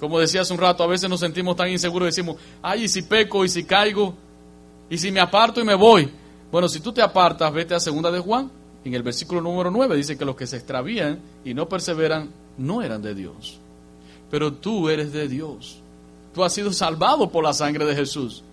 Como 0.00 0.18
decía 0.18 0.42
hace 0.42 0.52
un 0.52 0.60
rato, 0.60 0.82
a 0.82 0.86
veces 0.86 1.10
nos 1.10 1.20
sentimos 1.20 1.56
tan 1.56 1.68
inseguros, 1.68 2.06
decimos, 2.06 2.36
ay, 2.62 2.84
y 2.84 2.88
si 2.88 3.02
peco, 3.02 3.44
y 3.44 3.48
si 3.48 3.64
caigo, 3.64 4.14
y 4.88 4.96
si 4.96 5.10
me 5.10 5.20
aparto 5.20 5.60
y 5.60 5.64
me 5.64 5.74
voy. 5.74 6.08
Bueno, 6.50 6.68
si 6.68 6.80
tú 6.80 6.92
te 6.92 7.02
apartas, 7.02 7.52
vete 7.52 7.74
a 7.74 7.80
segunda 7.80 8.10
de 8.10 8.20
Juan, 8.20 8.50
en 8.84 8.94
el 8.94 9.02
versículo 9.02 9.40
número 9.40 9.70
9 9.70 9.96
dice 9.96 10.16
que 10.16 10.24
los 10.24 10.36
que 10.36 10.46
se 10.46 10.56
extravían 10.56 11.20
y 11.44 11.52
no 11.52 11.68
perseveran 11.68 12.30
no 12.56 12.80
eran 12.80 13.02
de 13.02 13.14
Dios. 13.14 13.58
Pero 14.30 14.54
tú 14.54 14.88
eres 14.88 15.12
de 15.12 15.28
Dios. 15.28 15.80
Tú 16.32 16.44
has 16.44 16.52
sido 16.52 16.72
salvado 16.72 17.30
por 17.30 17.44
la 17.44 17.52
sangre 17.52 17.84
de 17.84 17.94
Jesús. 17.94 18.44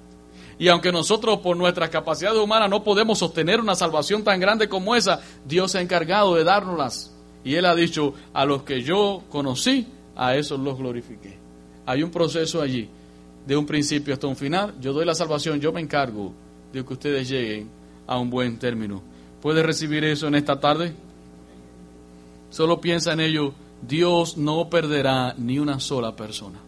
Y 0.58 0.70
aunque 0.70 0.92
nosotros 0.92 1.40
por 1.40 1.58
nuestras 1.58 1.90
capacidades 1.90 2.40
humanas 2.40 2.70
no 2.70 2.84
podemos 2.84 3.20
sostener 3.20 3.60
una 3.60 3.76
salvación 3.76 4.24
tan 4.24 4.40
grande 4.40 4.70
como 4.70 4.96
esa, 4.96 5.20
Dios 5.46 5.72
se 5.72 5.80
ha 5.80 5.82
encargado 5.82 6.36
de 6.36 6.44
dárnoslas. 6.44 7.14
Y 7.44 7.56
Él 7.56 7.66
ha 7.66 7.76
dicho, 7.76 8.14
a 8.34 8.46
los 8.46 8.64
que 8.64 8.82
yo 8.82 9.24
conocí, 9.30 9.88
a 10.16 10.36
esos 10.36 10.60
los 10.60 10.78
glorifiqué. 10.78 11.38
Hay 11.86 12.02
un 12.04 12.10
proceso 12.10 12.62
allí, 12.62 12.90
de 13.46 13.58
un 13.58 13.66
principio 13.66 14.14
hasta 14.14 14.28
un 14.28 14.36
final. 14.36 14.74
Yo 14.80 14.94
doy 14.94 15.06
la 15.06 15.14
salvación, 15.14 15.60
yo 15.60 15.72
me 15.72 15.82
encargo 15.82 16.34
de 16.74 16.84
que 16.84 16.94
ustedes 16.94 17.30
lleguen 17.30 17.70
a 18.08 18.18
un 18.18 18.30
buen 18.30 18.58
término. 18.58 19.02
¿Puede 19.42 19.62
recibir 19.62 20.04
eso 20.04 20.28
en 20.28 20.36
esta 20.36 20.60
tarde? 20.60 20.94
Solo 22.50 22.80
piensa 22.82 23.14
en 23.14 23.20
ello, 23.20 23.54
Dios 23.82 24.38
no 24.38 24.70
perderá 24.70 25.36
ni 25.38 25.60
una 25.60 25.80
sola 25.80 26.16
persona. 26.16 26.60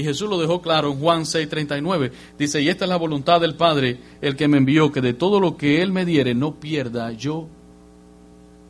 Y 0.00 0.04
Jesús 0.04 0.30
lo 0.30 0.38
dejó 0.38 0.62
claro 0.62 0.90
en 0.90 0.98
Juan 0.98 1.26
6:39. 1.26 2.10
Dice, 2.38 2.62
y 2.62 2.70
esta 2.70 2.86
es 2.86 2.88
la 2.88 2.96
voluntad 2.96 3.38
del 3.38 3.54
Padre, 3.54 3.98
el 4.22 4.34
que 4.34 4.48
me 4.48 4.56
envió, 4.56 4.90
que 4.90 5.02
de 5.02 5.12
todo 5.12 5.40
lo 5.40 5.58
que 5.58 5.82
Él 5.82 5.92
me 5.92 6.06
diere 6.06 6.34
no 6.34 6.54
pierda 6.54 7.12
yo 7.12 7.48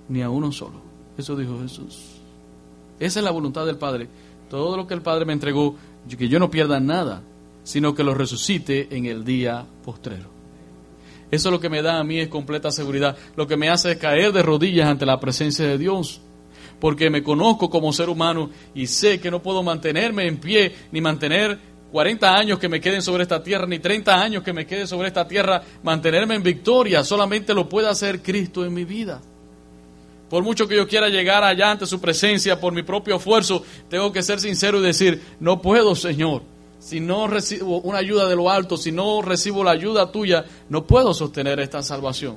ni 0.08 0.22
a 0.22 0.28
uno 0.28 0.50
solo. 0.50 0.82
Eso 1.16 1.36
dijo 1.36 1.60
Jesús. 1.62 2.20
Esa 2.98 3.20
es 3.20 3.24
la 3.24 3.30
voluntad 3.30 3.64
del 3.64 3.78
Padre. 3.78 4.08
Todo 4.48 4.76
lo 4.76 4.88
que 4.88 4.94
el 4.94 5.02
Padre 5.02 5.24
me 5.24 5.32
entregó, 5.32 5.76
que 6.18 6.28
yo 6.28 6.40
no 6.40 6.50
pierda 6.50 6.80
nada, 6.80 7.22
sino 7.62 7.94
que 7.94 8.02
lo 8.02 8.12
resucite 8.12 8.88
en 8.90 9.06
el 9.06 9.24
día 9.24 9.64
postrero. 9.84 10.30
Eso 11.30 11.48
es 11.48 11.52
lo 11.52 11.60
que 11.60 11.68
me 11.68 11.80
da 11.80 12.00
a 12.00 12.04
mí 12.04 12.18
es 12.18 12.26
completa 12.26 12.72
seguridad. 12.72 13.16
Lo 13.36 13.46
que 13.46 13.56
me 13.56 13.68
hace 13.68 13.92
es 13.92 13.98
caer 13.98 14.32
de 14.32 14.42
rodillas 14.42 14.88
ante 14.88 15.06
la 15.06 15.20
presencia 15.20 15.64
de 15.64 15.78
Dios 15.78 16.22
porque 16.80 17.10
me 17.10 17.22
conozco 17.22 17.68
como 17.68 17.92
ser 17.92 18.08
humano 18.08 18.50
y 18.74 18.86
sé 18.86 19.20
que 19.20 19.30
no 19.30 19.42
puedo 19.42 19.62
mantenerme 19.62 20.26
en 20.26 20.38
pie 20.38 20.74
ni 20.90 21.00
mantener 21.00 21.58
40 21.92 22.34
años 22.34 22.58
que 22.58 22.68
me 22.68 22.80
queden 22.80 23.02
sobre 23.02 23.24
esta 23.24 23.42
tierra, 23.42 23.66
ni 23.66 23.78
30 23.78 24.20
años 24.20 24.42
que 24.42 24.52
me 24.52 24.66
quede 24.66 24.86
sobre 24.86 25.08
esta 25.08 25.26
tierra, 25.26 25.62
mantenerme 25.82 26.36
en 26.36 26.42
victoria, 26.42 27.04
solamente 27.04 27.52
lo 27.52 27.68
puede 27.68 27.88
hacer 27.88 28.22
Cristo 28.22 28.64
en 28.64 28.72
mi 28.72 28.84
vida. 28.84 29.20
Por 30.30 30.44
mucho 30.44 30.68
que 30.68 30.76
yo 30.76 30.86
quiera 30.86 31.08
llegar 31.08 31.42
allá 31.42 31.72
ante 31.72 31.86
su 31.86 32.00
presencia 32.00 32.60
por 32.60 32.72
mi 32.72 32.84
propio 32.84 33.16
esfuerzo, 33.16 33.64
tengo 33.88 34.12
que 34.12 34.22
ser 34.22 34.38
sincero 34.38 34.78
y 34.78 34.82
decir, 34.82 35.20
no 35.40 35.60
puedo, 35.60 35.96
Señor. 35.96 36.42
Si 36.78 37.00
no 37.00 37.26
recibo 37.26 37.80
una 37.80 37.98
ayuda 37.98 38.28
de 38.28 38.36
lo 38.36 38.48
alto, 38.48 38.76
si 38.76 38.92
no 38.92 39.20
recibo 39.20 39.64
la 39.64 39.72
ayuda 39.72 40.12
tuya, 40.12 40.46
no 40.68 40.86
puedo 40.86 41.12
sostener 41.12 41.58
esta 41.58 41.82
salvación. 41.82 42.36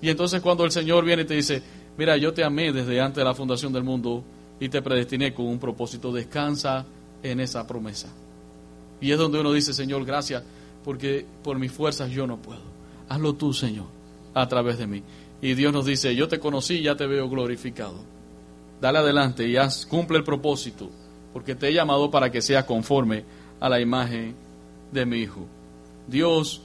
Y 0.00 0.10
entonces 0.10 0.40
cuando 0.40 0.64
el 0.64 0.70
Señor 0.70 1.04
viene 1.04 1.22
y 1.22 1.26
te 1.26 1.34
dice, 1.34 1.62
Mira, 1.98 2.16
yo 2.16 2.32
te 2.32 2.44
amé 2.44 2.72
desde 2.72 3.00
antes 3.00 3.16
de 3.16 3.24
la 3.24 3.34
fundación 3.34 3.72
del 3.72 3.82
mundo 3.82 4.22
y 4.60 4.68
te 4.68 4.80
predestiné 4.80 5.34
con 5.34 5.46
un 5.46 5.58
propósito. 5.58 6.12
Descansa 6.12 6.86
en 7.24 7.40
esa 7.40 7.66
promesa. 7.66 8.08
Y 9.00 9.10
es 9.10 9.18
donde 9.18 9.40
uno 9.40 9.52
dice, 9.52 9.74
Señor, 9.74 10.04
gracias, 10.04 10.44
porque 10.84 11.26
por 11.42 11.58
mis 11.58 11.72
fuerzas 11.72 12.10
yo 12.10 12.26
no 12.26 12.40
puedo. 12.40 12.62
Hazlo 13.08 13.34
tú, 13.34 13.52
Señor, 13.52 13.86
a 14.32 14.46
través 14.46 14.78
de 14.78 14.86
mí. 14.86 15.02
Y 15.42 15.54
Dios 15.54 15.72
nos 15.72 15.86
dice, 15.86 16.14
yo 16.14 16.28
te 16.28 16.38
conocí 16.38 16.82
ya 16.82 16.94
te 16.94 17.06
veo 17.06 17.28
glorificado. 17.28 17.96
Dale 18.80 18.98
adelante 18.98 19.48
y 19.48 19.56
haz, 19.56 19.84
cumple 19.84 20.18
el 20.18 20.24
propósito, 20.24 20.90
porque 21.32 21.56
te 21.56 21.68
he 21.68 21.74
llamado 21.74 22.12
para 22.12 22.30
que 22.30 22.42
seas 22.42 22.64
conforme 22.64 23.24
a 23.58 23.68
la 23.68 23.80
imagen 23.80 24.36
de 24.92 25.04
mi 25.04 25.18
Hijo. 25.18 25.46
Dios 26.06 26.62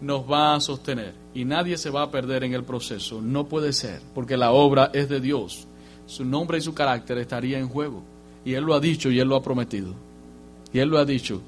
nos 0.00 0.30
va 0.30 0.54
a 0.54 0.60
sostener 0.60 1.14
y 1.34 1.44
nadie 1.44 1.76
se 1.76 1.90
va 1.90 2.02
a 2.02 2.10
perder 2.10 2.44
en 2.44 2.54
el 2.54 2.64
proceso. 2.64 3.20
No 3.20 3.46
puede 3.46 3.72
ser, 3.72 4.00
porque 4.14 4.36
la 4.36 4.52
obra 4.52 4.90
es 4.92 5.08
de 5.08 5.20
Dios. 5.20 5.66
Su 6.06 6.24
nombre 6.24 6.58
y 6.58 6.60
su 6.60 6.74
carácter 6.74 7.18
estaría 7.18 7.58
en 7.58 7.68
juego. 7.68 8.02
Y 8.44 8.54
Él 8.54 8.64
lo 8.64 8.74
ha 8.74 8.80
dicho 8.80 9.10
y 9.10 9.20
Él 9.20 9.28
lo 9.28 9.36
ha 9.36 9.42
prometido. 9.42 9.94
Y 10.72 10.78
Él 10.78 10.88
lo 10.88 10.98
ha 10.98 11.04
dicho. 11.04 11.42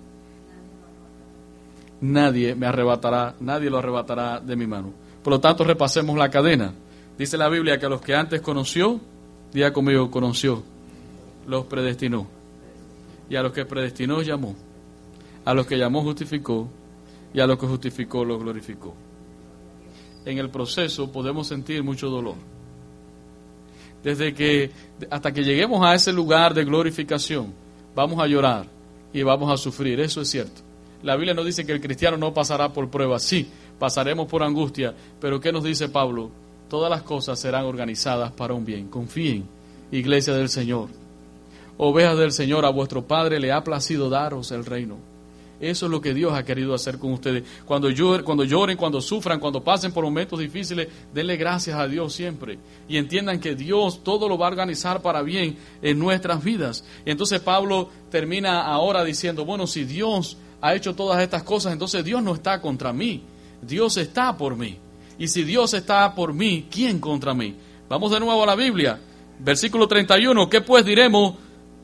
Nadie 2.01 2.55
me 2.55 2.67
arrebatará, 2.67 3.35
nadie 3.41 3.71
lo 3.71 3.79
arrebatará 3.79 4.41
de 4.41 4.57
mi 4.57 4.67
mano. 4.67 4.93
Por 5.23 5.33
lo 5.33 5.41
tanto, 5.41 5.65
repasemos 5.65 6.17
la 6.17 6.31
cadena. 6.31 6.73
Dice 7.19 7.37
la 7.37 7.49
Biblia 7.49 7.79
que 7.79 7.87
a 7.87 7.91
los 7.91 8.01
que 8.01 8.15
antes 8.15 8.41
conoció, 8.41 9.01
día 9.53 9.73
conmigo, 9.73 10.11
conoció, 10.11 10.63
los 11.47 11.67
predestinó. 11.67 12.27
Y 13.29 13.37
a 13.37 13.43
los 13.43 13.53
que 13.53 13.67
predestinó, 13.67 14.23
llamó. 14.23 14.57
A 15.45 15.53
los 15.53 15.67
que 15.67 15.77
llamó, 15.77 16.03
justificó 16.03 16.69
y 17.33 17.41
a 17.41 17.47
lo 17.47 17.59
que 17.59 17.67
justificó 17.67 18.25
lo 18.25 18.39
glorificó. 18.39 18.95
En 20.25 20.39
el 20.39 20.51
proceso 20.51 21.11
podemos 21.11 21.47
sentir 21.47 21.83
mucho 21.83 22.09
dolor. 22.09 22.35
Desde 24.03 24.35
que 24.35 24.71
hasta 25.11 25.33
que 25.33 25.45
lleguemos 25.45 25.85
a 25.85 25.95
ese 25.95 26.13
lugar 26.13 26.55
de 26.55 26.65
glorificación, 26.65 27.53
vamos 27.95 28.21
a 28.21 28.27
llorar 28.27 28.67
y 29.13 29.23
vamos 29.23 29.51
a 29.53 29.57
sufrir, 29.57 30.01
eso 30.01 30.21
es 30.21 30.29
cierto. 30.29 30.63
La 31.03 31.17
Biblia 31.17 31.35
nos 31.35 31.47
dice 31.47 31.65
que 31.65 31.73
el 31.73 31.81
cristiano 31.81 32.17
no 32.17 32.35
pasará 32.35 32.73
por 32.73 32.91
pruebas, 32.91 33.23
sí, 33.23 33.49
pasaremos 33.79 34.27
por 34.27 34.43
angustia, 34.43 34.95
pero 35.21 35.41
¿qué 35.41 35.53
nos 35.53 35.65
dice 35.65 35.89
Pablo? 35.89 36.31
Todas 36.69 36.91
las 36.91 37.03
cosas 37.03 37.39
serán 37.39 37.65
organizadas 37.65 38.33
para 38.33 38.55
un 38.55 38.65
bien. 38.65 38.89
Confíen, 38.89 39.45
iglesia 39.91 40.35
del 40.35 40.49
Señor. 40.49 40.89
Ovejas 41.79 42.19
del 42.19 42.33
Señor, 42.33 42.65
a 42.65 42.71
vuestro 42.71 43.07
Padre 43.07 43.41
le 43.41 43.53
ha 43.53 43.65
placido 43.65 44.11
daros 44.11 44.53
el 44.53 44.65
reino 44.65 45.10
eso 45.61 45.87
es 45.87 45.93
lo 45.93 46.01
que 46.01 46.15
Dios 46.15 46.33
ha 46.33 46.43
querido 46.43 46.73
hacer 46.73 46.99
con 46.99 47.13
ustedes. 47.13 47.45
Cuando 47.67 47.91
lloren, 47.91 48.25
cuando, 48.25 48.45
lloren, 48.45 48.79
cuando 48.79 49.01
sufran, 49.01 49.39
cuando 49.39 49.63
pasen 49.63 49.93
por 49.93 50.05
momentos 50.05 50.39
difíciles, 50.39 50.89
denle 51.13 51.37
gracias 51.37 51.79
a 51.79 51.87
Dios 51.87 52.15
siempre. 52.15 52.59
Y 52.89 52.97
entiendan 52.97 53.41
que 53.41 53.55
Dios 53.55 54.03
todo 54.03 54.29
lo 54.29 54.39
va 54.39 54.47
a 54.47 54.51
organizar 54.51 55.03
para 55.03 55.23
bien 55.23 55.59
en 55.83 55.99
nuestras 55.99 56.43
vidas. 56.43 56.83
Y 57.05 57.11
entonces 57.11 57.41
Pablo 57.41 57.91
termina 58.11 58.63
ahora 58.63 59.05
diciendo, 59.05 59.45
bueno, 59.45 59.67
si 59.67 59.85
Dios 59.85 60.39
ha 60.63 60.75
hecho 60.75 60.95
todas 60.95 61.23
estas 61.23 61.43
cosas, 61.43 61.75
entonces 61.75 62.05
Dios 62.05 62.23
no 62.23 62.35
está 62.35 62.61
contra 62.61 62.93
mí. 62.93 63.23
Dios 63.61 63.99
está 63.99 64.37
por 64.37 64.57
mí. 64.57 64.79
Y 65.19 65.29
si 65.29 65.45
Dios 65.45 65.75
está 65.75 66.15
por 66.15 66.33
mí, 66.33 66.69
¿quién 66.71 66.99
contra 66.99 67.35
mí? 67.35 67.55
Vamos 67.89 68.11
de 68.13 68.21
nuevo 68.21 68.43
a 68.43 68.47
la 68.47 68.55
Biblia. 68.55 68.99
Versículo 69.39 69.87
31. 69.87 70.49
¿Qué 70.49 70.63
pues 70.63 70.87
diremos? 70.87 71.35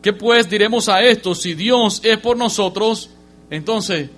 ¿Qué 0.00 0.14
pues 0.14 0.48
diremos 0.48 0.88
a 0.88 1.02
esto? 1.02 1.34
Si 1.34 1.54
Dios 1.54 2.00
es 2.04 2.16
por 2.18 2.36
nosotros, 2.36 3.10
entonces, 3.50 4.10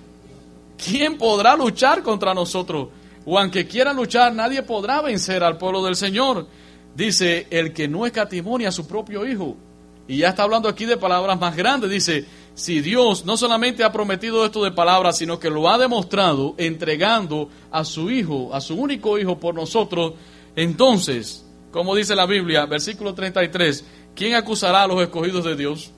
¿quién 0.77 1.17
podrá 1.17 1.55
luchar 1.55 2.01
contra 2.03 2.33
nosotros? 2.33 2.89
O 3.25 3.37
aunque 3.37 3.67
quiera 3.67 3.93
luchar, 3.93 4.33
nadie 4.33 4.63
podrá 4.63 5.01
vencer 5.01 5.43
al 5.43 5.57
pueblo 5.57 5.83
del 5.83 5.95
Señor. 5.95 6.47
Dice, 6.95 7.47
el 7.49 7.73
que 7.73 7.87
no 7.87 8.05
escatimonia 8.05 8.69
a 8.69 8.71
su 8.71 8.87
propio 8.87 9.25
Hijo. 9.25 9.55
Y 10.07 10.17
ya 10.17 10.29
está 10.29 10.43
hablando 10.43 10.67
aquí 10.67 10.85
de 10.85 10.97
palabras 10.97 11.39
más 11.39 11.55
grandes. 11.55 11.89
Dice, 11.89 12.25
si 12.55 12.81
Dios 12.81 13.25
no 13.25 13.37
solamente 13.37 13.83
ha 13.83 13.91
prometido 13.91 14.43
esto 14.43 14.63
de 14.63 14.71
palabras, 14.71 15.17
sino 15.17 15.39
que 15.39 15.49
lo 15.49 15.69
ha 15.69 15.77
demostrado 15.77 16.55
entregando 16.57 17.49
a 17.71 17.85
su 17.85 18.09
Hijo, 18.09 18.53
a 18.53 18.59
su 18.59 18.75
único 18.75 19.19
Hijo 19.19 19.39
por 19.39 19.53
nosotros, 19.53 20.13
entonces, 20.55 21.45
como 21.71 21.95
dice 21.95 22.15
la 22.15 22.25
Biblia, 22.25 22.65
versículo 22.65 23.13
33, 23.13 23.85
¿quién 24.15 24.33
acusará 24.33 24.83
a 24.83 24.87
los 24.87 25.01
escogidos 25.01 25.45
de 25.45 25.55
Dios? 25.55 25.91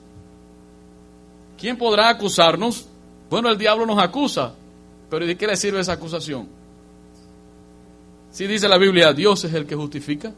¿Quién 1.58 1.78
podrá 1.78 2.10
acusarnos? 2.10 2.86
Bueno, 3.32 3.48
el 3.48 3.56
diablo 3.56 3.86
nos 3.86 3.98
acusa, 3.98 4.52
pero 5.08 5.24
¿de 5.24 5.38
qué 5.38 5.46
le 5.46 5.56
sirve 5.56 5.80
esa 5.80 5.94
acusación? 5.94 6.46
Si 8.30 8.46
dice 8.46 8.68
la 8.68 8.76
Biblia, 8.76 9.14
Dios 9.14 9.42
es 9.44 9.54
el 9.54 9.64
que 9.64 9.74
justifica. 9.74 10.34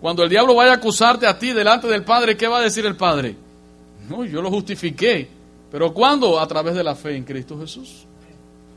Cuando 0.00 0.24
el 0.24 0.28
diablo 0.28 0.56
vaya 0.56 0.72
a 0.72 0.74
acusarte 0.74 1.28
a 1.28 1.38
ti 1.38 1.52
delante 1.52 1.86
del 1.86 2.02
Padre, 2.02 2.36
¿qué 2.36 2.48
va 2.48 2.58
a 2.58 2.62
decir 2.62 2.84
el 2.86 2.96
Padre? 2.96 3.36
No, 4.08 4.24
yo 4.24 4.42
lo 4.42 4.50
justifiqué. 4.50 5.28
¿Pero 5.70 5.94
cuándo? 5.94 6.40
A 6.40 6.46
través 6.48 6.74
de 6.74 6.82
la 6.82 6.96
fe 6.96 7.14
en 7.14 7.22
Cristo 7.22 7.56
Jesús. 7.60 8.04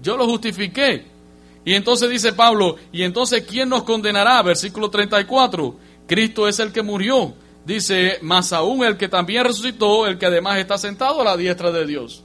Yo 0.04 0.18
lo 0.18 0.28
justifiqué. 0.28 1.06
Y 1.66 1.74
entonces 1.74 2.08
dice 2.12 2.32
Pablo, 2.34 2.76
¿y 2.92 3.02
entonces 3.02 3.42
quién 3.42 3.70
nos 3.70 3.82
condenará? 3.82 4.44
Versículo 4.44 4.92
34. 4.92 5.76
Cristo 6.06 6.48
es 6.48 6.60
el 6.60 6.72
que 6.72 6.84
murió. 6.84 7.34
Dice, 7.66 8.20
más 8.22 8.54
aún 8.54 8.86
el 8.86 8.98
que 8.98 9.10
también 9.10 9.46
resucitó, 9.46 10.06
el 10.06 10.20
que 10.20 10.28
además 10.28 10.60
está 10.60 10.78
sentado 10.78 11.22
a 11.22 11.24
la 11.24 11.36
diestra 11.36 11.72
de 11.72 11.88
Dios. 11.88 12.22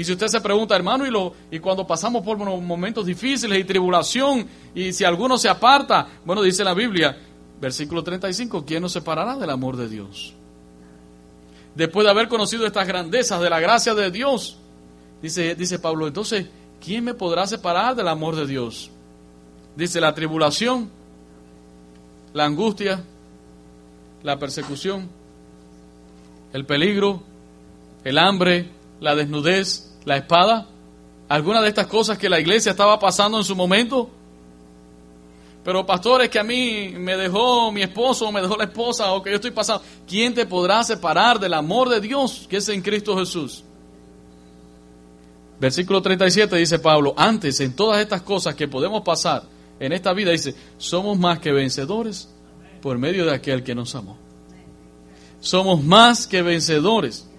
Y 0.00 0.04
si 0.04 0.12
usted 0.12 0.28
se 0.28 0.40
pregunta, 0.40 0.74
hermano, 0.74 1.04
y, 1.04 1.10
lo, 1.10 1.34
y 1.50 1.58
cuando 1.58 1.86
pasamos 1.86 2.24
por 2.24 2.38
momentos 2.38 3.04
difíciles 3.04 3.58
y 3.58 3.64
tribulación, 3.64 4.48
y 4.74 4.94
si 4.94 5.04
alguno 5.04 5.36
se 5.36 5.50
aparta, 5.50 6.08
bueno, 6.24 6.40
dice 6.40 6.64
la 6.64 6.72
Biblia, 6.72 7.18
versículo 7.60 8.02
35, 8.02 8.64
¿quién 8.64 8.80
nos 8.80 8.92
separará 8.92 9.36
del 9.36 9.50
amor 9.50 9.76
de 9.76 9.88
Dios? 9.88 10.34
después 11.74 12.04
de 12.04 12.10
haber 12.10 12.28
conocido 12.28 12.66
estas 12.66 12.86
grandezas 12.86 13.40
de 13.42 13.50
la 13.50 13.60
gracia 13.60 13.94
de 13.94 14.10
Dios, 14.10 14.56
dice, 15.20 15.54
dice 15.54 15.78
Pablo, 15.78 16.06
entonces, 16.06 16.46
¿quién 16.82 17.04
me 17.04 17.12
podrá 17.12 17.46
separar 17.46 17.94
del 17.94 18.08
amor 18.08 18.36
de 18.36 18.46
Dios? 18.46 18.90
Dice 19.76 20.00
la 20.00 20.14
tribulación, 20.14 20.90
la 22.32 22.46
angustia, 22.46 23.04
la 24.22 24.38
persecución, 24.38 25.08
el 26.54 26.64
peligro, 26.64 27.22
el 28.04 28.16
hambre, 28.16 28.70
la 29.00 29.14
desnudez, 29.14 29.89
la 30.04 30.16
espada. 30.16 30.66
Alguna 31.28 31.62
de 31.62 31.68
estas 31.68 31.86
cosas 31.86 32.18
que 32.18 32.28
la 32.28 32.40
iglesia 32.40 32.70
estaba 32.70 32.98
pasando 32.98 33.38
en 33.38 33.44
su 33.44 33.54
momento. 33.54 34.10
Pero 35.62 35.84
pastores 35.84 36.30
que 36.30 36.38
a 36.38 36.42
mí 36.42 36.94
me 36.96 37.16
dejó 37.16 37.70
mi 37.70 37.82
esposo 37.82 38.28
o 38.28 38.32
me 38.32 38.40
dejó 38.40 38.56
la 38.56 38.64
esposa 38.64 39.12
o 39.12 39.22
que 39.22 39.30
yo 39.30 39.36
estoy 39.36 39.50
pasando. 39.50 39.84
¿Quién 40.08 40.34
te 40.34 40.46
podrá 40.46 40.82
separar 40.82 41.38
del 41.38 41.54
amor 41.54 41.88
de 41.88 42.00
Dios 42.00 42.46
que 42.48 42.56
es 42.56 42.68
en 42.68 42.80
Cristo 42.80 43.16
Jesús? 43.16 43.62
Versículo 45.60 46.00
37 46.00 46.56
dice 46.56 46.78
Pablo, 46.78 47.12
antes 47.16 47.60
en 47.60 47.76
todas 47.76 48.00
estas 48.00 48.22
cosas 48.22 48.54
que 48.54 48.66
podemos 48.66 49.02
pasar 49.02 49.42
en 49.78 49.92
esta 49.92 50.14
vida, 50.14 50.30
dice, 50.30 50.54
somos 50.78 51.18
más 51.18 51.38
que 51.38 51.52
vencedores 51.52 52.30
por 52.80 52.96
medio 52.96 53.26
de 53.26 53.34
aquel 53.34 53.62
que 53.62 53.74
nos 53.74 53.94
amó. 53.94 54.16
Somos 55.40 55.82
más 55.82 56.26
que 56.26 56.42
vencedores. 56.42 57.29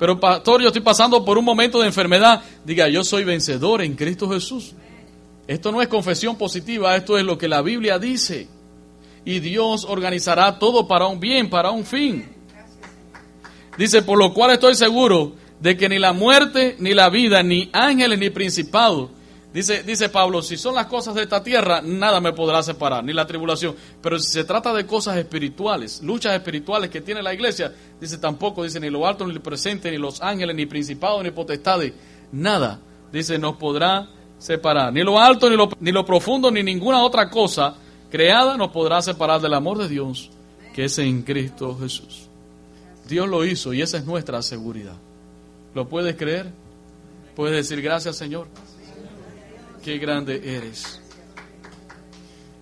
Pero 0.00 0.18
pastor, 0.18 0.62
yo 0.62 0.68
estoy 0.68 0.80
pasando 0.80 1.22
por 1.26 1.36
un 1.36 1.44
momento 1.44 1.78
de 1.78 1.86
enfermedad. 1.86 2.42
Diga, 2.64 2.88
yo 2.88 3.04
soy 3.04 3.22
vencedor 3.22 3.82
en 3.82 3.96
Cristo 3.96 4.30
Jesús. 4.30 4.72
Esto 5.46 5.70
no 5.70 5.82
es 5.82 5.88
confesión 5.88 6.38
positiva, 6.38 6.96
esto 6.96 7.18
es 7.18 7.24
lo 7.24 7.36
que 7.36 7.48
la 7.48 7.60
Biblia 7.60 7.98
dice. 7.98 8.48
Y 9.26 9.40
Dios 9.40 9.84
organizará 9.86 10.58
todo 10.58 10.88
para 10.88 11.06
un 11.06 11.20
bien, 11.20 11.50
para 11.50 11.70
un 11.70 11.84
fin. 11.84 12.26
Dice, 13.76 14.00
por 14.00 14.18
lo 14.18 14.32
cual 14.32 14.52
estoy 14.52 14.74
seguro 14.74 15.34
de 15.60 15.76
que 15.76 15.90
ni 15.90 15.98
la 15.98 16.14
muerte, 16.14 16.76
ni 16.78 16.94
la 16.94 17.10
vida, 17.10 17.42
ni 17.42 17.68
ángeles, 17.74 18.18
ni 18.18 18.30
principados, 18.30 19.10
Dice, 19.52 19.82
dice 19.82 20.08
Pablo, 20.08 20.42
si 20.42 20.56
son 20.56 20.76
las 20.76 20.86
cosas 20.86 21.14
de 21.14 21.22
esta 21.22 21.42
tierra, 21.42 21.82
nada 21.82 22.20
me 22.20 22.32
podrá 22.32 22.62
separar, 22.62 23.02
ni 23.02 23.12
la 23.12 23.26
tribulación. 23.26 23.74
Pero 24.00 24.18
si 24.18 24.30
se 24.30 24.44
trata 24.44 24.72
de 24.72 24.86
cosas 24.86 25.16
espirituales, 25.16 26.02
luchas 26.02 26.34
espirituales 26.34 26.88
que 26.88 27.00
tiene 27.00 27.20
la 27.20 27.34
iglesia, 27.34 27.72
dice 28.00 28.18
tampoco, 28.18 28.62
dice 28.62 28.78
ni 28.78 28.90
lo 28.90 29.06
alto, 29.06 29.26
ni 29.26 29.34
lo 29.34 29.42
presente, 29.42 29.90
ni 29.90 29.98
los 29.98 30.22
ángeles, 30.22 30.54
ni 30.54 30.66
principados, 30.66 31.24
ni 31.24 31.32
potestades, 31.32 31.92
nada, 32.30 32.78
dice, 33.12 33.38
nos 33.38 33.56
podrá 33.56 34.08
separar. 34.38 34.92
Ni 34.92 35.02
lo 35.02 35.18
alto, 35.18 35.50
ni 35.50 35.56
lo, 35.56 35.68
ni 35.80 35.90
lo 35.90 36.04
profundo, 36.04 36.50
ni 36.50 36.62
ninguna 36.62 37.02
otra 37.02 37.28
cosa 37.28 37.74
creada 38.10 38.56
nos 38.56 38.70
podrá 38.70 39.02
separar 39.02 39.40
del 39.40 39.54
amor 39.54 39.78
de 39.78 39.88
Dios, 39.88 40.30
que 40.74 40.84
es 40.84 40.98
en 40.98 41.22
Cristo 41.22 41.76
Jesús. 41.80 42.28
Dios 43.08 43.28
lo 43.28 43.44
hizo 43.44 43.72
y 43.72 43.82
esa 43.82 43.98
es 43.98 44.04
nuestra 44.04 44.42
seguridad. 44.42 44.96
¿Lo 45.74 45.88
puedes 45.88 46.16
creer? 46.16 46.52
¿Puedes 47.34 47.56
decir 47.56 47.82
gracias, 47.82 48.16
Señor? 48.16 48.48
Qué 49.82 49.98
grande 49.98 50.40
eres. 50.56 51.00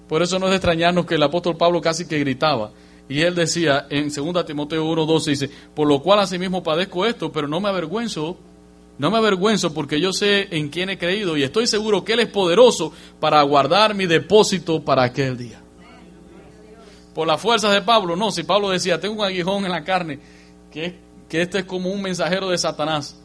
Por 0.08 0.22
eso 0.22 0.38
no 0.38 0.46
es 0.46 0.50
de 0.50 0.56
extrañarnos 0.56 1.04
que 1.04 1.16
el 1.16 1.22
apóstol 1.22 1.56
Pablo 1.56 1.80
casi 1.80 2.06
que 2.06 2.18
gritaba. 2.18 2.72
Y 3.08 3.20
él 3.20 3.34
decía 3.34 3.86
en 3.90 4.12
2 4.12 4.46
Timoteo 4.46 4.84
1.12, 4.84 5.24
dice, 5.24 5.50
por 5.74 5.86
lo 5.86 6.00
cual 6.02 6.20
asimismo 6.20 6.62
padezco 6.62 7.06
esto, 7.06 7.30
pero 7.32 7.48
no 7.48 7.60
me 7.60 7.68
avergüenzo, 7.68 8.38
no 8.98 9.10
me 9.10 9.18
avergüenzo 9.18 9.72
porque 9.72 10.00
yo 10.00 10.12
sé 10.12 10.48
en 10.50 10.68
quién 10.68 10.90
he 10.90 10.98
creído 10.98 11.36
y 11.36 11.42
estoy 11.42 11.66
seguro 11.66 12.04
que 12.04 12.14
Él 12.14 12.20
es 12.20 12.28
poderoso 12.28 12.92
para 13.20 13.40
guardar 13.42 13.94
mi 13.94 14.06
depósito 14.06 14.84
para 14.84 15.04
aquel 15.04 15.38
día. 15.38 15.62
Por 17.14 17.26
las 17.26 17.40
fuerzas 17.40 17.72
de 17.72 17.82
Pablo, 17.82 18.14
no, 18.14 18.30
si 18.30 18.42
Pablo 18.42 18.70
decía, 18.70 19.00
tengo 19.00 19.14
un 19.14 19.24
aguijón 19.24 19.64
en 19.64 19.72
la 19.72 19.84
carne, 19.84 20.20
que, 20.70 20.98
que 21.28 21.42
este 21.42 21.60
es 21.60 21.64
como 21.64 21.90
un 21.90 22.02
mensajero 22.02 22.50
de 22.50 22.58
Satanás, 22.58 23.20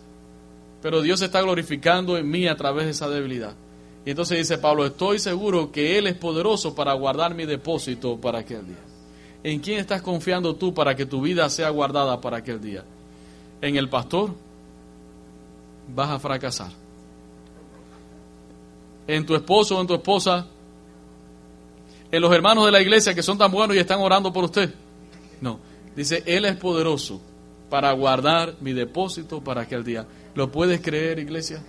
pero 0.81 1.01
Dios 1.01 1.21
está 1.21 1.41
glorificando 1.41 2.17
en 2.17 2.29
mí 2.29 2.47
a 2.47 2.55
través 2.55 2.85
de 2.85 2.91
esa 2.91 3.09
debilidad. 3.09 3.55
Y 4.05 4.09
entonces 4.09 4.37
dice 4.37 4.57
Pablo, 4.57 4.85
estoy 4.85 5.19
seguro 5.19 5.71
que 5.71 5.97
Él 5.97 6.07
es 6.07 6.15
poderoso 6.15 6.75
para 6.75 6.93
guardar 6.93 7.35
mi 7.35 7.45
depósito 7.45 8.17
para 8.17 8.39
aquel 8.39 8.67
día. 8.67 8.83
¿En 9.43 9.59
quién 9.59 9.79
estás 9.79 10.01
confiando 10.01 10.55
tú 10.55 10.73
para 10.73 10.95
que 10.95 11.05
tu 11.05 11.21
vida 11.21 11.49
sea 11.49 11.69
guardada 11.69 12.19
para 12.19 12.37
aquel 12.37 12.61
día? 12.61 12.83
¿En 13.61 13.75
el 13.75 13.89
pastor? 13.89 14.31
Vas 15.93 16.09
a 16.09 16.19
fracasar. 16.19 16.71
¿En 19.07 19.25
tu 19.25 19.35
esposo 19.35 19.77
o 19.77 19.81
en 19.81 19.87
tu 19.87 19.93
esposa? 19.93 20.47
¿En 22.11 22.21
los 22.21 22.33
hermanos 22.33 22.65
de 22.65 22.71
la 22.71 22.81
iglesia 22.81 23.13
que 23.13 23.23
son 23.23 23.37
tan 23.37 23.51
buenos 23.51 23.75
y 23.75 23.79
están 23.79 23.99
orando 23.99 24.31
por 24.31 24.45
usted? 24.45 24.73
No. 25.41 25.59
Dice, 25.95 26.23
Él 26.25 26.45
es 26.45 26.55
poderoso 26.57 27.21
para 27.69 27.91
guardar 27.93 28.55
mi 28.61 28.73
depósito 28.73 29.43
para 29.43 29.61
aquel 29.61 29.83
día. 29.83 30.05
¿Lo 30.35 30.51
puedes 30.51 30.81
creer, 30.81 31.19
iglesia? 31.19 31.61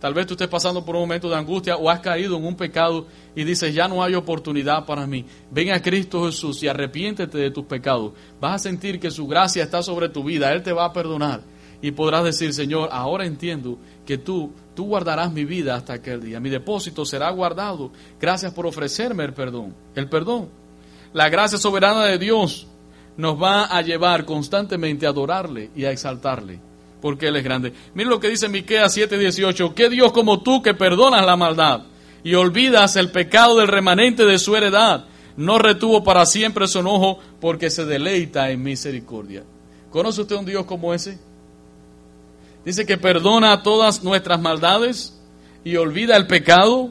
Tal 0.00 0.14
vez 0.14 0.26
tú 0.26 0.32
estés 0.32 0.48
pasando 0.48 0.82
por 0.82 0.96
un 0.96 1.02
momento 1.02 1.28
de 1.28 1.36
angustia 1.36 1.76
o 1.76 1.90
has 1.90 2.00
caído 2.00 2.36
en 2.38 2.44
un 2.44 2.56
pecado 2.56 3.06
y 3.36 3.44
dices, 3.44 3.74
ya 3.74 3.86
no 3.86 4.02
hay 4.02 4.14
oportunidad 4.14 4.86
para 4.86 5.06
mí. 5.06 5.26
Ven 5.50 5.72
a 5.72 5.82
Cristo 5.82 6.24
Jesús 6.24 6.62
y 6.62 6.68
arrepiéntete 6.68 7.36
de 7.36 7.50
tus 7.50 7.66
pecados. 7.66 8.14
Vas 8.40 8.54
a 8.54 8.58
sentir 8.58 8.98
que 8.98 9.10
su 9.10 9.26
gracia 9.26 9.62
está 9.62 9.82
sobre 9.82 10.08
tu 10.08 10.24
vida. 10.24 10.52
Él 10.52 10.62
te 10.62 10.72
va 10.72 10.86
a 10.86 10.92
perdonar. 10.92 11.42
Y 11.82 11.90
podrás 11.92 12.24
decir, 12.24 12.54
Señor, 12.54 12.88
ahora 12.92 13.26
entiendo 13.26 13.78
que 14.06 14.16
tú, 14.16 14.52
tú 14.74 14.86
guardarás 14.86 15.32
mi 15.32 15.44
vida 15.44 15.74
hasta 15.74 15.94
aquel 15.94 16.22
día. 16.22 16.40
Mi 16.40 16.48
depósito 16.48 17.04
será 17.04 17.30
guardado. 17.30 17.92
Gracias 18.18 18.54
por 18.54 18.66
ofrecerme 18.66 19.24
el 19.24 19.34
perdón. 19.34 19.74
El 19.94 20.08
perdón. 20.08 20.48
La 21.12 21.28
gracia 21.28 21.58
soberana 21.58 22.04
de 22.04 22.18
Dios 22.18 22.66
nos 23.18 23.40
va 23.40 23.64
a 23.64 23.82
llevar 23.82 24.24
constantemente 24.24 25.04
a 25.04 25.10
adorarle 25.10 25.70
y 25.76 25.84
a 25.84 25.90
exaltarle 25.90 26.69
porque 27.00 27.28
Él 27.28 27.36
es 27.36 27.44
grande. 27.44 27.72
Miren 27.94 28.10
lo 28.10 28.20
que 28.20 28.28
dice 28.28 28.48
Miqueas 28.48 28.96
7:18, 28.96 29.74
¿qué 29.74 29.88
Dios 29.88 30.12
como 30.12 30.42
tú 30.42 30.62
que 30.62 30.74
perdonas 30.74 31.24
la 31.24 31.36
maldad 31.36 31.82
y 32.22 32.34
olvidas 32.34 32.96
el 32.96 33.10
pecado 33.10 33.58
del 33.58 33.68
remanente 33.68 34.24
de 34.24 34.38
su 34.38 34.56
heredad? 34.56 35.06
No 35.36 35.58
retuvo 35.58 36.04
para 36.04 36.26
siempre 36.26 36.68
su 36.68 36.80
enojo 36.80 37.18
porque 37.40 37.70
se 37.70 37.84
deleita 37.84 38.50
en 38.50 38.62
misericordia. 38.62 39.44
¿Conoce 39.90 40.22
usted 40.22 40.36
un 40.36 40.44
Dios 40.44 40.66
como 40.66 40.92
ese? 40.92 41.18
Dice 42.64 42.84
que 42.84 42.98
perdona 42.98 43.62
todas 43.62 44.04
nuestras 44.04 44.40
maldades 44.40 45.18
y 45.64 45.76
olvida 45.76 46.16
el 46.16 46.26
pecado 46.26 46.90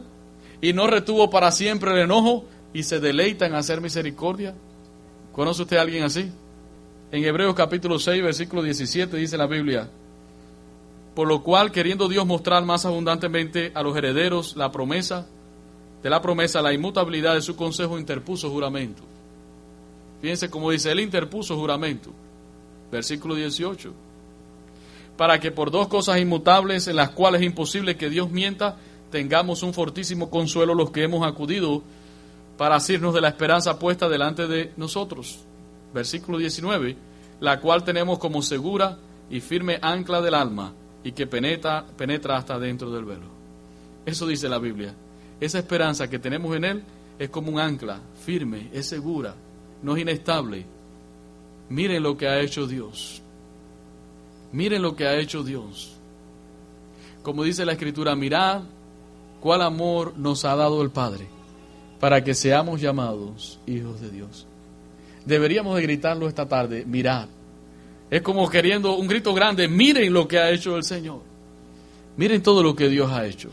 y 0.62 0.74
no 0.74 0.88
retuvo 0.88 1.30
para 1.30 1.51
siempre 1.51 1.91
el 1.91 1.99
enojo 1.99 2.45
y 2.74 2.84
se 2.84 2.99
deleita 2.99 3.45
en 3.45 3.55
hacer 3.55 3.82
misericordia. 3.82 4.55
¿Conoce 5.32 5.62
usted 5.62 5.78
a 5.78 5.82
alguien 5.82 6.03
así? 6.03 6.32
En 7.12 7.24
Hebreos 7.24 7.55
capítulo 7.55 7.97
6, 7.97 8.24
versículo 8.24 8.62
17 8.62 9.16
dice 9.18 9.38
la 9.38 9.47
Biblia, 9.47 9.89
por 11.16 11.28
lo 11.28 11.43
cual, 11.43 11.72
queriendo 11.72 12.07
Dios 12.07 12.26
mostrar 12.26 12.64
más 12.66 12.86
abundantemente 12.86 13.72
a 13.76 13.84
los 13.84 13.95
herederos 13.97 14.55
la 14.55 14.72
promesa, 14.72 15.28
de 16.01 16.10
la 16.10 16.22
promesa, 16.22 16.62
la 16.62 16.74
inmutabilidad 16.74 17.34
de 17.34 17.41
su 17.41 17.55
consejo, 17.55 17.99
interpuso 17.99 18.49
juramento. 18.49 19.03
Fíjense 20.22 20.49
cómo 20.49 20.72
dice, 20.72 20.91
él 20.91 20.99
interpuso 20.99 21.57
juramento. 21.57 22.12
Versículo 22.91 23.36
18. 23.36 23.93
Para 25.18 25.39
que 25.39 25.51
por 25.51 25.72
dos 25.72 25.88
cosas 25.88 26.20
inmutables 26.20 26.88
en 26.88 26.95
las 26.95 27.10
cuales 27.10 27.41
es 27.41 27.47
imposible 27.47 27.97
que 27.97 28.10
Dios 28.10 28.30
mienta, 28.32 28.78
tengamos 29.12 29.64
un 29.64 29.74
fortísimo 29.74 30.30
consuelo 30.30 30.74
los 30.74 30.91
que 30.91 31.03
hemos 31.03 31.28
acudido 31.28 31.84
para 32.57 32.76
asirnos 32.76 33.14
de 33.14 33.22
la 33.22 33.30
esperanza 33.30 33.80
puesta 33.80 34.07
delante 34.07 34.47
de 34.47 34.72
nosotros. 34.78 35.39
Versículo 35.93 36.38
19. 36.38 36.95
La 37.41 37.60
cual 37.60 37.84
tenemos 37.84 38.20
como 38.20 38.41
segura 38.41 38.97
y 39.30 39.41
firme 39.41 39.80
ancla 39.82 40.22
del 40.22 40.36
alma 40.36 40.74
y 41.04 41.12
que 41.12 41.28
penetra, 41.28 41.86
penetra 41.86 42.38
hasta 42.38 42.60
dentro 42.60 42.91
del 42.91 43.06
velo. 43.06 43.28
Eso 44.06 44.28
dice 44.28 44.50
la 44.50 44.60
Biblia. 44.60 44.93
Esa 45.39 45.60
esperanza 45.60 46.10
que 46.10 46.20
tenemos 46.20 46.56
en 46.56 46.66
Él 46.66 46.84
es 47.18 47.30
como 47.30 47.52
un 47.52 47.60
ancla, 47.60 48.00
firme, 48.24 48.70
es 48.74 48.88
segura, 48.88 49.36
no 49.82 49.95
es 49.95 50.02
inestable. 50.02 50.66
Miren 51.70 52.04
lo 52.04 52.18
que 52.18 52.28
ha 52.28 52.39
hecho 52.39 52.68
Dios. 52.68 53.22
Miren 54.52 54.82
lo 54.82 54.95
que 54.95 55.08
ha 55.08 55.18
hecho 55.18 55.43
Dios. 55.43 55.95
Como 57.22 57.43
dice 57.43 57.66
la 57.66 57.74
Escritura, 57.74 58.16
mirad 58.16 58.64
cuál 59.39 59.62
amor 59.62 60.14
nos 60.18 60.45
ha 60.45 60.56
dado 60.56 60.82
el 60.82 60.89
Padre 60.89 61.28
para 62.00 62.24
que 62.24 62.34
seamos 62.34 62.82
llamados 62.82 63.60
hijos 63.68 64.02
de 64.02 64.10
Dios. 64.10 64.47
Deberíamos 65.26 65.76
de 65.76 65.84
gritarlo 65.84 66.28
esta 66.28 66.47
tarde, 66.47 66.86
mirad 66.86 67.28
es 68.10 68.22
como 68.22 68.49
queriendo 68.49 68.95
un 68.95 69.07
grito 69.07 69.34
grande, 69.34 69.68
miren 69.68 70.12
lo 70.12 70.28
que 70.28 70.39
ha 70.39 70.49
hecho 70.49 70.76
el 70.76 70.84
Señor. 70.84 71.22
Miren 72.18 72.41
todo 72.41 72.64
lo 72.64 72.76
que 72.76 72.89
Dios 72.89 73.12
ha 73.12 73.26
hecho. 73.26 73.49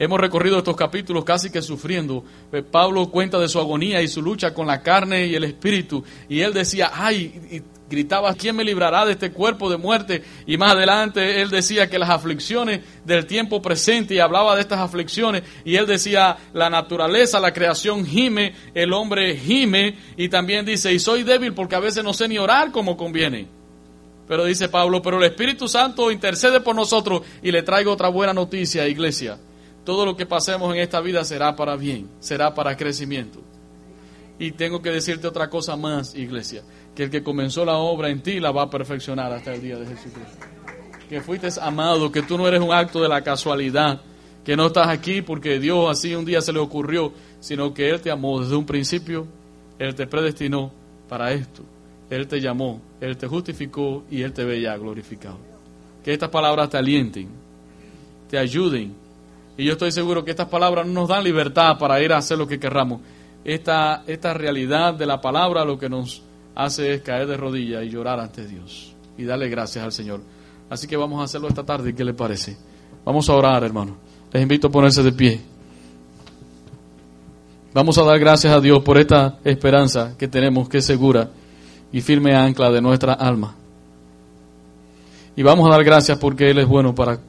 Hemos 0.00 0.18
recorrido 0.18 0.56
estos 0.56 0.76
capítulos 0.76 1.26
casi 1.26 1.50
que 1.50 1.60
sufriendo. 1.60 2.24
Eh, 2.52 2.62
Pablo 2.62 3.10
cuenta 3.10 3.38
de 3.38 3.50
su 3.50 3.58
agonía 3.58 4.00
y 4.00 4.08
su 4.08 4.22
lucha 4.22 4.54
con 4.54 4.66
la 4.66 4.80
carne 4.82 5.26
y 5.26 5.34
el 5.34 5.44
espíritu. 5.44 6.02
Y 6.26 6.40
él 6.40 6.54
decía, 6.54 6.90
ay, 6.94 7.38
y 7.50 7.62
gritaba, 7.90 8.32
¿quién 8.32 8.56
me 8.56 8.64
librará 8.64 9.04
de 9.04 9.12
este 9.12 9.30
cuerpo 9.30 9.68
de 9.68 9.76
muerte? 9.76 10.22
Y 10.46 10.56
más 10.56 10.72
adelante 10.72 11.42
él 11.42 11.50
decía 11.50 11.90
que 11.90 11.98
las 11.98 12.08
aflicciones 12.08 12.80
del 13.04 13.26
tiempo 13.26 13.60
presente, 13.60 14.14
y 14.14 14.20
hablaba 14.20 14.54
de 14.54 14.62
estas 14.62 14.78
aflicciones, 14.78 15.42
y 15.66 15.76
él 15.76 15.86
decía, 15.86 16.38
la 16.54 16.70
naturaleza, 16.70 17.38
la 17.38 17.52
creación 17.52 18.06
gime, 18.06 18.54
el 18.72 18.94
hombre 18.94 19.36
gime, 19.36 19.98
y 20.16 20.30
también 20.30 20.64
dice, 20.64 20.94
y 20.94 20.98
soy 20.98 21.24
débil 21.24 21.52
porque 21.52 21.74
a 21.74 21.80
veces 21.80 22.02
no 22.02 22.14
sé 22.14 22.26
ni 22.26 22.38
orar 22.38 22.72
como 22.72 22.96
conviene. 22.96 23.48
Pero 24.26 24.46
dice 24.46 24.70
Pablo, 24.70 25.02
pero 25.02 25.18
el 25.18 25.24
Espíritu 25.24 25.68
Santo 25.68 26.10
intercede 26.10 26.60
por 26.60 26.74
nosotros 26.74 27.20
y 27.42 27.52
le 27.52 27.62
traigo 27.62 27.92
otra 27.92 28.08
buena 28.08 28.32
noticia, 28.32 28.88
iglesia. 28.88 29.36
Todo 29.90 30.06
lo 30.06 30.16
que 30.16 30.24
pasemos 30.24 30.72
en 30.72 30.80
esta 30.80 31.00
vida 31.00 31.24
será 31.24 31.56
para 31.56 31.74
bien, 31.74 32.08
será 32.20 32.54
para 32.54 32.76
crecimiento. 32.76 33.40
Y 34.38 34.52
tengo 34.52 34.80
que 34.80 34.92
decirte 34.92 35.26
otra 35.26 35.50
cosa 35.50 35.74
más, 35.74 36.14
iglesia, 36.14 36.62
que 36.94 37.02
el 37.02 37.10
que 37.10 37.24
comenzó 37.24 37.64
la 37.64 37.74
obra 37.76 38.08
en 38.08 38.22
ti 38.22 38.38
la 38.38 38.52
va 38.52 38.62
a 38.62 38.70
perfeccionar 38.70 39.32
hasta 39.32 39.52
el 39.52 39.60
día 39.60 39.76
de 39.76 39.86
Jesucristo. 39.86 40.46
Que 41.08 41.20
fuiste 41.20 41.48
amado, 41.60 42.12
que 42.12 42.22
tú 42.22 42.38
no 42.38 42.46
eres 42.46 42.60
un 42.60 42.72
acto 42.72 43.02
de 43.02 43.08
la 43.08 43.24
casualidad, 43.24 44.00
que 44.44 44.54
no 44.54 44.68
estás 44.68 44.86
aquí 44.86 45.22
porque 45.22 45.58
Dios 45.58 45.90
así 45.90 46.14
un 46.14 46.24
día 46.24 46.40
se 46.40 46.52
le 46.52 46.60
ocurrió, 46.60 47.12
sino 47.40 47.74
que 47.74 47.90
Él 47.90 48.00
te 48.00 48.12
amó 48.12 48.40
desde 48.40 48.54
un 48.54 48.66
principio, 48.66 49.26
Él 49.76 49.96
te 49.96 50.06
predestinó 50.06 50.70
para 51.08 51.32
esto. 51.32 51.64
Él 52.10 52.28
te 52.28 52.40
llamó, 52.40 52.80
Él 53.00 53.16
te 53.16 53.26
justificó 53.26 54.04
y 54.08 54.22
Él 54.22 54.32
te 54.32 54.44
ve 54.44 54.60
ya 54.60 54.76
glorificado. 54.76 55.38
Que 56.04 56.12
estas 56.12 56.28
palabras 56.28 56.70
te 56.70 56.78
alienten, 56.78 57.28
te 58.28 58.38
ayuden. 58.38 58.99
Y 59.60 59.64
yo 59.64 59.72
estoy 59.72 59.92
seguro 59.92 60.24
que 60.24 60.30
estas 60.30 60.48
palabras 60.48 60.86
no 60.86 61.02
nos 61.02 61.08
dan 61.10 61.22
libertad 61.22 61.76
para 61.78 62.02
ir 62.02 62.14
a 62.14 62.16
hacer 62.16 62.38
lo 62.38 62.46
que 62.46 62.58
querramos. 62.58 63.02
Esta, 63.44 64.04
esta 64.06 64.32
realidad 64.32 64.94
de 64.94 65.04
la 65.04 65.20
palabra 65.20 65.66
lo 65.66 65.78
que 65.78 65.90
nos 65.90 66.22
hace 66.54 66.94
es 66.94 67.02
caer 67.02 67.26
de 67.26 67.36
rodillas 67.36 67.84
y 67.84 67.90
llorar 67.90 68.20
ante 68.20 68.46
Dios 68.46 68.94
y 69.18 69.24
darle 69.24 69.50
gracias 69.50 69.84
al 69.84 69.92
Señor. 69.92 70.22
Así 70.70 70.86
que 70.86 70.96
vamos 70.96 71.20
a 71.20 71.24
hacerlo 71.24 71.46
esta 71.46 71.62
tarde. 71.62 71.94
¿Qué 71.94 72.02
le 72.02 72.14
parece? 72.14 72.56
Vamos 73.04 73.28
a 73.28 73.34
orar, 73.34 73.62
hermano. 73.62 73.98
Les 74.32 74.42
invito 74.42 74.68
a 74.68 74.70
ponerse 74.70 75.02
de 75.02 75.12
pie. 75.12 75.42
Vamos 77.74 77.98
a 77.98 78.04
dar 78.04 78.18
gracias 78.18 78.54
a 78.54 78.60
Dios 78.60 78.82
por 78.82 78.96
esta 78.96 79.40
esperanza 79.44 80.16
que 80.16 80.26
tenemos, 80.26 80.70
que 80.70 80.78
es 80.78 80.86
segura 80.86 81.28
y 81.92 82.00
firme 82.00 82.34
ancla 82.34 82.70
de 82.70 82.80
nuestra 82.80 83.12
alma. 83.12 83.54
Y 85.36 85.42
vamos 85.42 85.68
a 85.68 85.72
dar 85.72 85.84
gracias 85.84 86.16
porque 86.16 86.48
Él 86.48 86.60
es 86.60 86.66
bueno 86.66 86.94
para 86.94 87.20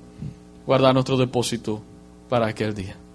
guardar 0.65 0.93
nuestro 0.93 1.17
depósito 1.17 1.90
para 2.31 2.47
aquel 2.47 2.73
día. 2.73 3.10